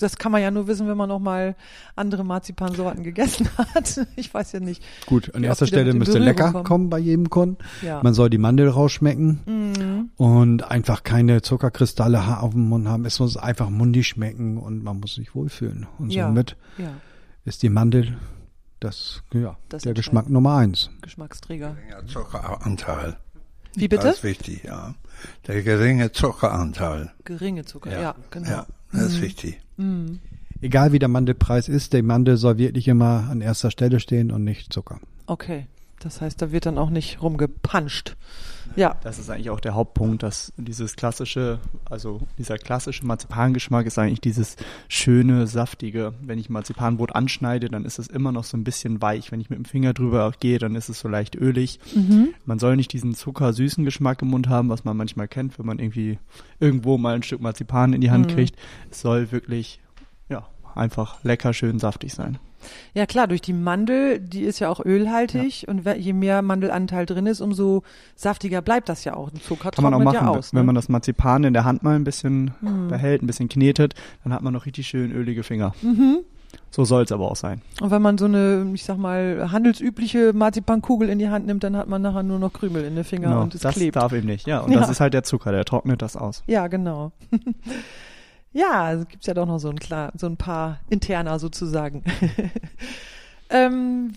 das 0.00 0.16
kann 0.16 0.32
man 0.32 0.42
ja 0.42 0.50
nur 0.50 0.66
wissen, 0.66 0.88
wenn 0.88 0.96
man 0.96 1.08
noch 1.08 1.18
mal 1.18 1.56
andere 1.96 2.24
Marzipansorten 2.24 3.02
gegessen 3.02 3.48
hat. 3.74 4.06
Ich 4.16 4.32
weiß 4.32 4.52
ja 4.52 4.60
nicht. 4.60 4.82
Gut, 5.06 5.34
an 5.34 5.44
erster 5.44 5.66
Stelle 5.66 5.94
müsste 5.94 6.18
lecker 6.18 6.52
kommen. 6.52 6.64
kommen. 6.64 6.90
bei 6.90 6.98
jedem 6.98 7.30
Kunden. 7.30 7.58
Ja. 7.82 8.00
Man 8.02 8.14
soll 8.14 8.30
die 8.30 8.38
Mandel 8.38 8.68
rausschmecken 8.68 9.40
mhm. 9.46 10.10
und 10.16 10.70
einfach 10.70 11.02
keine 11.02 11.42
Zuckerkristalle 11.42 12.40
auf 12.40 12.52
dem 12.52 12.68
Mund 12.68 12.88
haben. 12.88 13.04
Es 13.04 13.20
muss 13.20 13.36
einfach 13.36 13.70
mundig 13.70 14.08
schmecken 14.08 14.58
und 14.58 14.82
man 14.82 15.00
muss 15.00 15.14
sich 15.14 15.34
wohlfühlen. 15.34 15.86
Und 15.98 16.12
ja. 16.12 16.26
somit 16.26 16.56
ja. 16.78 16.90
ist 17.44 17.62
die 17.62 17.68
Mandel 17.68 18.16
das, 18.80 19.22
ja, 19.32 19.56
das 19.68 19.82
der 19.82 19.94
Geschmack 19.94 20.28
Nummer 20.28 20.56
eins. 20.56 20.90
Geschmacksträger. 21.02 21.76
Ja, 21.90 22.06
Zuckeranteil. 22.06 23.16
Wie 23.74 23.88
bitte? 23.88 24.06
Das 24.06 24.16
ist 24.18 24.24
wichtig, 24.24 24.64
ja. 24.64 24.94
Der 25.46 25.62
geringe 25.62 26.12
Zuckeranteil. 26.12 27.12
Geringe 27.24 27.64
Zucker, 27.64 27.92
ja, 27.92 28.00
ja 28.00 28.14
genau. 28.30 28.48
Ja, 28.48 28.66
das 28.92 29.12
ist 29.12 29.22
wichtig. 29.22 29.60
Mhm. 29.76 30.20
Egal 30.60 30.92
wie 30.92 30.98
der 30.98 31.08
Mandelpreis 31.08 31.68
ist, 31.68 31.92
der 31.92 32.02
Mandel 32.02 32.36
soll 32.36 32.58
wirklich 32.58 32.88
immer 32.88 33.28
an 33.30 33.40
erster 33.40 33.70
Stelle 33.70 34.00
stehen 34.00 34.30
und 34.30 34.42
nicht 34.44 34.72
Zucker. 34.72 35.00
Okay. 35.26 35.66
Das 36.00 36.20
heißt, 36.20 36.40
da 36.40 36.52
wird 36.52 36.66
dann 36.66 36.78
auch 36.78 36.90
nicht 36.90 37.20
rumgepanscht. 37.22 38.16
Ja. 38.76 38.96
Das 39.02 39.18
ist 39.18 39.30
eigentlich 39.30 39.50
auch 39.50 39.60
der 39.60 39.74
Hauptpunkt, 39.74 40.22
dass 40.22 40.52
dieses 40.56 40.94
klassische, 40.94 41.58
also 41.88 42.20
dieser 42.38 42.58
klassische 42.58 43.04
Marzipangeschmack 43.04 43.86
ist 43.86 43.98
eigentlich 43.98 44.20
dieses 44.20 44.56
schöne, 44.88 45.46
saftige. 45.46 46.14
Wenn 46.22 46.38
ich 46.38 46.50
Marzipanbrot 46.50 47.14
anschneide, 47.14 47.68
dann 47.68 47.84
ist 47.84 47.98
es 47.98 48.06
immer 48.08 48.30
noch 48.30 48.44
so 48.44 48.56
ein 48.56 48.64
bisschen 48.64 49.02
weich. 49.02 49.32
Wenn 49.32 49.40
ich 49.40 49.50
mit 49.50 49.58
dem 49.58 49.64
Finger 49.64 49.94
drüber 49.94 50.32
gehe, 50.38 50.58
dann 50.58 50.74
ist 50.74 50.88
es 50.88 51.00
so 51.00 51.08
leicht 51.08 51.34
ölig. 51.34 51.80
Mhm. 51.94 52.34
Man 52.44 52.58
soll 52.58 52.76
nicht 52.76 52.92
diesen 52.92 53.14
zuckersüßen 53.14 53.84
Geschmack 53.84 54.22
im 54.22 54.28
Mund 54.28 54.48
haben, 54.48 54.68
was 54.68 54.84
man 54.84 54.96
manchmal 54.96 55.28
kennt, 55.28 55.58
wenn 55.58 55.66
man 55.66 55.78
irgendwie 55.78 56.18
irgendwo 56.60 56.98
mal 56.98 57.14
ein 57.14 57.22
Stück 57.22 57.40
Marzipan 57.40 57.92
in 57.92 58.00
die 58.00 58.10
Hand 58.10 58.30
mhm. 58.30 58.34
kriegt. 58.34 58.56
Es 58.90 59.00
soll 59.00 59.32
wirklich, 59.32 59.80
einfach 60.78 61.22
lecker, 61.24 61.52
schön 61.52 61.78
saftig 61.78 62.14
sein. 62.14 62.38
Ja 62.94 63.06
klar, 63.06 63.26
durch 63.28 63.40
die 63.40 63.52
Mandel, 63.52 64.18
die 64.18 64.42
ist 64.42 64.58
ja 64.58 64.68
auch 64.68 64.84
ölhaltig 64.84 65.62
ja. 65.62 65.68
und 65.68 65.86
je 65.96 66.12
mehr 66.12 66.42
Mandelanteil 66.42 67.06
drin 67.06 67.26
ist, 67.26 67.40
umso 67.40 67.82
saftiger 68.16 68.62
bleibt 68.62 68.88
das 68.88 69.04
ja 69.04 69.14
auch. 69.14 69.30
Ein 69.32 69.40
Zucker 69.40 69.70
Kann 69.70 69.84
man 69.84 69.94
auch 69.94 70.00
machen, 70.00 70.14
ja 70.14 70.28
aus, 70.28 70.52
wenn 70.52 70.60
ne? 70.60 70.66
man 70.66 70.74
das 70.74 70.88
Marzipan 70.88 71.44
in 71.44 71.52
der 71.52 71.64
Hand 71.64 71.82
mal 71.82 71.94
ein 71.94 72.04
bisschen 72.04 72.52
mhm. 72.60 72.88
behält, 72.88 73.22
ein 73.22 73.26
bisschen 73.26 73.48
knetet, 73.48 73.94
dann 74.24 74.32
hat 74.32 74.42
man 74.42 74.52
noch 74.52 74.66
richtig 74.66 74.86
schön 74.88 75.12
ölige 75.12 75.42
Finger. 75.42 75.74
Mhm. 75.82 76.20
So 76.70 76.84
soll 76.84 77.04
es 77.04 77.12
aber 77.12 77.30
auch 77.30 77.36
sein. 77.36 77.62
Und 77.80 77.90
wenn 77.90 78.02
man 78.02 78.18
so 78.18 78.26
eine, 78.26 78.70
ich 78.74 78.84
sag 78.84 78.98
mal, 78.98 79.50
handelsübliche 79.50 80.32
Marzipankugel 80.34 81.08
in 81.08 81.18
die 81.18 81.28
Hand 81.28 81.46
nimmt, 81.46 81.64
dann 81.64 81.76
hat 81.76 81.88
man 81.88 82.02
nachher 82.02 82.22
nur 82.22 82.38
noch 82.38 82.52
Krümel 82.52 82.84
in 82.84 82.94
den 82.94 83.04
Finger 83.04 83.28
genau, 83.28 83.42
und 83.42 83.54
es 83.54 83.62
das 83.62 83.74
klebt. 83.74 83.96
Das 83.96 84.02
darf 84.02 84.12
eben 84.12 84.26
nicht, 84.26 84.46
ja. 84.46 84.60
Und 84.60 84.72
ja. 84.72 84.80
das 84.80 84.90
ist 84.90 85.00
halt 85.00 85.14
der 85.14 85.22
Zucker, 85.22 85.52
der 85.52 85.64
trocknet 85.64 86.02
das 86.02 86.16
aus. 86.16 86.42
Ja, 86.46 86.66
genau. 86.68 87.12
Ja, 88.52 88.84
also 88.84 89.04
gibt's 89.04 89.26
ja 89.26 89.34
doch 89.34 89.46
noch 89.46 89.58
so 89.58 89.68
ein, 89.68 89.78
klar, 89.78 90.12
so 90.16 90.26
ein 90.26 90.36
paar 90.36 90.80
interner 90.88 91.38
sozusagen. 91.38 92.02
ähm, 93.50 94.12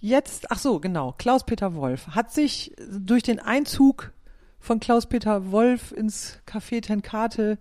jetzt, 0.00 0.50
ach 0.50 0.58
so, 0.58 0.80
genau, 0.80 1.14
Klaus-Peter 1.16 1.74
Wolf 1.74 2.08
hat 2.08 2.32
sich 2.32 2.74
durch 2.90 3.22
den 3.22 3.40
Einzug 3.40 4.12
von 4.60 4.80
Klaus-Peter 4.80 5.50
Wolf 5.50 5.92
ins 5.92 6.38
Café 6.46 6.82
Tenkate 6.82 7.58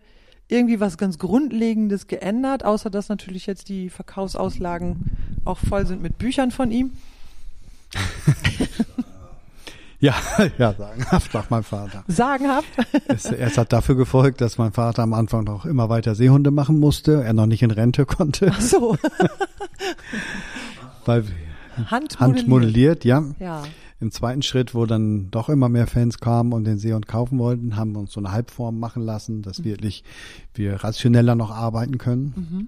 irgendwie 0.47 0.79
was 0.79 0.97
ganz 0.97 1.17
Grundlegendes 1.17 2.07
geändert, 2.07 2.63
außer 2.63 2.89
dass 2.89 3.09
natürlich 3.09 3.45
jetzt 3.45 3.69
die 3.69 3.89
Verkaufsauslagen 3.89 5.11
auch 5.45 5.57
voll 5.57 5.87
sind 5.87 6.01
mit 6.01 6.17
Büchern 6.17 6.51
von 6.51 6.71
ihm. 6.71 6.91
Ja, 10.03 10.15
ja, 10.57 10.73
sagenhaft, 10.73 11.31
sagt 11.31 11.49
mein 11.49 11.63
Vater. 11.63 12.03
Sagenhaft? 12.09 12.67
Es, 13.07 13.23
es 13.25 13.57
hat 13.57 13.71
dafür 13.71 13.95
gefolgt, 13.95 14.41
dass 14.41 14.57
mein 14.57 14.73
Vater 14.73 15.01
am 15.01 15.13
Anfang 15.13 15.45
noch 15.45 15.65
immer 15.65 15.87
weiter 15.87 16.13
Seehunde 16.13 16.51
machen 16.51 16.77
musste, 16.77 17.23
er 17.23 17.31
noch 17.31 17.45
nicht 17.45 17.63
in 17.63 17.71
Rente 17.71 18.05
konnte. 18.17 18.51
Ach 18.53 18.59
so. 18.59 18.97
Weil 21.05 21.23
Handmodelliert, 21.85 22.19
Handmodelliert 22.19 23.05
ja. 23.05 23.23
ja. 23.39 23.63
Im 24.01 24.11
zweiten 24.11 24.41
Schritt, 24.41 24.75
wo 24.75 24.85
dann 24.85 25.31
doch 25.31 25.47
immer 25.47 25.69
mehr 25.69 25.87
Fans 25.87 26.19
kamen 26.19 26.51
und 26.51 26.65
den 26.65 26.79
Seehund 26.79 27.07
kaufen 27.07 27.39
wollten, 27.39 27.77
haben 27.77 27.93
wir 27.93 27.99
uns 27.99 28.11
so 28.11 28.19
eine 28.19 28.33
Halbform 28.33 28.77
machen 28.77 29.03
lassen, 29.03 29.41
dass 29.41 29.59
mhm. 29.59 29.63
wirklich 29.63 30.03
wir 30.53 30.83
rationeller 30.83 31.35
noch 31.35 31.51
arbeiten 31.51 31.97
können. 31.97 32.33
Mhm. 32.35 32.67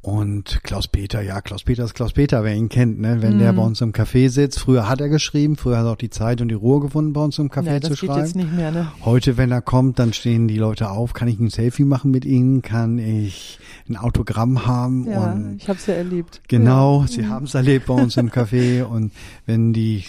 Und 0.00 0.60
Klaus-Peter, 0.62 1.20
ja, 1.22 1.40
Klaus-Peter 1.40 1.82
ist 1.82 1.94
Klaus-Peter, 1.94 2.44
wer 2.44 2.54
ihn 2.54 2.68
kennt, 2.68 3.00
ne? 3.00 3.20
Wenn 3.20 3.36
mm. 3.36 3.40
der 3.40 3.52
bei 3.52 3.62
uns 3.62 3.80
im 3.80 3.92
Café 3.92 4.30
sitzt. 4.30 4.60
Früher 4.60 4.88
hat 4.88 5.00
er 5.00 5.08
geschrieben, 5.08 5.56
früher 5.56 5.76
hat 5.76 5.86
er 5.86 5.92
auch 5.92 5.96
die 5.96 6.08
Zeit 6.08 6.40
und 6.40 6.48
die 6.48 6.54
Ruhe 6.54 6.78
gefunden, 6.78 7.12
bei 7.12 7.20
uns 7.20 7.36
im 7.38 7.50
Café 7.50 7.74
ja, 7.74 7.80
zu 7.80 7.96
schreiben. 7.96 8.14
Geht 8.14 8.22
jetzt 8.22 8.36
nicht 8.36 8.54
mehr, 8.54 8.70
ne? 8.70 8.92
Heute, 9.04 9.36
wenn 9.36 9.50
er 9.50 9.60
kommt, 9.60 9.98
dann 9.98 10.12
stehen 10.12 10.46
die 10.46 10.56
Leute 10.56 10.90
auf. 10.90 11.14
Kann 11.14 11.26
ich 11.26 11.40
ein 11.40 11.50
Selfie 11.50 11.84
machen 11.84 12.12
mit 12.12 12.24
ihnen? 12.24 12.62
Kann 12.62 12.98
ich 12.98 13.58
ein 13.88 13.96
Autogramm 13.96 14.66
haben? 14.66 15.10
Ja, 15.10 15.32
und 15.32 15.56
ich 15.56 15.68
habe 15.68 15.78
es 15.80 15.86
ja 15.86 15.94
erlebt. 15.94 16.42
Genau, 16.46 17.00
ja. 17.00 17.08
sie 17.08 17.22
mhm. 17.22 17.30
haben 17.30 17.46
es 17.46 17.54
erlebt 17.54 17.86
bei 17.86 17.94
uns 17.94 18.16
im 18.16 18.30
Café. 18.30 18.84
Und 18.88 19.12
wenn 19.46 19.72
die 19.72 20.04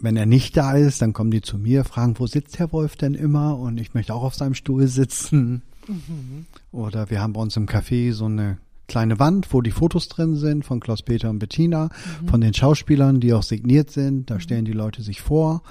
wenn 0.00 0.16
er 0.16 0.26
nicht 0.26 0.56
da 0.56 0.74
ist, 0.74 1.02
dann 1.02 1.12
kommen 1.12 1.30
die 1.30 1.40
zu 1.40 1.56
mir, 1.56 1.84
fragen, 1.84 2.14
wo 2.18 2.26
sitzt 2.26 2.58
Herr 2.58 2.72
Wolf 2.72 2.96
denn 2.96 3.14
immer? 3.14 3.58
Und 3.58 3.80
ich 3.80 3.94
möchte 3.94 4.14
auch 4.14 4.22
auf 4.22 4.34
seinem 4.34 4.54
Stuhl 4.54 4.86
sitzen. 4.86 5.62
Mhm. 5.88 6.46
Oder 6.72 7.10
wir 7.10 7.20
haben 7.20 7.32
bei 7.32 7.40
uns 7.40 7.56
im 7.56 7.66
Café 7.66 8.12
so 8.12 8.26
eine 8.26 8.58
kleine 8.88 9.18
Wand, 9.18 9.52
wo 9.52 9.60
die 9.60 9.70
Fotos 9.70 10.08
drin 10.08 10.36
sind 10.36 10.64
von 10.64 10.80
Klaus-Peter 10.80 11.30
und 11.30 11.38
Bettina, 11.38 11.88
mhm. 12.22 12.28
von 12.28 12.40
den 12.40 12.54
Schauspielern, 12.54 13.20
die 13.20 13.32
auch 13.32 13.42
signiert 13.42 13.90
sind. 13.90 14.30
Da 14.30 14.40
stellen 14.40 14.64
die 14.64 14.72
Leute 14.72 15.02
sich 15.02 15.20
vor, 15.22 15.62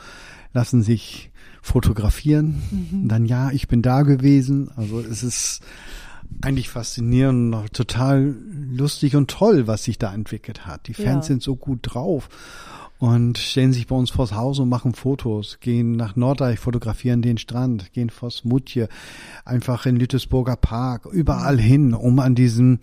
lassen 0.53 0.83
sich 0.83 1.31
fotografieren. 1.61 2.61
Mhm. 2.71 3.07
Dann 3.07 3.25
ja, 3.25 3.51
ich 3.51 3.67
bin 3.67 3.81
da 3.81 4.01
gewesen. 4.01 4.69
Also 4.75 4.99
es 4.99 5.23
ist 5.23 5.61
eigentlich 6.41 6.69
faszinierend 6.69 7.53
und 7.53 7.73
total 7.73 8.35
lustig 8.71 9.15
und 9.15 9.29
toll, 9.29 9.67
was 9.67 9.83
sich 9.83 9.97
da 9.97 10.13
entwickelt 10.13 10.65
hat. 10.65 10.87
Die 10.87 10.93
Fans 10.93 11.27
ja. 11.27 11.33
sind 11.33 11.43
so 11.43 11.55
gut 11.55 11.79
drauf 11.83 12.29
und 13.03 13.37
stellen 13.37 13.73
sich 13.73 13.87
bei 13.87 13.97
uns 13.97 14.11
vors 14.11 14.33
Haus 14.33 14.59
und 14.59 14.69
machen 14.69 14.93
Fotos, 14.93 15.57
gehen 15.59 15.91
nach 15.91 16.15
Norddeich, 16.15 16.57
fotografieren 16.57 17.21
den 17.21 17.37
Strand, 17.37 17.91
gehen 17.91 18.09
vor 18.09 18.31
Smutje, 18.31 18.87
einfach 19.43 19.85
in 19.85 19.97
Lütesburger 19.97 20.55
Park, 20.55 21.07
überall 21.11 21.59
hin, 21.59 21.93
um 21.93 22.19
an 22.19 22.33
diesem, 22.33 22.79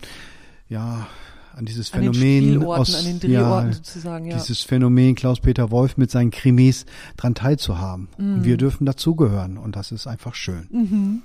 ja, 0.69 1.07
an 1.55 1.65
dieses 1.65 1.91
an 1.91 2.01
Phänomen 2.01 2.63
aus, 2.63 2.93
an 2.93 3.05
den 3.05 3.19
Drehorten 3.19 3.69
ja, 3.69 3.73
sozusagen, 3.73 4.27
ja. 4.27 4.37
dieses 4.37 4.61
Phänomen 4.61 5.15
Klaus-Peter 5.15 5.71
Wolf 5.71 5.97
mit 5.97 6.11
seinen 6.11 6.29
Krimis 6.29 6.85
dran 7.17 7.33
teilzuhaben. 7.33 8.07
Mhm. 8.19 8.33
Und 8.35 8.45
wir 8.45 8.57
dürfen 8.57 8.85
dazugehören 8.85 9.57
und 9.57 9.75
das 9.75 9.91
ist 9.91 10.05
einfach 10.05 10.35
schön. 10.35 10.67
Mhm. 10.69 11.21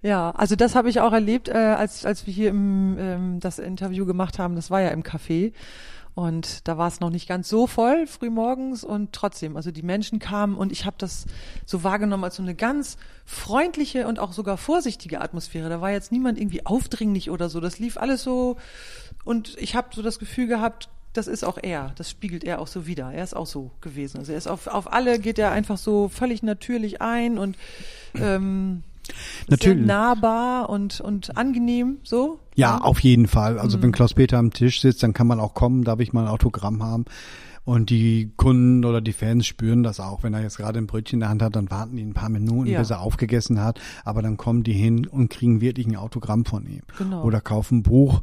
Ja, 0.00 0.30
also 0.30 0.56
das 0.56 0.74
habe 0.74 0.88
ich 0.88 1.00
auch 1.00 1.12
erlebt, 1.12 1.50
äh, 1.50 1.52
als 1.52 2.06
als 2.06 2.26
wir 2.26 2.32
hier 2.32 2.48
im, 2.48 2.96
ähm, 2.98 3.40
das 3.40 3.58
Interview 3.58 4.06
gemacht 4.06 4.38
haben. 4.38 4.56
Das 4.56 4.70
war 4.70 4.80
ja 4.80 4.88
im 4.88 5.02
Café 5.02 5.52
und 6.14 6.66
da 6.68 6.76
war 6.76 6.88
es 6.88 7.00
noch 7.00 7.10
nicht 7.10 7.28
ganz 7.28 7.48
so 7.48 7.66
voll 7.66 8.06
frühmorgens 8.06 8.84
und 8.84 9.12
trotzdem, 9.12 9.56
also 9.56 9.70
die 9.70 9.82
Menschen 9.82 10.18
kamen 10.18 10.56
und 10.56 10.72
ich 10.72 10.84
habe 10.84 10.96
das 10.98 11.26
so 11.66 11.84
wahrgenommen 11.84 12.24
als 12.24 12.36
so 12.36 12.42
eine 12.42 12.54
ganz 12.54 12.96
freundliche 13.24 14.06
und 14.06 14.18
auch 14.18 14.32
sogar 14.32 14.56
vorsichtige 14.56 15.20
Atmosphäre. 15.20 15.68
Da 15.68 15.80
war 15.80 15.90
jetzt 15.90 16.12
niemand 16.12 16.38
irgendwie 16.38 16.66
aufdringlich 16.66 17.30
oder 17.30 17.48
so. 17.48 17.60
Das 17.60 17.78
lief 17.78 17.96
alles 17.96 18.22
so 18.22 18.56
und 19.24 19.56
ich 19.58 19.74
habe 19.76 19.88
so 19.94 20.02
das 20.02 20.18
Gefühl 20.18 20.46
gehabt, 20.46 20.88
das 21.12 21.26
ist 21.26 21.44
auch 21.44 21.58
er, 21.60 21.92
das 21.96 22.10
spiegelt 22.10 22.44
er 22.44 22.60
auch 22.60 22.68
so 22.68 22.86
wieder. 22.86 23.12
Er 23.12 23.24
ist 23.24 23.34
auch 23.34 23.46
so 23.46 23.70
gewesen. 23.80 24.18
Also 24.18 24.32
er 24.32 24.38
ist 24.38 24.46
auf, 24.46 24.66
auf 24.68 24.92
alle 24.92 25.18
geht 25.18 25.38
er 25.38 25.50
einfach 25.50 25.78
so 25.78 26.08
völlig 26.08 26.42
natürlich 26.42 27.02
ein 27.02 27.38
und 27.38 27.56
ähm, 28.14 28.84
Natürlich. 29.48 29.78
Sehr 29.78 29.86
nahbar 29.86 30.68
und, 30.70 31.00
und 31.00 31.36
angenehm, 31.36 31.98
so. 32.02 32.38
Ja, 32.54 32.76
ja. 32.76 32.80
auf 32.82 33.00
jeden 33.00 33.26
Fall. 33.26 33.58
Also 33.58 33.78
mhm. 33.78 33.82
wenn 33.84 33.92
Klaus-Peter 33.92 34.38
am 34.38 34.52
Tisch 34.52 34.80
sitzt, 34.80 35.02
dann 35.02 35.12
kann 35.12 35.26
man 35.26 35.40
auch 35.40 35.54
kommen, 35.54 35.84
darf 35.84 36.00
ich 36.00 36.12
mal 36.12 36.22
ein 36.22 36.28
Autogramm 36.28 36.82
haben. 36.82 37.04
Und 37.64 37.90
die 37.90 38.32
Kunden 38.36 38.84
oder 38.84 39.00
die 39.00 39.12
Fans 39.12 39.46
spüren 39.46 39.82
das 39.82 40.00
auch. 40.00 40.22
Wenn 40.22 40.32
er 40.34 40.42
jetzt 40.42 40.56
gerade 40.56 40.78
ein 40.78 40.86
Brötchen 40.86 41.18
in 41.18 41.20
der 41.20 41.28
Hand 41.28 41.42
hat, 41.42 41.54
dann 41.56 41.70
warten 41.70 41.96
die 41.96 42.02
ein 42.02 42.14
paar 42.14 42.30
Minuten, 42.30 42.68
ja. 42.68 42.80
bis 42.80 42.90
er 42.90 43.00
aufgegessen 43.00 43.62
hat. 43.62 43.80
Aber 44.04 44.22
dann 44.22 44.36
kommen 44.36 44.62
die 44.62 44.72
hin 44.72 45.06
und 45.06 45.30
kriegen 45.30 45.60
wirklich 45.60 45.86
ein 45.86 45.96
Autogramm 45.96 46.44
von 46.44 46.66
ihm. 46.66 46.82
Genau. 46.96 47.22
Oder 47.22 47.40
kaufen 47.40 47.78
ein 47.78 47.82
Buch 47.82 48.22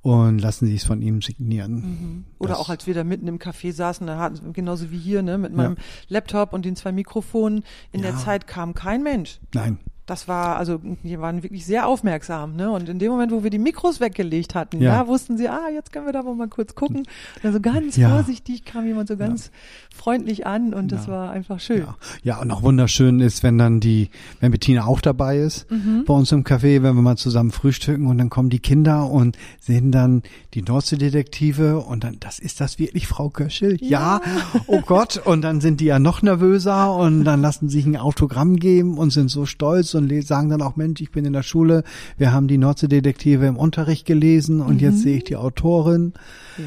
und 0.00 0.38
lassen 0.38 0.66
sich 0.66 0.76
es 0.76 0.84
von 0.84 1.02
ihm 1.02 1.20
signieren. 1.20 1.74
Mhm. 1.74 2.24
Oder 2.38 2.50
das 2.50 2.60
auch 2.60 2.70
als 2.70 2.86
wir 2.86 2.94
da 2.94 3.04
mitten 3.04 3.28
im 3.28 3.38
Café 3.38 3.72
saßen, 3.72 4.06
da 4.06 4.18
hatten 4.18 4.52
genauso 4.52 4.90
wie 4.90 4.98
hier, 4.98 5.22
ne, 5.22 5.36
mit 5.36 5.52
meinem 5.52 5.76
ja. 5.76 5.82
Laptop 6.08 6.52
und 6.52 6.64
den 6.64 6.74
zwei 6.74 6.92
Mikrofonen. 6.92 7.64
In 7.92 8.00
ja. 8.00 8.10
der 8.10 8.18
Zeit 8.18 8.46
kam 8.46 8.74
kein 8.74 9.02
Mensch. 9.02 9.38
Nein 9.54 9.78
das 10.08 10.26
war, 10.26 10.56
also 10.56 10.80
die 11.02 11.20
waren 11.20 11.42
wirklich 11.42 11.66
sehr 11.66 11.86
aufmerksam, 11.86 12.56
ne? 12.56 12.70
Und 12.70 12.88
in 12.88 12.98
dem 12.98 13.10
Moment, 13.10 13.30
wo 13.30 13.42
wir 13.42 13.50
die 13.50 13.58
Mikros 13.58 14.00
weggelegt 14.00 14.54
hatten, 14.54 14.80
ja, 14.80 14.94
ja 14.94 15.06
wussten 15.06 15.36
sie, 15.36 15.48
ah, 15.48 15.68
jetzt 15.72 15.92
können 15.92 16.06
wir 16.06 16.14
da 16.14 16.24
wohl 16.24 16.34
mal 16.34 16.48
kurz 16.48 16.74
gucken. 16.74 17.00
Und 17.00 17.44
dann 17.44 17.52
so 17.52 17.60
ganz 17.60 17.96
ja. 17.96 18.08
vorsichtig 18.08 18.64
kam 18.64 18.86
jemand 18.86 19.08
so 19.08 19.18
ganz 19.18 19.46
ja. 19.46 19.52
freundlich 19.94 20.46
an 20.46 20.72
und 20.72 20.92
das 20.92 21.08
war 21.08 21.30
einfach 21.30 21.60
schön. 21.60 21.84
Ja. 22.22 22.40
und 22.40 22.50
auch 22.50 22.62
wunderschön 22.62 23.20
ist, 23.20 23.42
wenn 23.42 23.58
dann 23.58 23.80
die, 23.80 24.08
wenn 24.40 24.50
Bettina 24.50 24.86
auch 24.86 25.02
dabei 25.02 25.38
ist, 25.38 25.70
mhm. 25.70 26.04
bei 26.06 26.14
uns 26.14 26.32
im 26.32 26.42
Café, 26.42 26.82
wenn 26.82 26.94
wir 26.94 27.02
mal 27.02 27.16
zusammen 27.16 27.50
frühstücken 27.50 28.06
und 28.06 28.16
dann 28.16 28.30
kommen 28.30 28.48
die 28.48 28.60
Kinder 28.60 29.10
und 29.10 29.36
sehen 29.60 29.92
dann 29.92 30.22
die 30.54 30.62
Nordsee-Detektive 30.62 31.80
und 31.80 32.04
dann, 32.04 32.16
das 32.18 32.38
ist 32.38 32.62
das 32.62 32.78
wirklich 32.78 33.06
Frau 33.06 33.28
Köschel? 33.28 33.76
Ja. 33.82 34.22
oh 34.66 34.80
Gott. 34.80 35.20
Und 35.22 35.42
dann 35.42 35.60
sind 35.60 35.80
die 35.80 35.86
ja 35.86 35.98
noch 35.98 36.22
nervöser 36.22 36.94
und 36.94 37.24
dann 37.24 37.42
lassen 37.42 37.68
sich 37.68 37.84
ein 37.84 37.96
Autogramm 37.96 38.56
geben 38.56 38.96
und 38.96 39.10
sind 39.10 39.28
so 39.28 39.44
stolz 39.44 39.97
und 39.98 40.24
sagen 40.24 40.48
dann 40.48 40.62
auch, 40.62 40.76
Mensch, 40.76 41.00
ich 41.00 41.10
bin 41.10 41.24
in 41.24 41.32
der 41.32 41.42
Schule, 41.42 41.84
wir 42.16 42.32
haben 42.32 42.48
die 42.48 42.58
Nordseedetektive 42.58 43.46
im 43.46 43.56
Unterricht 43.56 44.06
gelesen 44.06 44.60
und 44.60 44.74
mhm. 44.74 44.80
jetzt 44.80 45.00
sehe 45.00 45.18
ich 45.18 45.24
die 45.24 45.36
Autorin. 45.36 46.14
Ja, 46.56 46.64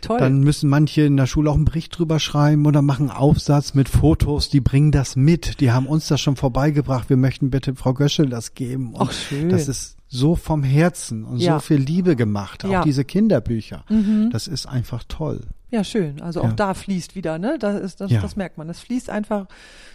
toll. 0.00 0.18
Dann 0.18 0.40
müssen 0.40 0.70
manche 0.70 1.02
in 1.02 1.16
der 1.16 1.26
Schule 1.26 1.50
auch 1.50 1.54
einen 1.54 1.64
Bericht 1.64 1.98
drüber 1.98 2.18
schreiben 2.18 2.66
oder 2.66 2.82
machen 2.82 3.10
Aufsatz 3.10 3.74
mit 3.74 3.88
Fotos, 3.88 4.48
die 4.48 4.60
bringen 4.60 4.92
das 4.92 5.16
mit. 5.16 5.60
Die 5.60 5.72
haben 5.72 5.86
uns 5.86 6.08
das 6.08 6.20
schon 6.20 6.36
vorbeigebracht. 6.36 7.10
Wir 7.10 7.16
möchten 7.16 7.50
bitte 7.50 7.74
Frau 7.74 7.94
Göschel 7.94 8.28
das 8.28 8.54
geben. 8.54 8.94
Und 8.94 9.08
Ach, 9.08 9.12
schön. 9.12 9.48
Das 9.48 9.68
ist 9.68 9.96
so 10.08 10.36
vom 10.36 10.62
Herzen 10.62 11.24
und 11.24 11.38
ja. 11.38 11.54
so 11.54 11.60
viel 11.60 11.78
Liebe 11.78 12.16
gemacht. 12.16 12.64
Auch 12.64 12.70
ja. 12.70 12.82
diese 12.84 13.04
Kinderbücher. 13.04 13.84
Mhm. 13.88 14.30
Das 14.30 14.46
ist 14.46 14.66
einfach 14.66 15.02
toll. 15.08 15.40
Ja, 15.74 15.82
schön. 15.82 16.22
Also 16.22 16.40
auch 16.42 16.50
ja. 16.50 16.52
da 16.52 16.72
fließt 16.72 17.16
wieder, 17.16 17.36
ne? 17.36 17.56
Das, 17.58 17.80
ist, 17.80 18.00
das, 18.00 18.08
ja. 18.08 18.20
das 18.20 18.36
merkt 18.36 18.58
man. 18.58 18.70
Es 18.70 18.78
fließt 18.78 19.10
einfach 19.10 19.46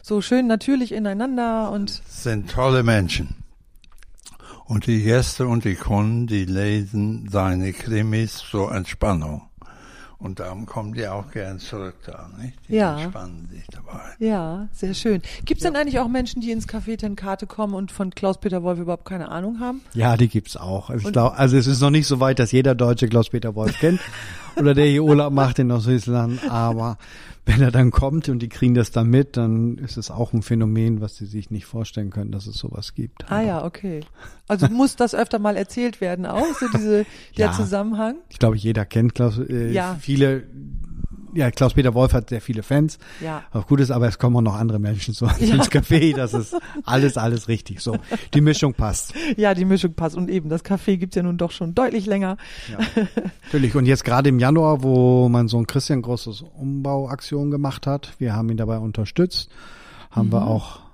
so 0.01 0.19
schön 0.19 0.45
natürlich 0.45 0.91
ineinander 0.91 1.71
und. 1.71 2.01
Das 2.05 2.23
sind 2.23 2.51
tolle 2.51 2.83
Menschen. 2.83 3.45
Und 4.65 4.87
die 4.87 5.01
Gäste 5.03 5.47
und 5.47 5.63
die 5.63 5.75
Kunden, 5.75 6.27
die 6.27 6.43
lesen 6.43 7.29
seine 7.31 7.71
Krimis 7.71 8.43
zur 8.51 8.75
Entspannung. 8.75 9.48
Und 10.19 10.41
darum 10.41 10.65
kommen 10.65 10.93
die 10.93 11.07
auch 11.07 11.31
gern 11.31 11.59
zurück 11.59 11.95
da, 12.05 12.29
nicht? 12.41 12.57
Die 12.67 12.75
ja. 12.75 12.99
entspannen 12.99 13.47
sich 13.49 13.65
dabei. 13.71 14.01
Ja, 14.19 14.67
sehr 14.73 14.93
schön. 14.93 15.21
Gibt 15.45 15.61
es 15.61 15.63
ja. 15.63 15.71
denn 15.71 15.79
eigentlich 15.79 15.99
auch 15.99 16.09
Menschen, 16.09 16.41
die 16.41 16.51
ins 16.51 16.67
Café 16.67 16.97
Tenkate 16.97 17.47
kommen 17.47 17.73
und 17.73 17.93
von 17.93 18.09
Klaus-Peter 18.09 18.61
Wolf 18.61 18.79
überhaupt 18.79 19.05
keine 19.05 19.29
Ahnung 19.29 19.61
haben? 19.61 19.79
Ja, 19.93 20.17
die 20.17 20.27
gibt's 20.27 20.57
auch. 20.57 20.89
Also, 20.89 21.09
glaub, 21.09 21.39
also 21.39 21.55
es 21.55 21.67
ist 21.67 21.79
noch 21.79 21.89
nicht 21.89 22.05
so 22.05 22.19
weit, 22.19 22.39
dass 22.39 22.51
jeder 22.51 22.75
Deutsche 22.75 23.07
Klaus-Peter 23.07 23.55
Wolf 23.55 23.79
kennt 23.79 24.01
oder 24.57 24.73
der 24.73 24.87
hier 24.87 25.05
Urlaub 25.05 25.31
macht 25.31 25.57
in 25.59 25.71
Ostfriesland, 25.71 26.41
aber 26.51 26.97
wenn 27.49 27.61
er 27.61 27.71
dann 27.71 27.89
kommt 27.89 28.29
und 28.29 28.39
die 28.39 28.47
kriegen 28.47 28.75
das 28.75 28.91
dann 28.91 29.09
mit, 29.09 29.35
dann 29.35 29.79
ist 29.79 29.97
es 29.97 30.11
auch 30.11 30.33
ein 30.33 30.43
Phänomen, 30.43 31.01
was 31.01 31.15
sie 31.15 31.25
sich 31.25 31.49
nicht 31.49 31.65
vorstellen 31.65 32.11
können, 32.11 32.31
dass 32.31 32.45
es 32.45 32.57
sowas 32.57 32.93
gibt. 32.93 33.29
Ah 33.31 33.41
ja, 33.41 33.65
okay. 33.65 34.01
Also 34.47 34.67
muss 34.67 34.95
das 34.95 35.15
öfter 35.15 35.39
mal 35.39 35.57
erzählt 35.57 35.99
werden 35.99 36.27
auch, 36.27 36.53
so 36.59 36.67
diese, 36.75 37.05
der 37.37 37.47
ja, 37.47 37.51
Zusammenhang? 37.51 38.17
Ich 38.29 38.37
glaube, 38.37 38.55
jeder 38.55 38.85
kennt 38.85 39.15
Klaus, 39.15 39.39
äh, 39.39 39.71
ja. 39.71 39.97
viele 39.99 40.43
ja, 41.33 41.51
Klaus-Peter 41.51 41.93
Wolf 41.93 42.13
hat 42.13 42.29
sehr 42.29 42.41
viele 42.41 42.63
Fans. 42.63 42.97
Ja. 43.21 43.43
Auch 43.51 43.67
gut 43.67 43.79
ist, 43.79 43.91
aber 43.91 44.07
es 44.07 44.17
kommen 44.17 44.35
auch 44.37 44.41
noch 44.41 44.55
andere 44.55 44.79
Menschen 44.79 45.13
zu 45.13 45.25
ja. 45.25 45.33
ins 45.37 45.69
Café. 45.71 46.15
Das 46.15 46.33
ist 46.33 46.55
alles, 46.85 47.17
alles 47.17 47.47
richtig. 47.47 47.81
So, 47.81 47.97
die 48.33 48.41
Mischung 48.41 48.73
passt. 48.73 49.13
Ja, 49.37 49.53
die 49.53 49.65
Mischung 49.65 49.93
passt. 49.93 50.15
Und 50.15 50.29
eben, 50.29 50.49
das 50.49 50.63
Café 50.63 50.97
gibt's 50.97 51.15
ja 51.15 51.23
nun 51.23 51.37
doch 51.37 51.51
schon 51.51 51.75
deutlich 51.75 52.05
länger. 52.05 52.37
Ja. 52.71 53.03
Natürlich. 53.45 53.75
Und 53.75 53.85
jetzt 53.85 54.03
gerade 54.03 54.29
im 54.29 54.39
Januar, 54.39 54.83
wo 54.83 55.29
mein 55.29 55.47
Sohn 55.47 55.67
Christian 55.67 56.01
großes 56.01 56.43
Umbauaktion 56.57 57.51
gemacht 57.51 57.87
hat, 57.87 58.13
wir 58.19 58.35
haben 58.35 58.49
ihn 58.49 58.57
dabei 58.57 58.77
unterstützt, 58.77 59.49
haben 60.11 60.27
mhm. 60.27 60.33
wir 60.33 60.47
auch 60.47 60.88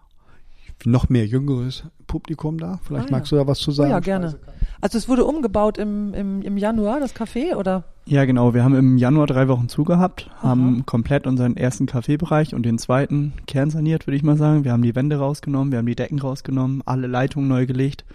noch 0.86 1.10
mehr 1.10 1.26
jüngeres 1.26 1.84
Publikum 2.08 2.58
da. 2.58 2.80
Vielleicht 2.84 3.10
ah, 3.10 3.12
magst 3.12 3.32
du 3.32 3.36
da 3.36 3.48
was 3.48 3.60
zu 3.60 3.72
sagen. 3.72 3.90
Oh 3.90 3.94
ja, 3.94 4.00
gerne. 4.00 4.36
Also 4.82 4.98
es 4.98 5.10
wurde 5.10 5.26
umgebaut 5.26 5.78
im, 5.78 6.14
im, 6.14 6.42
im 6.42 6.58
Januar, 6.58 7.00
das 7.00 7.16
Café, 7.16 7.56
oder? 7.56 7.86
Ja, 8.06 8.26
genau. 8.26 8.54
Wir 8.54 8.64
haben 8.64 8.76
im 8.76 8.98
Januar 8.98 9.26
drei 9.26 9.48
Wochen 9.48 9.68
zugehabt, 9.68 10.30
Aha. 10.38 10.50
haben 10.50 10.86
komplett 10.86 11.26
unseren 11.26 11.58
ersten 11.58 11.88
Kaffeebereich 11.88 12.54
und 12.54 12.64
den 12.64 12.78
zweiten 12.78 13.34
kernsaniert, 13.48 14.06
würde 14.06 14.18
ich 14.18 14.24
mal 14.24 14.38
sagen. 14.38 14.64
Wir 14.64 14.74
haben 14.74 14.84
die 14.84 14.96
Wände 14.96 15.18
rausgenommen, 15.18 15.72
wir 15.72 15.80
haben 15.80 15.88
die 15.88 15.96
Decken 15.96 16.20
rausgenommen, 16.20 16.84
alle 16.86 17.08
Leitungen 17.08 17.48
neu 17.48 17.66
gelegt. 17.66 18.06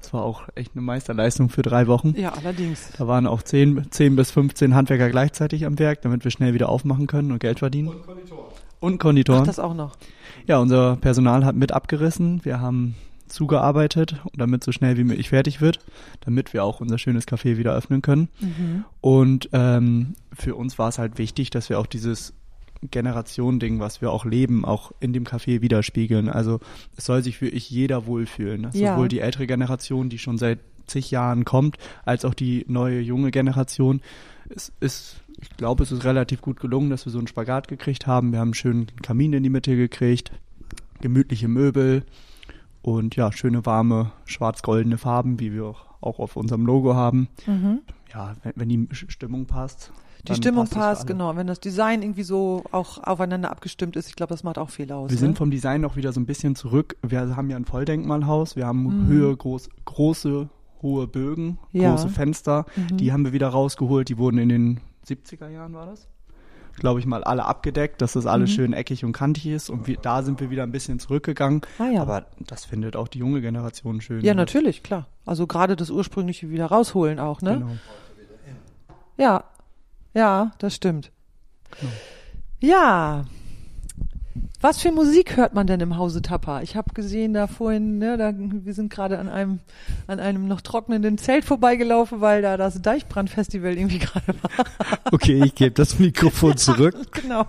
Das 0.00 0.12
war 0.12 0.22
auch 0.22 0.42
echt 0.54 0.72
eine 0.74 0.82
Meisterleistung 0.82 1.48
für 1.48 1.62
drei 1.62 1.86
Wochen. 1.86 2.14
Ja, 2.16 2.32
allerdings. 2.34 2.92
Da 2.98 3.06
waren 3.08 3.26
auch 3.26 3.42
zehn, 3.42 3.86
zehn 3.90 4.16
bis 4.16 4.30
15 4.30 4.74
Handwerker 4.74 5.08
gleichzeitig 5.08 5.64
am 5.64 5.78
Werk, 5.78 6.02
damit 6.02 6.24
wir 6.24 6.30
schnell 6.30 6.52
wieder 6.54 6.68
aufmachen 6.68 7.06
können 7.06 7.32
und 7.32 7.40
Geld 7.40 7.58
verdienen. 7.58 7.88
Und 7.88 8.06
Konditoren. 8.06 8.44
Und 8.80 8.98
Konditoren. 8.98 9.42
Ach, 9.42 9.46
das 9.46 9.58
auch 9.58 9.74
noch. 9.74 9.96
Ja, 10.48 10.58
unser 10.58 10.96
Personal 10.96 11.44
hat 11.44 11.56
mit 11.56 11.72
abgerissen. 11.72 12.42
Wir 12.42 12.58
haben 12.58 12.94
zugearbeitet, 13.26 14.16
damit 14.34 14.64
so 14.64 14.72
schnell 14.72 14.96
wie 14.96 15.04
möglich 15.04 15.28
fertig 15.28 15.60
wird, 15.60 15.78
damit 16.22 16.54
wir 16.54 16.64
auch 16.64 16.80
unser 16.80 16.96
schönes 16.96 17.28
Café 17.28 17.58
wieder 17.58 17.74
öffnen 17.74 18.00
können. 18.00 18.30
Mhm. 18.40 18.84
Und 19.02 19.50
ähm, 19.52 20.14
für 20.32 20.54
uns 20.54 20.78
war 20.78 20.88
es 20.88 20.98
halt 20.98 21.18
wichtig, 21.18 21.50
dass 21.50 21.68
wir 21.68 21.78
auch 21.78 21.86
dieses 21.86 22.32
Generation-Ding, 22.80 23.78
was 23.78 24.00
wir 24.00 24.10
auch 24.10 24.24
leben, 24.24 24.64
auch 24.64 24.92
in 25.00 25.12
dem 25.12 25.24
Café 25.24 25.60
widerspiegeln. 25.60 26.30
Also 26.30 26.60
es 26.96 27.04
soll 27.04 27.22
sich 27.22 27.42
wirklich 27.42 27.68
jeder 27.68 28.06
wohlfühlen. 28.06 28.62
Ne? 28.62 28.70
Ja. 28.72 28.94
Sowohl 28.94 29.08
die 29.08 29.20
ältere 29.20 29.46
Generation, 29.46 30.08
die 30.08 30.18
schon 30.18 30.38
seit 30.38 30.60
zig 30.88 31.10
Jahren 31.10 31.44
kommt, 31.44 31.76
als 32.04 32.24
auch 32.24 32.34
die 32.34 32.64
neue 32.68 33.00
junge 33.00 33.30
Generation. 33.30 34.00
Es 34.48 34.72
ist, 34.80 35.16
ich 35.40 35.50
glaube, 35.56 35.82
es 35.82 35.92
ist 35.92 36.04
relativ 36.04 36.40
gut 36.40 36.58
gelungen, 36.60 36.90
dass 36.90 37.06
wir 37.06 37.12
so 37.12 37.18
einen 37.18 37.26
Spagat 37.26 37.68
gekriegt 37.68 38.06
haben. 38.06 38.32
Wir 38.32 38.40
haben 38.40 38.48
einen 38.48 38.54
schönen 38.54 38.86
Kamin 39.02 39.32
in 39.32 39.42
die 39.42 39.50
Mitte 39.50 39.76
gekriegt, 39.76 40.32
gemütliche 41.00 41.48
Möbel, 41.48 42.04
und 42.82 43.16
ja, 43.16 43.32
schöne, 43.32 43.66
warme, 43.66 44.12
schwarz-goldene 44.24 44.98
Farben, 44.98 45.40
wie 45.40 45.52
wir 45.52 45.64
auch, 45.64 45.84
auch 46.00 46.18
auf 46.18 46.36
unserem 46.36 46.64
Logo 46.64 46.94
haben. 46.94 47.28
Mhm. 47.46 47.80
Ja, 48.12 48.34
wenn, 48.42 48.52
wenn, 48.56 48.68
die 48.68 48.88
Stimmung 48.92 49.46
passt. 49.46 49.92
Die 50.26 50.34
Stimmung 50.34 50.64
passt, 50.64 50.74
passt 50.74 51.06
genau. 51.06 51.36
Wenn 51.36 51.46
das 51.46 51.60
Design 51.60 52.02
irgendwie 52.02 52.22
so 52.22 52.64
auch 52.72 53.02
aufeinander 53.04 53.50
abgestimmt 53.50 53.96
ist, 53.96 54.08
ich 54.08 54.16
glaube, 54.16 54.32
das 54.32 54.42
macht 54.42 54.58
auch 54.58 54.70
viel 54.70 54.90
aus. 54.90 55.10
Wir 55.10 55.14
ne? 55.14 55.20
sind 55.20 55.38
vom 55.38 55.50
Design 55.50 55.80
noch 55.80 55.96
wieder 55.96 56.12
so 56.12 56.20
ein 56.20 56.26
bisschen 56.26 56.56
zurück. 56.56 56.96
Wir 57.02 57.36
haben 57.36 57.50
ja 57.50 57.56
ein 57.56 57.64
Volldenkmalhaus, 57.64 58.56
wir 58.56 58.66
haben 58.66 59.04
mhm. 59.04 59.06
Höhe, 59.06 59.36
groß, 59.36 59.68
große, 59.84 60.48
hohe 60.82 61.06
Bögen, 61.06 61.58
ja. 61.72 61.90
große 61.90 62.08
Fenster. 62.08 62.66
Mhm. 62.76 62.96
Die 62.96 63.12
haben 63.12 63.24
wir 63.24 63.32
wieder 63.32 63.48
rausgeholt. 63.48 64.08
Die 64.08 64.18
wurden 64.18 64.38
in 64.38 64.48
den 64.48 64.80
70er 65.06 65.48
Jahren, 65.48 65.74
war 65.74 65.86
das? 65.86 66.08
glaube 66.78 67.00
ich 67.00 67.06
mal, 67.06 67.24
alle 67.24 67.44
abgedeckt, 67.44 68.00
dass 68.00 68.14
das 68.14 68.26
alles 68.26 68.50
mhm. 68.50 68.54
schön 68.54 68.72
eckig 68.72 69.04
und 69.04 69.12
kantig 69.12 69.46
ist. 69.46 69.70
Und 69.70 69.86
wir, 69.86 69.96
da 69.96 70.22
sind 70.22 70.40
wir 70.40 70.50
wieder 70.50 70.62
ein 70.62 70.72
bisschen 70.72 70.98
zurückgegangen. 70.98 71.62
Ah, 71.78 71.88
ja. 71.88 72.02
Aber 72.02 72.26
das 72.38 72.64
findet 72.64 72.96
auch 72.96 73.08
die 73.08 73.18
junge 73.18 73.40
Generation 73.40 74.00
schön. 74.00 74.24
Ja, 74.24 74.34
natürlich, 74.34 74.82
klar. 74.82 75.06
Also 75.26 75.46
gerade 75.46 75.76
das 75.76 75.90
ursprüngliche 75.90 76.50
wieder 76.50 76.66
rausholen 76.66 77.18
auch, 77.18 77.42
ne? 77.42 77.58
Genau. 77.58 77.76
Ja, 79.16 79.44
ja, 80.14 80.52
das 80.58 80.74
stimmt. 80.74 81.10
Genau. 81.80 81.92
Ja, 82.60 83.24
was 84.60 84.80
für 84.80 84.90
Musik 84.90 85.36
hört 85.36 85.54
man 85.54 85.66
denn 85.66 85.80
im 85.80 85.96
Hause 85.96 86.22
Tappa? 86.22 86.62
Ich 86.62 86.76
habe 86.76 86.92
gesehen 86.92 87.32
da 87.32 87.46
vorhin, 87.46 87.98
ne, 87.98 88.16
da, 88.16 88.32
wir 88.36 88.74
sind 88.74 88.90
gerade 88.90 89.18
an 89.18 89.28
einem, 89.28 89.60
an 90.06 90.20
einem 90.20 90.48
noch 90.48 90.60
trocknenden 90.60 91.18
Zelt 91.18 91.44
vorbeigelaufen, 91.44 92.20
weil 92.20 92.42
da 92.42 92.56
das 92.56 92.82
Deichbrandfestival 92.82 93.76
irgendwie 93.76 93.98
gerade 94.00 94.34
war. 94.42 94.66
Okay, 95.12 95.42
ich 95.44 95.54
gebe 95.54 95.72
das 95.72 95.98
Mikrofon 95.98 96.56
zurück. 96.58 96.96
Genau. 97.12 97.46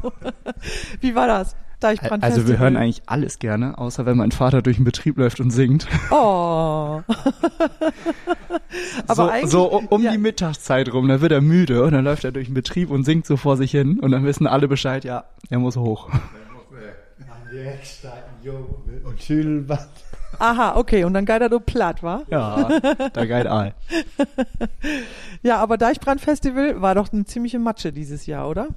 Wie 1.01 1.15
war 1.15 1.27
das? 1.27 1.55
Deichbrandfestival. 1.79 2.41
Also 2.41 2.47
wir 2.51 2.59
hören 2.59 2.75
eigentlich 2.75 3.01
alles 3.05 3.39
gerne, 3.39 3.77
außer 3.77 4.05
wenn 4.05 4.17
mein 4.17 4.31
Vater 4.31 4.61
durch 4.61 4.75
den 4.75 4.83
Betrieb 4.83 5.17
läuft 5.17 5.39
und 5.39 5.49
singt. 5.49 5.87
Oh. 6.11 7.01
Aber 9.07 9.15
so, 9.15 9.29
eigentlich, 9.29 9.51
so 9.51 9.65
um, 9.89 10.01
ja. 10.01 10.11
die 10.11 10.17
Mittagszeit 10.17 10.91
rum, 10.93 11.07
da 11.07 11.21
wird 11.21 11.31
er 11.31 11.39
müde 11.41 11.83
und 11.83 11.93
dann 11.93 12.03
läuft 12.03 12.25
er 12.25 12.33
durch 12.33 12.47
den 12.47 12.53
Betrieb 12.53 12.91
und 12.91 13.05
singt 13.05 13.25
so 13.25 13.37
vor 13.37 13.55
sich 13.55 13.71
hin 13.71 13.99
und 13.99 14.11
dann 14.11 14.25
wissen 14.25 14.45
alle 14.45 14.67
Bescheid, 14.67 15.05
ja, 15.05 15.23
er 15.49 15.59
muss 15.59 15.77
hoch. 15.77 16.09
Und 19.03 19.21
Schülband. 19.21 19.87
Aha, 20.37 20.75
okay. 20.75 21.03
Und 21.03 21.13
dann 21.13 21.25
geht 21.25 21.41
er 21.41 21.49
so 21.49 21.59
platt, 21.59 22.03
wa? 22.03 22.23
Ja, 22.29 22.79
da 23.13 23.25
geht 23.25 23.47
all. 23.47 23.73
ja, 25.43 25.57
aber 25.57 25.77
Deichbrandfestival 25.77 26.81
war 26.81 26.95
doch 26.95 27.11
eine 27.11 27.25
ziemliche 27.25 27.59
Matsche 27.59 27.91
dieses 27.91 28.25
Jahr, 28.25 28.47
oder? 28.47 28.69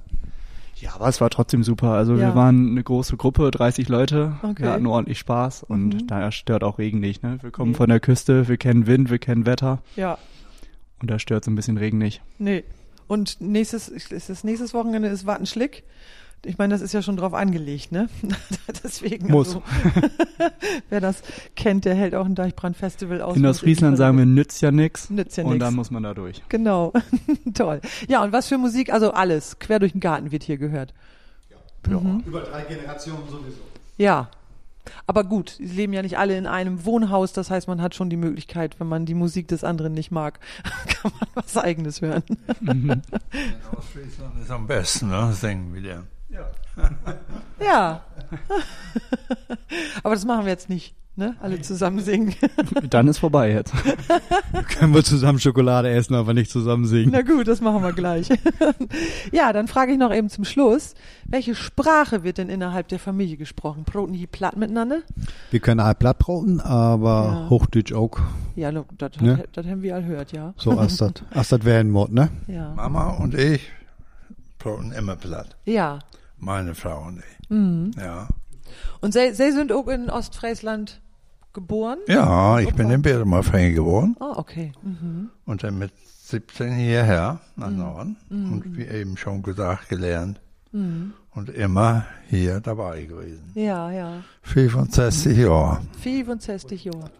Ja, 0.75 0.95
aber 0.95 1.07
es 1.07 1.21
war 1.21 1.29
trotzdem 1.29 1.63
super. 1.63 1.91
Also 1.91 2.13
ja. 2.13 2.19
wir 2.19 2.35
waren 2.35 2.71
eine 2.71 2.83
große 2.83 3.15
Gruppe, 3.15 3.51
30 3.51 3.87
Leute. 3.87 4.35
Okay. 4.41 4.63
Wir 4.63 4.71
hatten 4.71 4.87
ordentlich 4.87 5.19
Spaß 5.19 5.63
und 5.63 5.93
mhm. 5.93 6.07
da 6.07 6.31
stört 6.31 6.63
auch 6.63 6.77
Regen 6.77 6.99
nicht. 6.99 7.23
Ne? 7.23 7.37
Wir 7.41 7.51
kommen 7.51 7.71
nee. 7.71 7.77
von 7.77 7.89
der 7.89 7.99
Küste, 7.99 8.47
wir 8.47 8.57
kennen 8.57 8.85
Wind, 8.87 9.09
wir 9.09 9.19
kennen 9.19 9.45
Wetter. 9.45 9.81
Ja. 9.95 10.17
Und 11.01 11.09
da 11.09 11.19
stört 11.19 11.45
so 11.45 11.51
ein 11.51 11.55
bisschen 11.55 11.77
Regen 11.77 11.99
nicht. 11.99 12.21
Nee. 12.37 12.63
Und 13.07 13.39
nächstes, 13.39 13.87
ist 13.87 14.29
das 14.29 14.43
nächstes 14.43 14.73
Wochenende 14.73 15.07
ist 15.07 15.25
Wattenschlick 15.25 15.83
ich 16.45 16.57
meine, 16.57 16.73
das 16.73 16.81
ist 16.81 16.93
ja 16.93 17.01
schon 17.01 17.15
drauf 17.15 17.33
angelegt, 17.33 17.91
ne? 17.91 18.09
Deswegen. 18.83 19.31
Muss. 19.31 19.55
Also, 19.55 19.63
wer 20.89 20.99
das 20.99 21.21
kennt, 21.55 21.85
der 21.85 21.95
hält 21.95 22.15
auch 22.15 22.25
ein 22.25 22.35
Deichbrandfestival 22.35 23.21
aus. 23.21 23.37
In 23.37 23.45
Ostfriesland 23.45 23.97
sagen 23.97 24.17
wir, 24.17 24.25
nützt 24.25 24.61
ja 24.61 24.71
nix. 24.71 25.09
Nützt 25.09 25.37
ja 25.37 25.45
und 25.45 25.53
nix. 25.53 25.63
dann 25.63 25.75
muss 25.75 25.89
man 25.89 26.03
da 26.03 26.13
durch. 26.13 26.41
Genau. 26.49 26.91
Toll. 27.53 27.79
Ja, 28.07 28.23
und 28.23 28.33
was 28.33 28.47
für 28.47 28.57
Musik? 28.57 28.91
Also 28.91 29.11
alles. 29.11 29.59
Quer 29.59 29.79
durch 29.79 29.93
den 29.93 30.01
Garten 30.01 30.31
wird 30.31 30.43
hier 30.43 30.57
gehört. 30.57 30.93
Ja. 31.87 31.99
Mhm. 31.99 32.23
Über 32.25 32.41
drei 32.41 32.63
Generationen 32.63 33.27
sowieso. 33.29 33.61
Ja. 33.97 34.29
Aber 35.07 35.23
gut, 35.23 35.51
sie 35.51 35.65
leben 35.65 35.93
ja 35.93 36.01
nicht 36.01 36.17
alle 36.17 36.37
in 36.37 36.45
einem 36.45 36.83
Wohnhaus, 36.83 37.31
das 37.31 37.49
heißt, 37.49 37.69
man 37.69 37.81
hat 37.81 37.95
schon 37.95 38.09
die 38.09 38.17
Möglichkeit, 38.17 38.81
wenn 38.81 38.87
man 38.87 39.05
die 39.05 39.13
Musik 39.13 39.47
des 39.47 39.63
anderen 39.63 39.93
nicht 39.93 40.11
mag, 40.11 40.41
kann 40.87 41.13
man 41.17 41.29
was 41.35 41.55
eigenes 41.55 42.01
hören. 42.01 42.23
Mhm. 42.59 42.89
In 42.91 43.01
Ostfriesland 43.77 44.41
ist 44.41 44.51
am 44.51 44.67
besten, 44.67 45.07
ne? 45.07 45.31
Singen 45.31 45.73
wieder. 45.73 46.03
Ja. 46.33 46.49
ja. 47.63 48.01
Aber 50.03 50.15
das 50.15 50.25
machen 50.25 50.45
wir 50.45 50.51
jetzt 50.51 50.69
nicht. 50.69 50.95
Ne? 51.15 51.35
Alle 51.41 51.61
zusammen 51.61 51.99
singen. 51.99 52.33
Dann 52.89 53.07
ist 53.07 53.19
vorbei 53.19 53.51
jetzt. 53.51 53.71
Können 54.79 54.95
wir 54.95 55.03
zusammen 55.03 55.39
Schokolade 55.39 55.87
essen, 55.91 56.15
aber 56.15 56.33
nicht 56.33 56.49
zusammen 56.49 56.87
singen. 56.87 57.11
Na 57.11 57.21
gut, 57.21 57.47
das 57.47 57.61
machen 57.61 57.83
wir 57.83 57.93
gleich. 57.93 58.29
ja, 59.31 59.53
dann 59.53 59.67
frage 59.67 59.91
ich 59.91 59.99
noch 59.99 60.11
eben 60.11 60.29
zum 60.29 60.43
Schluss, 60.43 60.95
welche 61.25 61.53
Sprache 61.53 62.23
wird 62.23 62.39
denn 62.39 62.49
innerhalb 62.49 62.87
der 62.87 62.97
Familie 62.97 63.37
gesprochen? 63.37 63.83
Broten 63.83 64.13
die 64.13 64.25
platt 64.25 64.57
miteinander? 64.57 65.01
Wir 65.51 65.59
können 65.59 65.81
all 65.81 65.93
platt 65.93 66.17
broten, 66.17 66.59
aber 66.59 67.43
Ja. 67.43 67.49
Hochdeutsch 67.51 67.93
auch. 67.93 68.19
Ja, 68.55 68.71
das 68.71 69.21
Ne? 69.21 69.43
das 69.51 69.67
haben 69.67 69.83
wir 69.83 69.93
all 69.93 70.01
gehört, 70.01 70.31
ja. 70.31 70.55
So 70.57 70.71
als 70.79 70.97
das, 70.97 71.13
das 71.31 71.63
werden 71.63 71.91
muss, 71.91 72.09
ne? 72.09 72.29
Ja. 72.47 72.73
Mama 72.73 73.09
und 73.11 73.35
ich 73.35 73.69
broten 74.57 74.91
immer 74.93 75.15
platt. 75.15 75.55
Ja. 75.65 75.99
Meine 76.43 76.75
Frau 76.75 77.05
und 77.07 77.19
ich. 77.19 77.49
Mhm. 77.49 77.91
Ja. 77.97 78.27
Und 79.01 79.13
Sie, 79.13 79.33
Sie 79.33 79.51
sind 79.51 79.71
auch 79.71 79.87
in 79.87 80.09
Ostfriesland 80.09 81.01
geboren? 81.53 81.99
Ja, 82.07 82.59
ich 82.59 82.73
bin 82.73 82.89
in 82.89 83.01
Beremerfing 83.01 83.75
geboren 83.75 84.15
Ah, 84.19 84.33
okay. 84.37 84.71
Mhm. 84.81 85.29
und 85.45 85.63
dann 85.63 85.77
mit 85.77 85.91
17 86.25 86.73
hierher 86.73 87.39
nach 87.55 87.69
Norden 87.69 88.17
und 88.29 88.75
wie 88.75 88.83
eben 88.85 89.17
schon 89.17 89.43
gesagt 89.43 89.89
gelernt 89.89 90.39
Mhm. 90.71 91.13
und 91.35 91.49
immer 91.49 92.05
hier 92.29 92.59
dabei 92.59 93.03
gewesen. 93.03 93.51
Ja, 93.53 93.91
ja. 93.91 94.23
65 94.41 95.37
Jahre. 95.37 95.81
65 96.01 96.85
Jahre. 96.85 97.11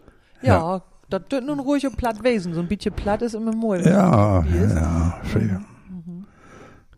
Ja, 0.42 0.82
das 1.08 1.22
wird 1.30 1.44
nun 1.46 1.60
ruhig 1.60 1.86
und 1.86 1.96
platt 1.96 2.24
wesen. 2.24 2.52
So 2.54 2.60
ein 2.60 2.66
bisschen 2.66 2.92
platt 2.94 3.22
ist 3.22 3.34
immer 3.34 3.52
wohl. 3.62 3.80
Ja, 3.86 4.42
ja, 4.42 5.20
viel. 5.22 5.60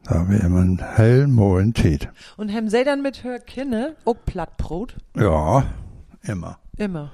Da 0.09 0.14
haben 0.21 0.31
wir 0.31 0.40
immer 0.40 0.61
einen 0.61 0.79
hellen 0.79 1.33
Morgen 1.35 1.75
Tät. 1.75 2.09
Und 2.37 2.53
haben 2.53 2.69
Sie 2.71 2.85
dann 2.85 3.03
mit 3.03 3.25
Hör 3.25 3.40
Kinne 3.40 3.97
auch 4.05 4.14
Plattbrot? 4.25 4.97
Ja, 5.16 5.64
immer. 6.23 6.59
Immer. 6.77 7.11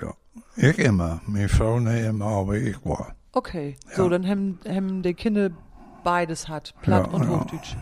Ja. 0.00 0.14
Ich 0.56 0.78
immer. 0.78 1.20
Meine 1.26 1.48
Frau 1.48 1.80
nicht 1.80 2.04
immer, 2.04 2.26
aber 2.26 2.54
ich 2.54 2.76
war. 2.84 3.14
Okay. 3.32 3.76
So, 3.94 4.04
Ja. 4.04 4.08
dann 4.10 4.26
haben, 4.28 4.60
haben 4.68 5.02
die 5.02 5.14
Kinder 5.14 5.50
beides 6.04 6.48
hat. 6.48 6.74
Platt 6.82 7.08
Ja, 7.08 7.12
und 7.12 7.22
ja. 7.24 7.28
Hochdeutsch. 7.40 7.76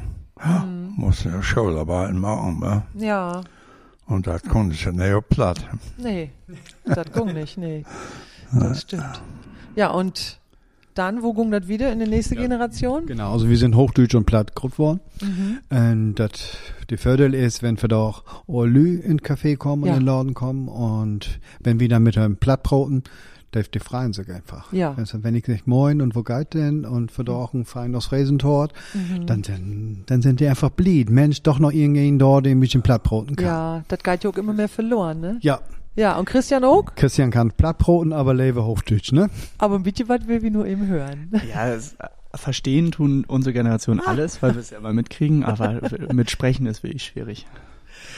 Musste 0.96 1.28
ja 1.30 1.42
Schularbeiten 1.42 2.18
machen, 2.18 2.60
wa? 2.60 2.82
Ja. 2.94 3.42
Und 4.06 4.26
das 4.26 4.42
konnte 4.42 4.74
ich 4.74 4.84
ja 4.84 4.92
nicht 4.92 5.12
auf 5.12 5.28
platt. 5.28 5.66
Nee. 5.98 6.30
Das 6.84 7.12
ging 7.12 7.32
nicht, 7.34 7.58
nee. 7.58 7.84
Das 8.52 8.82
stimmt. 8.82 9.20
Ja, 9.74 9.90
und 9.90 10.38
dann, 10.98 11.22
wo 11.22 11.32
ging 11.32 11.50
das 11.50 11.68
wieder 11.68 11.92
in 11.92 12.00
die 12.00 12.06
nächste 12.08 12.36
Generation? 12.36 13.06
Genau, 13.06 13.32
also 13.32 13.48
wir 13.48 13.56
sind 13.58 13.76
Hochdeutsch 13.76 14.14
und 14.14 14.24
platt 14.26 14.54
groß 14.54 14.78
worden. 14.78 15.00
Mhm. 15.20 15.58
Und 15.76 16.14
das, 16.16 16.30
die 16.90 16.96
Vorteil 16.96 17.34
ist, 17.34 17.62
wenn 17.62 17.80
wir 17.80 17.88
da 17.88 17.96
auch 17.96 18.22
Olü 18.46 18.96
in 18.96 19.18
den 19.18 19.20
Café 19.20 19.56
kommen 19.56 19.82
und 19.82 19.88
Ja. 19.88 19.94
in 19.94 20.00
den 20.00 20.06
Laden 20.06 20.34
kommen 20.34 20.68
und 20.68 21.40
wenn 21.60 21.80
wir 21.80 21.88
dann 21.88 22.02
mit 22.02 22.16
einem 22.18 22.36
Plattbroten, 22.36 23.02
darf 23.52 23.68
die 23.68 23.78
freuen 23.78 24.12
sich 24.12 24.28
einfach. 24.30 24.72
Ja. 24.72 24.94
Also 24.96 25.22
wenn 25.22 25.34
ich 25.34 25.46
nicht 25.48 25.66
moin 25.66 26.02
und 26.02 26.14
wo 26.16 26.22
geht 26.22 26.52
denn 26.54 26.84
und 26.84 27.16
wir 27.16 27.24
da 27.24 27.32
auch 27.32 27.54
ein 27.54 27.64
fein 27.64 27.94
aus 27.94 28.06
Fräsentort, 28.06 28.72
Mhm. 28.92 29.26
dann, 29.26 29.42
dann, 29.42 30.02
dann 30.06 30.20
sind 30.22 30.40
die 30.40 30.46
einfach 30.48 30.70
blied. 30.70 31.08
Mensch, 31.10 31.42
doch 31.42 31.58
noch 31.58 31.72
irgendjemand 31.72 32.20
da, 32.20 32.40
der 32.42 32.52
ein 32.52 32.60
bisschen 32.60 32.82
Plattbroten 32.82 33.36
kann. 33.36 33.46
Ja, 33.46 33.84
das 33.88 34.00
geht 34.02 34.24
ja 34.24 34.30
auch 34.30 34.36
immer 34.36 34.52
mehr 34.52 34.68
verloren, 34.68 35.20
ne? 35.20 35.38
Ja, 35.40 35.60
Ja, 35.96 36.18
und 36.18 36.26
Christian 36.26 36.62
auch? 36.64 36.84
Christian 36.94 37.30
kann 37.30 37.52
Plattbroten, 37.52 38.12
aber 38.12 38.34
lebe 38.34 38.64
Hochdeutsch, 38.64 39.12
ne? 39.12 39.30
Aber 39.56 39.76
ein 39.76 39.82
bisschen 39.82 40.08
was 40.08 40.26
will 40.26 40.42
wir 40.42 40.50
nur 40.50 40.66
eben 40.66 40.86
hören. 40.86 41.32
Ja, 41.52 41.68
es, 41.68 41.94
äh, 41.94 42.08
verstehen 42.34 42.92
tun 42.92 43.24
unsere 43.26 43.54
Generation 43.54 44.00
alles, 44.00 44.42
weil 44.42 44.54
wir 44.54 44.60
es 44.60 44.70
ja 44.70 44.78
immer 44.78 44.92
mitkriegen, 44.92 45.42
aber 45.42 45.80
mit 46.12 46.30
Sprechen 46.30 46.66
ist 46.66 46.82
wirklich 46.82 47.04
schwierig. 47.04 47.46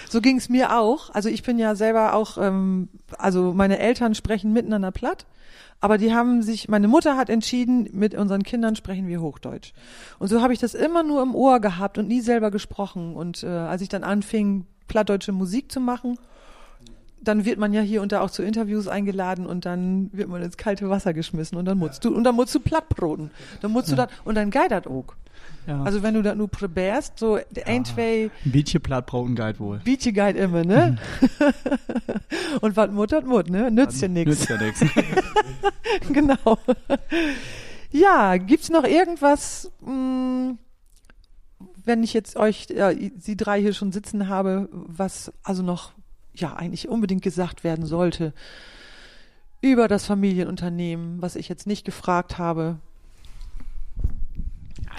So 0.09 0.21
ging's 0.21 0.49
mir 0.49 0.77
auch. 0.77 1.15
Also 1.15 1.29
ich 1.29 1.45
bin 1.45 1.59
ja 1.59 1.77
selber 1.77 2.15
auch, 2.15 2.37
ähm, 2.39 2.89
also 3.17 3.53
meine 3.55 3.79
Eltern 3.79 4.17
sprechen 4.17 4.53
miteinander 4.53 4.91
platt, 4.91 5.27
aber 5.81 5.99
die 5.99 6.13
haben 6.13 6.43
sich, 6.43 6.69
meine 6.69 6.89
Mutter 6.89 7.17
hat 7.17 7.31
entschieden, 7.31 7.89
mit 7.93 8.15
unseren 8.15 8.43
Kindern 8.43 8.75
sprechen 8.75 9.07
wir 9.07 9.21
Hochdeutsch. 9.21 9.73
Und 10.19 10.29
so 10.29 10.43
habe 10.43 10.53
ich 10.53 10.59
das 10.59 10.75
immer 10.75 11.05
nur 11.05 11.23
im 11.23 11.35
Ohr 11.35 11.61
gehabt 11.61 11.99
und 11.99 12.09
nie 12.09 12.21
selber 12.21 12.51
gesprochen. 12.51 13.15
Und 13.15 13.45
äh, 13.45 13.47
als 13.47 13.83
ich 13.83 13.89
dann 13.89 14.03
anfing, 14.03 14.67
plattdeutsche 14.89 15.33
Musik 15.33 15.71
zu 15.71 15.81
machen, 15.81 16.19
dann 17.23 17.45
wird 17.45 17.59
man 17.59 17.73
ja 17.73 17.81
hier 17.81 18.03
und 18.03 18.13
da 18.13 18.21
auch 18.21 18.31
zu 18.31 18.43
Interviews 18.43 18.89
eingeladen 18.89 19.47
und 19.47 19.65
dann 19.67 20.11
wird 20.13 20.29
man 20.29 20.43
ins 20.43 20.57
kalte 20.57 20.89
Wasser 20.89 21.15
geschmissen 21.15 21.59
und 21.59 21.65
dann 21.65 21.79
musst 21.79 22.05
du 22.05 22.15
und 22.15 22.25
dann 22.25 22.35
musst 22.35 22.55
du 22.55 22.61
plattbroten. 22.61 23.31
Dann 23.61 23.73
musst 23.73 23.91
du 23.91 23.97
das 23.97 24.09
und 24.25 24.35
dann 24.35 24.51
das 24.51 24.87
auch. 24.87 25.15
Ja. 25.67 25.83
Also 25.83 26.03
wenn 26.03 26.15
du 26.15 26.23
das 26.23 26.35
nur 26.35 26.49
probärst, 26.49 27.19
so 27.19 27.39
ein 27.67 28.31
bisschen 28.45 28.81
Plattbrauten 28.81 29.37
Guide 29.37 29.59
wohl. 29.59 29.81
Bietje 29.85 30.13
geht 30.13 30.37
immer, 30.37 30.65
ne? 30.65 30.97
Und 32.63 32.75
was 32.75 32.91
Mut 32.91 33.13
hat 33.13 33.27
Mut, 33.27 33.51
ne? 33.51 33.71
Nützt 33.71 34.01
ja 34.01 34.09
nichts. 34.09 34.31
Nützt 34.31 34.49
ja 34.49 34.57
nichts. 34.57 34.85
Genau. 36.13 36.59
Ja, 37.91 38.37
gibt's 38.37 38.71
noch 38.71 38.85
irgendwas, 38.85 39.71
mh, 39.81 40.57
wenn 41.85 42.03
ich 42.03 42.13
jetzt 42.13 42.37
euch, 42.37 42.67
ja, 42.71 42.93
Sie 43.19 43.37
drei 43.37 43.61
hier 43.61 43.73
schon 43.73 43.93
sitzen 43.93 44.29
habe, 44.29 44.69
was 44.73 45.33
also 45.43 45.63
noch, 45.63 45.93
ja, 46.41 46.55
eigentlich 46.55 46.89
unbedingt 46.89 47.23
gesagt 47.23 47.65
werden 47.65 47.87
sollte 47.87 48.33
über 49.61 49.89
das 49.89 50.07
Familienunternehmen, 50.07 51.21
was 51.21 51.37
ich 51.37 51.49
jetzt 51.49 51.67
nicht 51.67 51.85
gefragt 51.85 52.39
habe? 52.39 52.79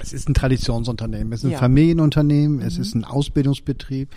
Es 0.01 0.13
ist 0.13 0.29
ein 0.29 0.33
Traditionsunternehmen, 0.33 1.33
es 1.33 1.39
ist 1.39 1.45
ein 1.45 1.51
Ja. 1.51 1.57
Mhm. 1.57 1.61
Familienunternehmen, 1.61 2.61
es 2.61 2.77
ist 2.77 2.95
ein 2.95 3.03
Ausbildungsbetrieb. 3.03 4.09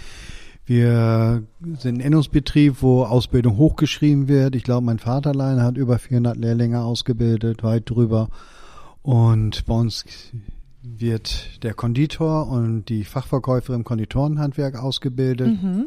Wir 0.65 1.43
sind 1.79 1.99
ein 1.99 2.01
Innungsbetrieb, 2.01 2.83
wo 2.83 3.03
Ausbildung 3.05 3.57
hochgeschrieben 3.57 4.29
wird. 4.29 4.55
Ich 4.55 4.63
glaube, 4.63 4.87
mein 4.87 5.01
Vater 5.01 5.31
alleine 5.31 5.63
hat 5.63 5.77
über 5.77 5.99
400 5.99 6.37
Lehrlinge 6.37 6.83
ausgebildet, 6.83 7.65
weit 7.65 7.91
drüber. 7.91 8.29
Und 9.03 9.67
bei 9.67 9.75
uns 9.75 10.05
wird 10.83 11.63
der 11.65 11.75
Konditor 11.75 12.49
und 12.49 12.85
die 12.89 13.05
Fachverkäuferin 13.05 13.81
im 13.81 13.85
Konditorenhandwerk 13.85 14.77
ausgebildet, 14.77 15.61
Mhm. 15.63 15.87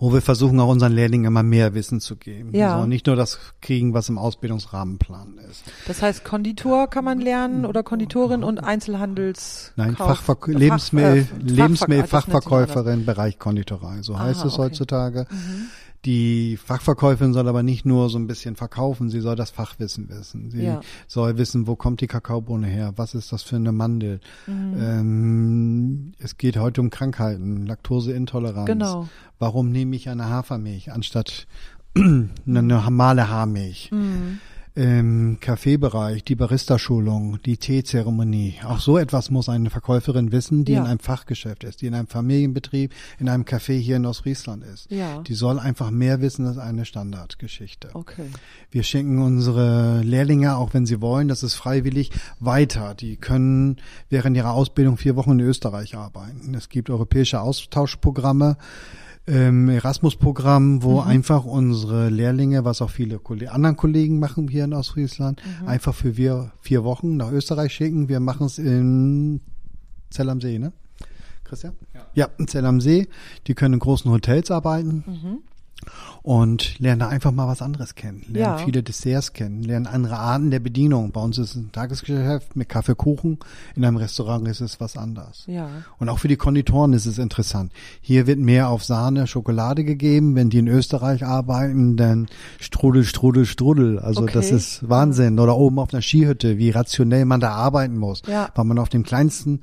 Wo 0.00 0.12
wir 0.12 0.22
versuchen 0.22 0.58
auch 0.58 0.68
unseren 0.68 0.92
Lehrlingen 0.92 1.26
immer 1.26 1.42
mehr 1.42 1.74
Wissen 1.74 2.00
zu 2.00 2.16
geben. 2.16 2.50
Ja. 2.54 2.76
Also 2.76 2.86
nicht 2.88 3.06
nur 3.06 3.16
das 3.16 3.38
kriegen, 3.60 3.92
was 3.94 4.08
im 4.08 4.16
Ausbildungsrahmenplan 4.18 5.38
ist. 5.50 5.62
Das 5.86 6.00
heißt, 6.02 6.24
Konditor 6.24 6.88
kann 6.88 7.04
man 7.04 7.20
lernen 7.20 7.66
oder 7.66 7.82
Konditorin 7.82 8.42
und 8.42 8.58
Einzelhandels. 8.64 9.72
Nein, 9.76 9.94
Fachverk 9.94 10.46
Fach- 10.46 10.48
Lebensmittel, 10.48 11.24
sich 11.24 11.30
Lebensmittelfachverkäuferin, 11.56 13.04
Bereich 13.04 13.38
Konditorei. 13.38 13.98
So 14.02 14.14
Aha, 14.14 14.24
heißt 14.24 14.44
es 14.44 14.54
okay. 14.54 14.62
heutzutage. 14.62 15.26
Die 16.06 16.56
Fachverkäuferin 16.56 17.34
soll 17.34 17.46
aber 17.46 17.62
nicht 17.62 17.84
nur 17.84 18.08
so 18.08 18.18
ein 18.18 18.26
bisschen 18.26 18.56
verkaufen, 18.56 19.10
sie 19.10 19.20
soll 19.20 19.36
das 19.36 19.50
Fachwissen 19.50 20.08
wissen. 20.08 20.50
Sie 20.50 20.62
Ja. 20.64 20.80
soll 21.06 21.36
wissen, 21.36 21.66
wo 21.66 21.76
kommt 21.76 22.00
die 22.00 22.06
Kakaobohne 22.06 22.66
her, 22.66 22.94
was 22.96 23.14
ist 23.14 23.32
das 23.32 23.42
für 23.42 23.56
eine 23.56 23.72
Mandel. 23.72 24.20
Mhm. 24.46 24.76
Ähm, 24.80 26.12
es 26.18 26.38
geht 26.38 26.56
heute 26.56 26.80
um 26.80 26.88
Krankheiten, 26.88 27.66
Laktoseintoleranz. 27.66 28.66
Genau. 28.66 29.08
Warum 29.38 29.70
nehme 29.70 29.94
ich 29.94 30.08
eine 30.08 30.28
Hafermilch 30.30 30.90
anstatt 30.90 31.46
eine 31.96 32.28
normale 32.62 33.28
Haarmilch? 33.28 33.90
Mhm. 33.92 34.38
Im 34.76 35.38
Kaffeebereich, 35.40 36.22
die 36.22 36.36
Barista-Schulung, 36.36 37.42
die 37.44 37.56
Teezeremonie. 37.56 38.54
Auch 38.64 38.78
so 38.78 38.98
etwas 38.98 39.28
muss 39.30 39.48
eine 39.48 39.68
Verkäuferin 39.68 40.30
wissen, 40.30 40.64
die 40.64 40.72
Ja. 40.72 40.80
in 40.82 40.86
einem 40.86 40.98
Fachgeschäft 41.00 41.64
ist, 41.64 41.82
die 41.82 41.86
in 41.86 41.94
einem 41.94 42.06
Familienbetrieb, 42.06 42.92
in 43.18 43.28
einem 43.28 43.42
Café 43.44 43.76
hier 43.78 43.96
in 43.96 44.06
Ostfriesland 44.06 44.62
ist. 44.62 44.88
Ja. 44.90 45.22
Die 45.22 45.34
soll 45.34 45.58
einfach 45.58 45.90
mehr 45.90 46.20
wissen 46.20 46.46
als 46.46 46.58
eine 46.58 46.84
Standardgeschichte. 46.84 47.90
Okay. 47.94 48.26
Wir 48.70 48.84
schicken 48.84 49.20
unsere 49.20 50.02
Lehrlinge, 50.02 50.56
auch 50.56 50.72
wenn 50.72 50.86
sie 50.86 51.00
wollen, 51.00 51.26
das 51.26 51.42
ist 51.42 51.54
freiwillig, 51.54 52.10
weiter. 52.38 52.94
Die 52.94 53.16
können 53.16 53.78
während 54.08 54.36
ihrer 54.36 54.52
Ausbildung 54.52 54.96
vier 54.96 55.16
Wochen 55.16 55.32
in 55.32 55.40
Österreich 55.40 55.96
arbeiten. 55.96 56.54
Es 56.54 56.68
gibt 56.68 56.90
europäische 56.90 57.40
Austauschprogramme, 57.40 58.56
ähm, 59.26 59.68
Erasmus-Programm, 59.68 60.82
wo 60.82 61.00
einfach 61.00 61.44
unsere 61.44 62.08
Lehrlinge, 62.08 62.64
was 62.64 62.82
auch 62.82 62.90
viele 62.90 63.18
Kolle 63.18 63.52
anderen 63.52 63.76
Kollegen 63.76 64.18
machen 64.18 64.48
hier 64.48 64.64
in 64.64 64.72
Ostfriesland, 64.72 65.40
einfach 65.66 65.94
für 65.94 66.16
wir 66.16 66.52
vier 66.60 66.84
Wochen 66.84 67.16
nach 67.16 67.30
Österreich 67.30 67.72
schicken. 67.72 68.08
Wir 68.08 68.20
machen 68.20 68.46
es 68.46 68.58
in 68.58 69.40
Zell 70.10 70.28
am 70.30 70.40
See, 70.40 70.58
ne? 70.58 70.72
Christian? 71.44 71.74
Ja, 72.14 72.28
in 72.38 72.48
Zell 72.48 72.64
am 72.64 72.80
See. 72.80 73.08
Die 73.46 73.54
können 73.54 73.74
in 73.74 73.80
großen 73.80 74.10
Hotels 74.10 74.50
arbeiten 74.50 75.04
und 76.22 76.78
lernen 76.78 77.00
da 77.00 77.08
einfach 77.08 77.30
mal 77.32 77.46
was 77.48 77.62
anderes 77.62 77.94
kennen. 77.94 78.24
Lernen 78.28 78.58
Ja. 78.58 78.64
viele 78.64 78.82
Desserts 78.82 79.32
kennen, 79.32 79.62
lernen 79.62 79.86
andere 79.86 80.18
Arten 80.18 80.50
der 80.50 80.60
Bedienung. 80.60 81.12
Bei 81.12 81.20
uns 81.20 81.38
ist 81.38 81.50
es 81.50 81.56
ein 81.56 81.72
Tagesgeschäft 81.72 82.56
mit 82.56 82.68
Kaffee, 82.68 82.94
Kuchen. 82.94 83.38
In 83.74 83.84
einem 83.84 83.96
Restaurant 83.96 84.46
ist 84.48 84.60
es 84.60 84.80
was 84.80 84.96
anderes. 84.96 85.44
Ja. 85.46 85.68
Und 85.98 86.08
auch 86.08 86.18
für 86.18 86.28
die 86.28 86.36
Konditoren 86.36 86.92
ist 86.92 87.06
es 87.06 87.18
interessant. 87.18 87.72
Hier 88.00 88.26
wird 88.26 88.38
mehr 88.38 88.68
auf 88.68 88.84
Sahne, 88.84 89.26
Schokolade 89.26 89.84
gegeben. 89.84 90.34
Wenn 90.34 90.50
die 90.50 90.58
in 90.58 90.68
Österreich 90.68 91.24
arbeiten, 91.24 91.96
dann 91.96 92.26
Strudel, 92.58 93.04
Strudel, 93.04 93.46
Strudel. 93.46 93.98
Also 93.98 94.22
Okay. 94.22 94.32
das 94.34 94.50
ist 94.50 94.88
Wahnsinn. 94.88 95.38
Oder 95.38 95.56
oben 95.56 95.78
auf 95.78 95.92
einer 95.94 96.02
Skihütte, 96.02 96.58
wie 96.58 96.70
rationell 96.70 97.24
man 97.24 97.40
da 97.40 97.52
arbeiten 97.52 97.96
muss. 97.96 98.22
Ja. 98.26 98.50
Weil 98.54 98.64
man 98.64 98.78
auf 98.78 98.88
dem 98.88 99.02
kleinsten 99.04 99.60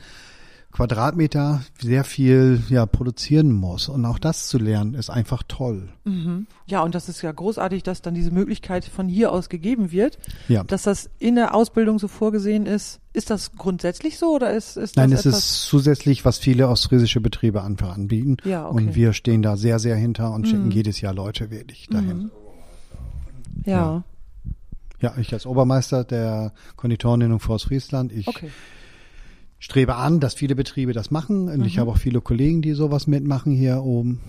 Quadratmeter 0.78 1.63
sehr 1.82 2.03
viel 2.03 2.61
ja, 2.69 2.86
produzieren 2.86 3.51
muss. 3.51 3.89
Und 3.89 4.05
auch 4.05 4.19
das 4.19 4.47
zu 4.47 4.59
lernen, 4.59 4.93
ist 4.93 5.09
einfach 5.09 5.41
toll. 5.47 5.89
Mhm. 6.05 6.45
Ja, 6.67 6.84
und 6.84 6.93
das 6.93 7.09
ist 7.09 7.23
ja 7.23 7.32
großartig, 7.32 7.82
dass 7.82 8.03
dann 8.03 8.13
diese 8.13 8.30
Möglichkeit 8.30 8.86
von 8.86 9.07
hier 9.07 9.32
aus 9.32 9.49
gegeben 9.49 9.91
wird. 9.91 10.19
Ja. 10.47 10.63
Dass 10.63 10.84
das 10.84 11.09
in 11.17 11.34
der 11.34 11.55
Ausbildung 11.55 11.97
so 11.97 12.07
vorgesehen 12.07 12.67
ist. 12.67 12.99
Ist 13.11 13.32
das 13.32 13.53
grundsätzlich 13.53 14.19
so 14.19 14.36
oder 14.36 14.53
ist, 14.53 14.78
ist 14.78 14.95
Nein, 14.97 15.09
das 15.09 15.21
es 15.21 15.25
etwas? 15.25 15.39
ist 15.45 15.61
zusätzlich, 15.63 16.25
was 16.25 16.38
viele 16.38 16.67
ostfriesische 16.69 17.21
Betriebe 17.21 17.63
einfach 17.63 17.95
anbieten. 17.95 18.38
Ja, 18.43 18.67
okay. 18.67 18.75
Und 18.75 18.93
wir 18.95 19.13
stehen 19.13 19.41
da 19.41 19.57
sehr, 19.57 19.80
sehr 19.80 19.95
hinter 19.95 20.32
und 20.32 20.47
schicken 20.47 20.65
Mhm. 20.65 20.71
jedes 20.71 21.01
Jahr 21.01 21.15
Leute 21.15 21.49
wirklich 21.49 21.88
dahin. 21.89 22.30
ja. 23.65 23.71
ja. 23.73 24.03
Ja, 24.99 25.13
ich 25.19 25.32
als 25.32 25.45
Obermeister 25.45 26.03
der 26.03 26.53
Konditoreninnung 26.75 27.39
für 27.39 27.53
Ostfriesland, 27.53 28.11
ich 28.11 28.28
Okay. 28.28 28.49
Strebe 29.60 29.95
an, 29.95 30.20
dass 30.20 30.34
viele 30.36 30.55
Betriebe 30.55 30.93
das 30.93 31.12
machen. 31.12 31.49
Und 31.49 31.60
Mhm. 31.60 31.66
ich 31.66 31.80
habe 31.80 31.91
auch 31.91 31.97
viele 31.97 32.22
Kollegen, 32.22 32.62
die 32.62 32.74
sowas 32.74 33.08
mitmachen 33.08 33.51
hier 33.53 33.82
oben. 33.84 34.20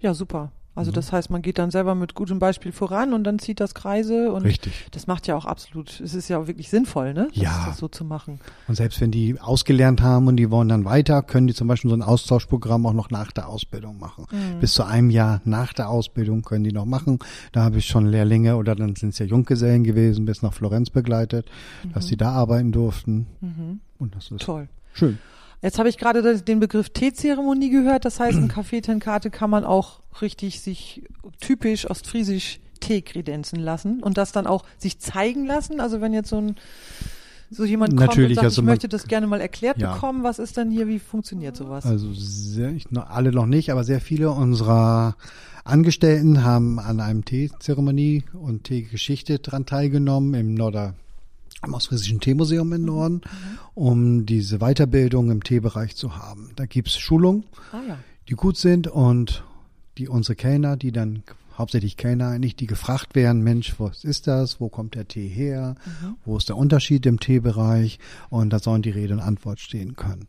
Ja, 0.00 0.14
super. 0.14 0.50
Also 0.74 0.90
Mhm. 0.90 0.94
das 0.94 1.12
heißt, 1.12 1.28
man 1.28 1.42
geht 1.42 1.58
dann 1.58 1.70
selber 1.70 1.94
mit 1.94 2.14
gutem 2.14 2.38
Beispiel 2.38 2.72
voran 2.72 3.12
und 3.12 3.24
dann 3.24 3.38
zieht 3.38 3.60
das 3.60 3.74
Kreise 3.74 4.32
und 4.32 4.42
Richtig. 4.42 4.72
das 4.92 5.06
macht 5.06 5.26
ja 5.26 5.36
auch 5.36 5.44
absolut, 5.44 6.00
es 6.00 6.14
ist 6.14 6.28
ja 6.30 6.38
auch 6.38 6.46
wirklich 6.46 6.70
sinnvoll, 6.70 7.12
ne? 7.12 7.28
Das, 7.34 7.42
Ja. 7.42 7.64
das 7.66 7.76
so 7.76 7.88
zu 7.88 8.06
machen. 8.06 8.40
Und 8.68 8.76
selbst 8.76 8.98
wenn 9.02 9.10
die 9.10 9.38
ausgelernt 9.38 10.00
haben 10.00 10.28
und 10.28 10.36
die 10.38 10.50
wollen 10.50 10.70
dann 10.70 10.86
weiter, 10.86 11.20
können 11.22 11.46
die 11.46 11.52
zum 11.52 11.68
Beispiel 11.68 11.90
so 11.90 11.96
ein 11.96 12.00
Austauschprogramm 12.00 12.86
auch 12.86 12.94
noch 12.94 13.10
nach 13.10 13.32
der 13.32 13.50
Ausbildung 13.50 13.98
machen. 13.98 14.24
Mhm. 14.32 14.60
Bis 14.60 14.72
zu 14.72 14.84
einem 14.84 15.10
Jahr 15.10 15.42
nach 15.44 15.74
der 15.74 15.90
Ausbildung 15.90 16.40
können 16.40 16.64
die 16.64 16.72
noch 16.72 16.86
machen. 16.86 17.18
Da 17.52 17.64
habe 17.64 17.76
ich 17.76 17.84
schon 17.84 18.06
Lehrlinge 18.06 18.56
oder 18.56 18.74
dann 18.74 18.96
sind 18.96 19.10
es 19.10 19.18
ja 19.18 19.26
Junggesellen 19.26 19.84
gewesen, 19.84 20.24
bis 20.24 20.40
nach 20.40 20.54
Florenz 20.54 20.88
begleitet, 20.88 21.50
dass 21.92 22.06
die 22.06 22.16
da 22.16 22.32
arbeiten 22.32 22.72
durften. 22.72 23.26
Und 24.02 24.16
das 24.16 24.30
ist 24.30 24.42
Toll. 24.42 24.68
schön. 24.92 25.18
Jetzt 25.62 25.78
habe 25.78 25.88
ich 25.88 25.96
gerade 25.96 26.40
den 26.40 26.58
Begriff 26.58 26.90
Teezeremonie 26.90 27.70
gehört. 27.70 28.04
Das 28.04 28.18
heißt, 28.18 28.36
im 28.36 28.48
Café 28.48 28.82
Tenkate 28.82 29.30
kann 29.30 29.48
man 29.48 29.64
auch 29.64 30.00
richtig 30.20 30.60
sich 30.60 31.04
typisch 31.40 31.88
ostfriesisch 31.88 32.58
Tee 32.80 33.00
kredenzen 33.02 33.60
lassen 33.60 34.02
und 34.02 34.18
das 34.18 34.32
dann 34.32 34.48
auch 34.48 34.64
sich 34.76 34.98
zeigen 34.98 35.46
lassen. 35.46 35.78
Also 35.78 36.00
wenn 36.00 36.12
jetzt 36.12 36.30
so 36.30 36.38
ein 36.38 36.56
so 37.48 37.64
jemand 37.64 37.90
kommt 37.90 38.08
Natürlich, 38.08 38.30
und 38.30 38.34
sagt, 38.36 38.44
also 38.46 38.62
ich 38.62 38.66
möchte 38.66 38.88
das 38.88 39.06
gerne 39.06 39.26
mal 39.26 39.40
erklärt 39.40 39.78
Ja. 39.78 39.92
bekommen, 39.92 40.24
was 40.24 40.38
ist 40.38 40.56
denn 40.56 40.70
hier, 40.70 40.88
wie 40.88 40.98
funktioniert 40.98 41.54
sowas? 41.54 41.84
Also 41.84 42.12
sehr, 42.14 42.70
ich, 42.70 42.86
alle 42.96 43.30
noch 43.30 43.46
nicht, 43.46 43.70
aber 43.70 43.84
sehr 43.84 44.00
viele 44.00 44.30
unserer 44.30 45.16
Angestellten 45.62 46.44
haben 46.44 46.80
an 46.80 46.98
einem 47.00 47.24
Teezeremonie 47.24 48.24
und 48.32 48.64
Teegeschichte 48.64 49.38
dran 49.38 49.66
teilgenommen 49.66 50.34
im 50.34 50.54
Norder 50.54 50.94
am 51.62 51.74
Ostfriesischen 51.74 52.20
Teemuseum 52.20 52.72
im 52.72 52.84
Norden, 52.84 53.22
um 53.74 54.26
diese 54.26 54.58
Weiterbildung 54.58 55.30
im 55.30 55.44
Teebereich 55.44 55.94
zu 55.96 56.16
haben. 56.16 56.50
Da 56.56 56.66
gibt's 56.66 56.98
Schulungen, 56.98 57.44
ah 57.70 57.80
ja. 57.86 57.98
die 58.28 58.34
gut 58.34 58.56
sind 58.56 58.88
und 58.88 59.44
die 59.96 60.08
unsere 60.08 60.34
Kellner, 60.34 60.76
die 60.76 60.90
dann 60.90 61.22
hauptsächlich 61.56 61.96
Kellner 61.96 62.28
eigentlich, 62.28 62.56
die 62.56 62.66
gefragt 62.66 63.14
werden, 63.14 63.42
Mensch, 63.42 63.78
was 63.78 64.04
ist 64.04 64.26
das? 64.26 64.60
Wo 64.60 64.68
kommt 64.68 64.94
der 64.96 65.06
Tee 65.06 65.28
her? 65.28 65.76
Wo 66.24 66.36
ist 66.36 66.48
der 66.48 66.56
Unterschied 66.56 67.06
im 67.06 67.20
Teebereich? 67.20 67.98
Und 68.30 68.50
da 68.50 68.58
sollen 68.58 68.82
die 68.82 68.90
Rede 68.90 69.14
und 69.14 69.20
Antwort 69.20 69.60
stehen 69.60 69.94
können. 69.94 70.26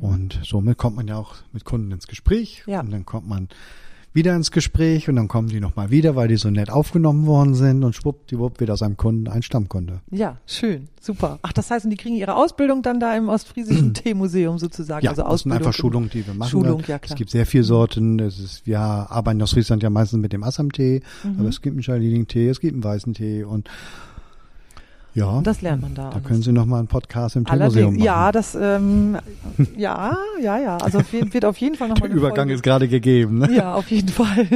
Und 0.00 0.40
somit 0.44 0.78
kommt 0.78 0.96
man 0.96 1.08
ja 1.08 1.16
auch 1.16 1.36
mit 1.52 1.64
Kunden 1.64 1.90
ins 1.92 2.06
Gespräch. 2.06 2.62
Ja. 2.66 2.80
Und 2.80 2.90
dann 2.90 3.04
kommt 3.04 3.28
man 3.28 3.48
wieder 4.14 4.36
ins 4.36 4.50
Gespräch 4.50 5.08
und 5.08 5.16
dann 5.16 5.28
kommen 5.28 5.48
die 5.48 5.60
nochmal 5.60 5.90
wieder, 5.90 6.14
weil 6.16 6.28
die 6.28 6.36
so 6.36 6.50
nett 6.50 6.70
aufgenommen 6.70 7.26
worden 7.26 7.54
sind 7.54 7.82
und 7.82 7.94
schwuppdiwupp 7.94 8.60
wird 8.60 8.70
aus 8.70 8.82
einem 8.82 8.96
Kunden 8.96 9.26
ein 9.28 9.42
Stammkunde. 9.42 10.00
Ja, 10.10 10.36
schön, 10.46 10.88
super. 11.00 11.38
Ach, 11.42 11.52
das 11.52 11.70
heißt, 11.70 11.84
und 11.86 11.90
die 11.90 11.96
kriegen 11.96 12.16
ihre 12.16 12.34
Ausbildung 12.36 12.82
dann 12.82 13.00
da 13.00 13.16
im 13.16 13.28
ostfriesischen 13.28 13.94
Teemuseum 13.94 14.58
sozusagen. 14.58 15.04
Ja, 15.04 15.10
also 15.12 15.22
das 15.22 15.28
sind 15.42 15.52
Ausbildung. 15.52 15.58
einfach 15.58 15.72
Schulungen, 15.78 16.10
die 16.10 16.26
wir 16.26 16.34
machen. 16.34 16.50
Schulung, 16.50 16.80
ne? 16.80 16.84
ja, 16.88 16.98
klar. 16.98 17.10
Es 17.12 17.16
gibt 17.16 17.30
sehr 17.30 17.46
viele 17.46 17.64
Sorten. 17.64 18.18
Es 18.18 18.38
ist, 18.38 18.66
wir 18.66 18.78
arbeiten 18.80 19.40
aus 19.40 19.52
Friesland 19.52 19.82
ja 19.82 19.90
meistens 19.90 20.20
mit 20.20 20.32
dem 20.32 20.42
Assam-Tee, 20.44 21.00
Mhm. 21.24 21.40
aber 21.40 21.48
es 21.48 21.60
gibt 21.62 21.74
einen 21.74 21.82
Schalilling-Tee, 21.82 22.48
es 22.48 22.60
gibt 22.60 22.74
einen 22.74 22.84
weißen 22.84 23.14
Tee 23.14 23.44
und 23.44 23.68
ja, 25.14 25.26
Und 25.26 25.46
das 25.46 25.60
lernt 25.62 25.82
man 25.82 25.94
da. 25.94 26.10
da 26.10 26.20
können 26.20 26.42
Sie 26.42 26.52
noch 26.52 26.64
mal 26.66 26.78
einen 26.78 26.88
Podcast 26.88 27.36
im 27.36 27.46
Allerdings, 27.46 27.92
machen. 27.92 27.98
ja, 28.02 28.32
das, 28.32 28.54
ähm, 28.54 29.18
ja, 29.76 30.16
ja, 30.40 30.58
ja. 30.58 30.76
Also 30.78 30.98
auf 31.00 31.12
jeden, 31.12 31.32
wird 31.34 31.44
auf 31.44 31.56
jeden 31.58 31.74
Fall 31.76 31.88
nochmal 31.88 32.08
Der 32.08 32.16
Übergang 32.16 32.48
ist 32.48 32.62
gerade 32.62 32.88
gegeben. 32.88 33.38
Ne? 33.38 33.54
Ja, 33.54 33.74
auf 33.74 33.90
jeden 33.90 34.08
Fall. 34.08 34.46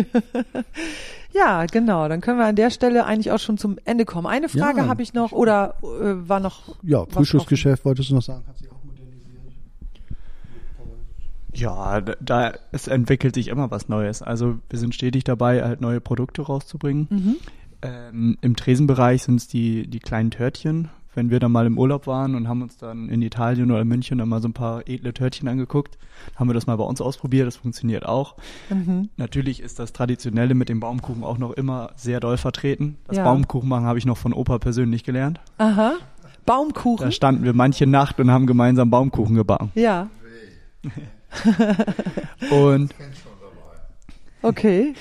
ja, 1.35 1.67
genau. 1.67 2.09
Dann 2.09 2.21
können 2.21 2.39
wir 2.39 2.47
an 2.47 2.57
der 2.57 2.71
Stelle 2.71 3.05
eigentlich 3.05 3.31
auch 3.33 3.39
schon 3.39 3.59
zum 3.59 3.77
Ende 3.85 4.05
kommen. 4.05 4.27
Eine 4.27 4.49
Frage 4.49 4.79
Ja. 4.81 4.89
habe 4.89 5.03
ich 5.03 5.13
noch 5.15 5.33
oder 5.33 5.75
äh, 5.83 6.29
war 6.29 6.41
noch. 6.41 6.77
Ja, 6.83 7.05
Frühstücksgeschäft 7.07 7.85
wolltest 7.85 8.11
du 8.11 8.15
noch 8.15 8.23
sagen? 8.23 8.45
Hat 8.49 8.57
sich 8.59 8.71
auch 8.71 8.83
modernisiert. 8.85 9.43
Ja, 11.53 12.01
da, 12.01 12.53
es 12.73 12.87
entwickelt 12.89 13.35
sich 13.35 13.49
immer 13.49 13.71
was 13.71 13.89
Neues. 13.89 14.23
Also 14.23 14.57
wir 14.71 14.79
sind 14.79 14.95
stetig 14.95 15.25
dabei, 15.25 15.63
halt 15.63 15.81
neue 15.81 16.01
Produkte 16.01 16.43
rauszubringen. 16.43 17.07
Mhm. 17.11 17.37
Ähm, 17.83 18.37
Im 18.41 18.57
Tresenbereich 18.57 19.22
sind 19.24 19.37
es 19.37 19.49
die, 19.49 19.87
die 19.89 19.99
kleinen 20.01 20.31
Törtchen. 20.31 20.89
Wenn 21.14 21.31
wir 21.31 21.41
dann 21.41 21.51
mal 21.51 21.64
im 21.64 21.79
Urlaub 21.79 22.07
waren 22.07 22.35
und 22.35 22.47
haben 22.47 22.61
uns 22.61 22.77
dann 22.77 23.09
in 23.09 23.22
Italien 23.22 23.70
oder 23.70 23.81
in 23.81 23.89
München 23.89 24.18
dann 24.18 24.29
mal 24.29 24.43
so 24.43 24.49
ein 24.49 24.53
paar 24.53 24.87
edle 24.87 25.14
Törtchen 25.14 25.49
angeguckt, 25.49 25.97
haben 26.35 26.51
wir 26.51 26.55
das 26.55 26.66
mal 26.66 26.77
bei 26.77 26.85
uns 26.85 27.01
ausprobiert. 27.01 27.47
Das 27.47 27.57
funktioniert 27.57 28.05
auch. 28.05 28.37
Mhm. 28.68 29.09
Natürlich 29.16 29.61
ist 29.61 29.79
das 29.79 29.95
Traditionelle 29.95 30.55
mit 30.55 30.68
dem 30.68 30.79
Baumkuchen 30.81 31.24
auch 31.24 31.39
noch 31.39 31.53
immer 31.53 31.93
sehr 31.97 32.20
doll 32.20 32.37
vertreten. 32.37 32.99
Das 33.07 33.16
Ja. 33.16 33.24
Baumkuchen 33.24 33.66
machen 33.66 33.87
habe 33.87 33.99
ich 33.99 34.05
noch 34.05 34.18
von 34.18 34.35
Opa 34.35 34.59
persönlich 34.59 35.05
gelernt. 35.05 35.41
Aha. 35.57 35.95
Baumkuchen. 36.45 37.07
Da 37.07 37.11
standen 37.11 37.45
wir 37.45 37.55
manche 37.55 37.87
Nacht 37.87 38.20
und 38.20 38.31
haben 38.31 38.47
gemeinsam 38.47 38.91
Baumkuchen 38.91 39.37
gebacken. 39.37 39.72
ja, 39.74 40.09
Und, 42.51 42.95
okay. 44.47 44.95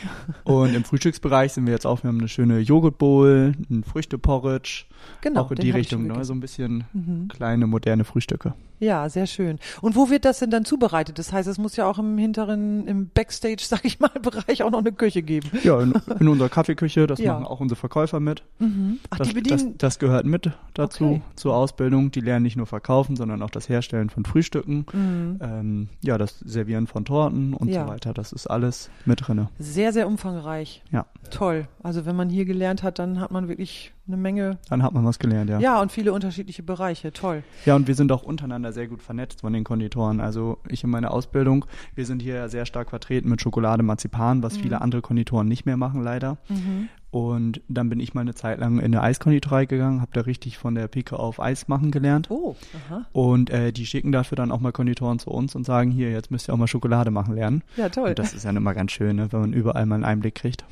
und 0.43 0.75
im 0.75 0.83
Frühstücksbereich 0.83 1.53
sind 1.53 1.65
wir 1.65 1.73
jetzt 1.73 1.85
auch, 1.85 2.03
wir 2.03 2.09
haben 2.09 2.19
eine 2.19 2.27
schöne 2.27 2.59
Joghurtbowl, 2.59 3.53
ein 3.69 3.83
Früchteporridge, 3.83 4.85
Genau. 5.21 5.41
auch 5.41 5.51
in 5.51 5.57
die 5.57 5.71
Richtung, 5.71 6.07
ne? 6.07 6.23
so 6.25 6.33
ein 6.33 6.39
bisschen 6.39 6.83
Mhm. 6.93 7.27
kleine, 7.29 7.67
moderne 7.67 8.03
Frühstücke. 8.03 8.53
Ja, 8.81 9.07
sehr 9.07 9.25
schön. 9.25 9.57
Und 9.81 9.95
wo 9.95 10.09
wird 10.09 10.25
das 10.25 10.39
denn 10.39 10.49
dann 10.49 10.65
zubereitet? 10.65 11.17
Das 11.17 11.31
heißt, 11.31 11.47
es 11.47 11.57
muss 11.57 11.77
ja 11.77 11.89
auch 11.89 11.97
im 11.97 12.17
hinteren, 12.17 12.85
im 12.87 13.07
Backstage, 13.07 13.63
sag 13.65 13.85
ich 13.85 13.99
mal, 14.01 14.09
Bereich 14.21 14.63
auch 14.63 14.71
noch 14.71 14.79
eine 14.79 14.91
Küche 14.91 15.21
geben. 15.23 15.49
Ja, 15.63 15.79
in, 15.81 15.93
in 16.19 16.27
unserer 16.27 16.49
Kaffeeküche, 16.49 17.07
das 17.07 17.19
Ja. 17.25 17.33
machen 17.33 17.45
auch 17.45 17.61
unsere 17.61 17.79
Verkäufer 17.79 18.19
mit. 18.19 18.43
Mhm. 18.59 18.99
Ach, 19.11 19.17
das, 19.19 19.29
die 19.29 19.33
bedienen. 19.33 19.57
das, 19.77 19.93
das 19.95 19.99
gehört 19.99 20.25
mit 20.25 20.51
dazu, 20.73 21.05
Okay. 21.05 21.21
zur 21.35 21.55
Ausbildung. 21.55 22.11
Die 22.11 22.19
lernen 22.19 22.43
nicht 22.43 22.57
nur 22.57 22.65
verkaufen, 22.67 23.15
sondern 23.15 23.41
auch 23.41 23.49
das 23.49 23.69
Herstellen 23.69 24.09
von 24.09 24.25
Frühstücken. 24.25 24.85
Mhm. 24.91 25.39
Ähm, 25.41 25.89
ja, 26.01 26.17
das 26.17 26.39
Servieren 26.39 26.87
von 26.87 27.05
Torten 27.05 27.53
und 27.53 27.69
Ja. 27.69 27.85
so 27.85 27.91
weiter. 27.91 28.13
Das 28.13 28.33
ist 28.33 28.47
alles 28.47 28.89
mit 29.05 29.25
drinne. 29.25 29.49
Sehr, 29.57 29.93
sehr 29.93 30.05
umfangreich. 30.07 30.83
Ja. 30.91 31.05
Toll. 31.31 31.67
Also 31.81 32.05
wenn 32.05 32.15
man 32.17 32.29
hier 32.29 32.43
gelernt 32.45 32.83
hat, 32.83 32.99
dann 32.99 33.21
hat 33.21 33.31
man 33.31 33.47
wirklich 33.47 33.93
eine 34.07 34.17
Menge. 34.17 34.57
Dann 34.69 34.83
hat 34.83 34.93
man 34.93 35.05
was 35.05 35.19
gelernt, 35.19 35.49
ja. 35.49 35.59
Ja, 35.59 35.81
und 35.81 35.91
viele 35.91 36.13
unterschiedliche 36.13 36.63
Bereiche. 36.63 37.11
Toll. 37.11 37.43
Ja, 37.65 37.75
und 37.75 37.87
wir 37.87 37.95
sind 37.95 38.11
auch 38.11 38.23
untereinander 38.23 38.71
sehr 38.71 38.87
gut 38.87 39.01
vernetzt 39.01 39.41
von 39.41 39.53
den 39.53 39.63
Konditoren. 39.63 40.19
Also 40.19 40.57
ich 40.67 40.83
in 40.83 40.89
meiner 40.89 41.11
Ausbildung, 41.11 41.65
wir 41.95 42.05
sind 42.05 42.21
hier 42.21 42.49
sehr 42.49 42.65
stark 42.65 42.89
vertreten 42.89 43.29
mit 43.29 43.41
Schokolade, 43.41 43.83
Marzipan, 43.83 44.43
was 44.43 44.57
viele 44.57 44.81
andere 44.81 45.01
Konditoren 45.01 45.47
nicht 45.47 45.65
mehr 45.65 45.77
machen, 45.77 46.03
leider. 46.03 46.37
Mhm. 46.49 46.89
Und 47.15 47.61
dann 47.69 47.87
bin 47.87 48.01
ich 48.01 48.13
mal 48.13 48.19
eine 48.19 48.35
Zeit 48.35 48.59
lang 48.59 48.77
in 48.79 48.87
eine 48.87 49.01
Eiskonditorei 49.01 49.67
gegangen, 49.67 50.01
habe 50.01 50.11
da 50.11 50.19
richtig 50.19 50.57
von 50.57 50.75
der 50.75 50.89
Pike 50.89 51.17
auf 51.17 51.39
Eis 51.39 51.69
machen 51.69 51.89
gelernt. 51.89 52.29
Oh, 52.29 52.57
aha. 52.89 53.05
Und 53.13 53.49
äh, 53.49 53.71
die 53.71 53.85
schicken 53.85 54.11
dafür 54.11 54.35
dann 54.35 54.51
auch 54.51 54.59
mal 54.59 54.73
Konditoren 54.73 55.17
zu 55.17 55.31
uns 55.31 55.55
und 55.55 55.65
sagen, 55.65 55.91
hier, 55.91 56.11
jetzt 56.11 56.29
müsst 56.29 56.49
ihr 56.49 56.53
auch 56.53 56.57
mal 56.57 56.67
Schokolade 56.67 57.11
machen 57.11 57.33
lernen. 57.33 57.63
Ja, 57.77 57.87
toll. 57.87 58.09
Und 58.09 58.19
das 58.19 58.33
ist 58.33 58.43
ja 58.43 58.49
immer 58.49 58.73
ganz 58.73 58.91
schön, 58.91 59.15
ne, 59.15 59.31
wenn 59.31 59.39
man 59.39 59.53
überall 59.53 59.85
mal 59.85 59.95
einen 59.95 60.03
Einblick 60.03 60.35
kriegt. 60.35 60.65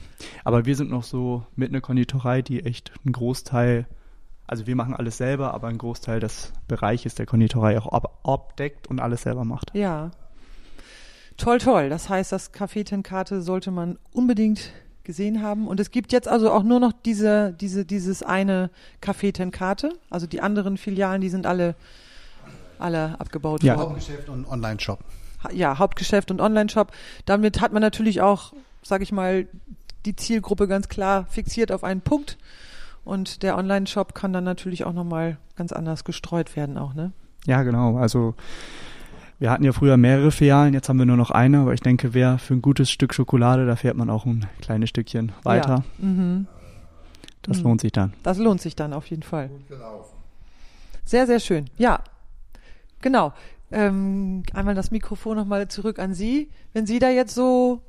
Aber 0.43 0.65
wir 0.65 0.75
sind 0.75 0.89
noch 0.89 1.03
so 1.03 1.45
mit 1.55 1.69
einer 1.69 1.79
Konditorei, 1.79 2.41
die 2.41 2.65
echt 2.65 2.91
einen 3.05 3.13
Großteil, 3.13 3.85
also 4.45 4.67
wir 4.67 4.75
machen 4.75 4.95
alles 4.95 5.15
selber, 5.15 5.53
aber 5.53 5.69
einen 5.69 5.77
Großteil 5.77 6.19
des 6.19 6.51
Bereiches 6.67 7.15
der 7.15 7.25
Konditorei 7.25 7.79
auch 7.79 7.87
ab, 7.87 8.19
abdeckt 8.25 8.87
und 8.87 8.99
alles 8.99 9.21
selber 9.21 9.45
macht. 9.45 9.73
Ja. 9.73 10.11
Toll, 11.37 11.59
toll. 11.59 11.87
Das 11.87 12.09
heißt, 12.09 12.33
das 12.33 12.53
Café 12.53 12.83
Tenkate 12.83 13.41
sollte 13.41 13.71
man 13.71 13.97
unbedingt 14.11 14.73
gesehen 15.03 15.41
haben. 15.41 15.67
Und 15.67 15.79
es 15.79 15.91
gibt 15.91 16.11
jetzt 16.11 16.27
also 16.27 16.51
auch 16.51 16.63
nur 16.63 16.79
noch 16.79 16.93
diese, 17.05 17.53
diese, 17.59 17.85
dieses 17.85 18.23
eine 18.23 18.69
Café 19.01 19.33
Tenkate. 19.33 19.93
Also 20.09 20.27
die 20.27 20.41
anderen 20.41 20.77
Filialen, 20.77 21.21
die 21.21 21.29
sind 21.29 21.45
alle, 21.45 21.75
alle 22.79 23.19
abgebaut 23.19 23.63
Ja. 23.63 23.75
worden. 23.77 23.89
Hauptgeschäft 23.95 24.29
und 24.29 24.47
Online-Shop. 24.47 24.99
Ja, 25.51 25.77
Hauptgeschäft 25.77 26.31
und 26.31 26.39
Online-Shop. 26.39 26.91
Damit 27.25 27.59
hat 27.59 27.73
man 27.73 27.81
natürlich 27.81 28.21
auch, 28.21 28.53
sag 28.81 29.01
ich 29.01 29.11
mal, 29.11 29.47
die 30.05 30.15
Zielgruppe 30.15 30.67
ganz 30.67 30.87
klar 30.89 31.25
fixiert 31.29 31.71
auf 31.71 31.83
einen 31.83 32.01
Punkt. 32.01 32.37
Und 33.03 33.43
der 33.43 33.57
Online-Shop 33.57 34.15
kann 34.15 34.31
dann 34.31 34.45
natürlich 34.45 34.85
auch 34.85 34.93
nochmal 34.93 35.37
ganz 35.57 35.73
anders 35.73 36.05
gestreut 36.05 36.55
werden 36.55 36.77
auch, 36.77 36.93
ne? 36.93 37.11
Ja, 37.45 37.63
genau. 37.63 37.97
Also 37.97 38.35
wir 39.43 39.51
hatten 39.51 39.65
ja 39.65 39.73
früher 39.73 39.97
mehrere 39.97 40.31
Filialen, 40.31 40.73
jetzt 40.73 40.87
haben 40.87 40.97
wir 40.99 41.05
nur 41.05 41.17
noch 41.17 41.29
eine, 41.29 41.59
aber 41.59 41.73
ich 41.73 41.81
denke, 41.81 42.13
wer 42.13 42.37
für 42.37 42.53
ein 42.53 42.61
gutes 42.61 42.89
Stück 42.89 43.13
Schokolade, 43.13 43.65
da 43.65 43.75
fährt 43.75 43.97
man 43.97 44.09
auch 44.09 44.25
ein 44.25 44.45
kleines 44.61 44.87
Stückchen 44.89 45.33
weiter. 45.43 45.83
Ja. 45.99 46.05
Mhm. 46.07 46.47
Das 47.41 47.57
Mhm. 47.57 47.63
lohnt 47.65 47.81
sich 47.81 47.91
dann. 47.91 48.13
Das 48.23 48.37
lohnt 48.37 48.61
sich 48.61 48.73
dann 48.77 48.93
auf 48.93 49.05
jeden 49.07 49.23
Fall. 49.23 49.49
Sehr, 51.03 51.27
sehr 51.27 51.41
schön. 51.41 51.65
Ja, 51.77 51.99
genau. 53.01 53.33
ähm, 53.69 54.43
einmal 54.53 54.75
das 54.75 54.91
Mikrofon 54.91 55.35
nochmal 55.35 55.67
zurück 55.67 55.99
an 55.99 56.13
Sie. 56.13 56.49
Wenn 56.71 56.85
Sie 56.85 56.99
da 56.99 57.09
jetzt 57.09 57.35
so 57.35 57.81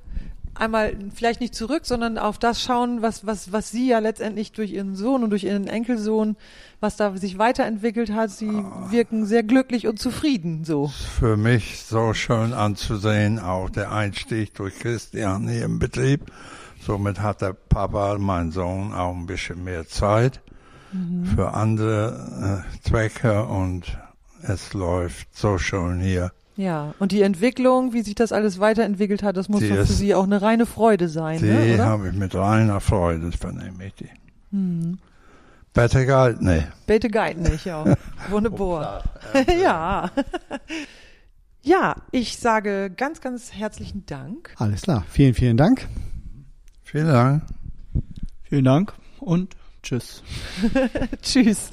einmal 0.54 0.96
vielleicht 1.14 1.40
nicht 1.40 1.54
zurück, 1.54 1.82
sondern 1.84 2.18
auf 2.18 2.38
das 2.38 2.62
schauen, 2.62 3.02
was, 3.02 3.26
was, 3.26 3.52
was 3.52 3.70
Sie 3.70 3.88
ja 3.88 3.98
letztendlich 3.98 4.52
durch 4.52 4.72
Ihren 4.72 4.94
Sohn 4.94 5.24
und 5.24 5.30
durch 5.30 5.44
Ihren 5.44 5.66
Enkelsohn, 5.66 6.36
was 6.80 6.96
da 6.96 7.16
sich 7.16 7.38
weiterentwickelt 7.38 8.12
hat. 8.12 8.30
Sie 8.30 8.50
wirken 8.90 9.26
sehr 9.26 9.42
glücklich 9.42 9.86
und 9.86 9.98
zufrieden, 9.98 10.64
so. 10.64 10.88
Für 11.18 11.36
mich 11.36 11.82
so 11.82 12.14
schön 12.14 12.52
anzusehen, 12.52 13.38
auch 13.38 13.70
der 13.70 13.92
Einstieg 13.92 14.54
durch 14.54 14.78
Christian 14.78 15.48
hier 15.48 15.64
im 15.64 15.78
Betrieb. 15.78 16.32
Somit 16.80 17.20
hat 17.20 17.40
der 17.40 17.54
Papa, 17.54 18.18
mein 18.18 18.50
Sohn, 18.50 18.92
auch 18.92 19.14
ein 19.14 19.26
bisschen 19.26 19.64
mehr 19.64 19.88
Zeit 19.88 20.42
für 21.34 21.54
andere 21.54 22.64
äh, 22.64 22.88
Zwecke 22.88 23.44
und 23.44 23.98
es 24.42 24.74
läuft 24.74 25.36
so 25.36 25.58
schön 25.58 26.00
hier. 26.00 26.32
Ja, 26.56 26.94
und 27.00 27.10
die 27.12 27.22
Entwicklung, 27.22 27.92
wie 27.92 28.02
sich 28.02 28.14
das 28.14 28.30
alles 28.30 28.60
weiterentwickelt 28.60 29.22
hat, 29.24 29.36
das 29.36 29.48
muss 29.48 29.60
Die 29.60 29.68
doch 29.68 29.74
für 29.76 29.82
ist- 29.82 29.98
Sie 29.98 30.14
auch 30.14 30.22
eine 30.24 30.40
reine 30.40 30.66
Freude 30.66 31.08
sein, 31.08 31.38
Die 31.40 31.46
ne, 31.46 31.78
habe 31.84 32.08
ich 32.08 32.14
mit 32.14 32.34
reiner 32.34 32.80
Freude, 32.80 33.32
vernehme 33.32 33.86
ich 33.86 33.94
die. 33.94 34.08
Better 35.72 36.04
Geld, 36.06 36.40
nee. 36.40 36.62
Bete 36.86 37.10
Guide 37.10 37.40
nicht, 37.40 37.64
ja. 37.64 37.84
Wunderbar. 38.30 39.02
ja. 39.60 40.10
ja, 41.62 41.96
ich 42.12 42.38
sage 42.38 42.90
ganz, 42.96 43.20
ganz 43.20 43.52
herzlichen 43.52 44.06
Dank. 44.06 44.54
Alles 44.58 44.82
klar. 44.82 45.04
Vielen, 45.08 45.34
vielen 45.34 45.56
Dank. 45.56 45.88
Vielen 46.84 47.08
Dank. 47.08 47.42
Vielen 48.44 48.64
Dank 48.64 48.92
und 49.18 49.56
tschüss. 49.82 50.22
Tschüss. 51.22 51.70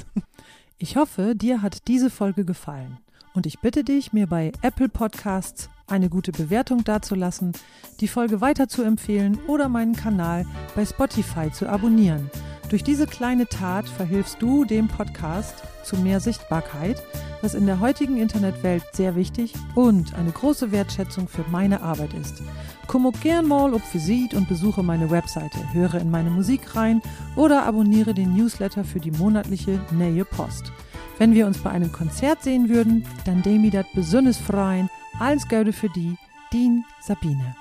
Ich 0.80 0.96
hoffe, 0.96 1.36
dir 1.36 1.62
hat 1.62 1.88
diese 1.88 2.10
Folge 2.10 2.44
gefallen. 2.46 2.98
Und 3.34 3.46
ich 3.46 3.60
bitte 3.60 3.86
dich, 3.86 4.12
mir 4.12 4.28
bei 4.28 4.52
Apple 4.62 4.90
Podcasts 4.90 5.70
eine 5.88 6.10
gute 6.10 6.34
Bewertung 6.34 6.84
dazulassen, 6.84 7.54
die 8.02 8.10
Folge 8.10 8.42
weiter 8.42 8.68
zu 8.68 8.84
empfehlen 8.84 9.40
oder 9.48 9.70
meinen 9.70 9.96
Kanal 9.96 10.46
bei 10.76 10.86
Spotify 10.86 11.50
zu 11.52 11.70
abonnieren. 11.70 12.30
Durch 12.70 12.84
diese 12.84 13.08
kleine 13.08 13.48
Tat 13.48 13.88
verhilfst 13.88 14.42
du 14.42 14.66
dem 14.66 14.88
Podcast 14.88 15.64
zu 15.84 15.98
mehr 15.98 16.20
Sichtbarkeit, 16.20 17.02
was 17.42 17.54
in 17.54 17.66
der 17.66 17.80
heutigen 17.80 18.18
Internetwelt 18.18 18.84
sehr 18.94 19.16
wichtig 19.16 19.54
und 19.76 20.14
eine 20.16 20.32
große 20.32 20.72
Wertschätzung 20.72 21.28
für 21.28 21.44
meine 21.52 21.82
Arbeit 21.82 22.14
ist. 22.14 22.42
Komm 22.88 23.08
auch 23.08 23.20
gern 23.22 23.48
mal 23.48 23.74
auf 23.74 23.94
Visit 23.94 24.34
und 24.34 24.50
besuche 24.50 24.84
meine 24.84 25.10
Webseite, 25.10 25.74
höre 25.74 25.96
in 25.96 26.12
meine 26.12 26.30
Musik 26.30 26.76
rein 26.76 27.02
oder 27.36 27.66
abonniere 27.66 28.14
den 28.14 28.36
Newsletter 28.36 28.84
für 28.84 29.00
die 29.00 29.12
monatliche 29.12 29.80
Nähe 29.92 30.26
Post. 30.26 30.72
Wenn 31.22 31.36
wir 31.36 31.46
uns 31.46 31.60
bei 31.60 31.70
einem 31.70 31.92
Konzert 31.92 32.42
sehen 32.42 32.68
würden, 32.68 33.06
dann 33.26 33.44
demi 33.44 33.70
dat 33.70 33.86
besonders 33.94 34.40
freien. 34.40 34.90
Alles 35.20 35.48
Gute 35.48 35.72
für 35.72 35.90
die, 35.90 36.16
Dean 36.52 36.84
Sabine. 37.00 37.56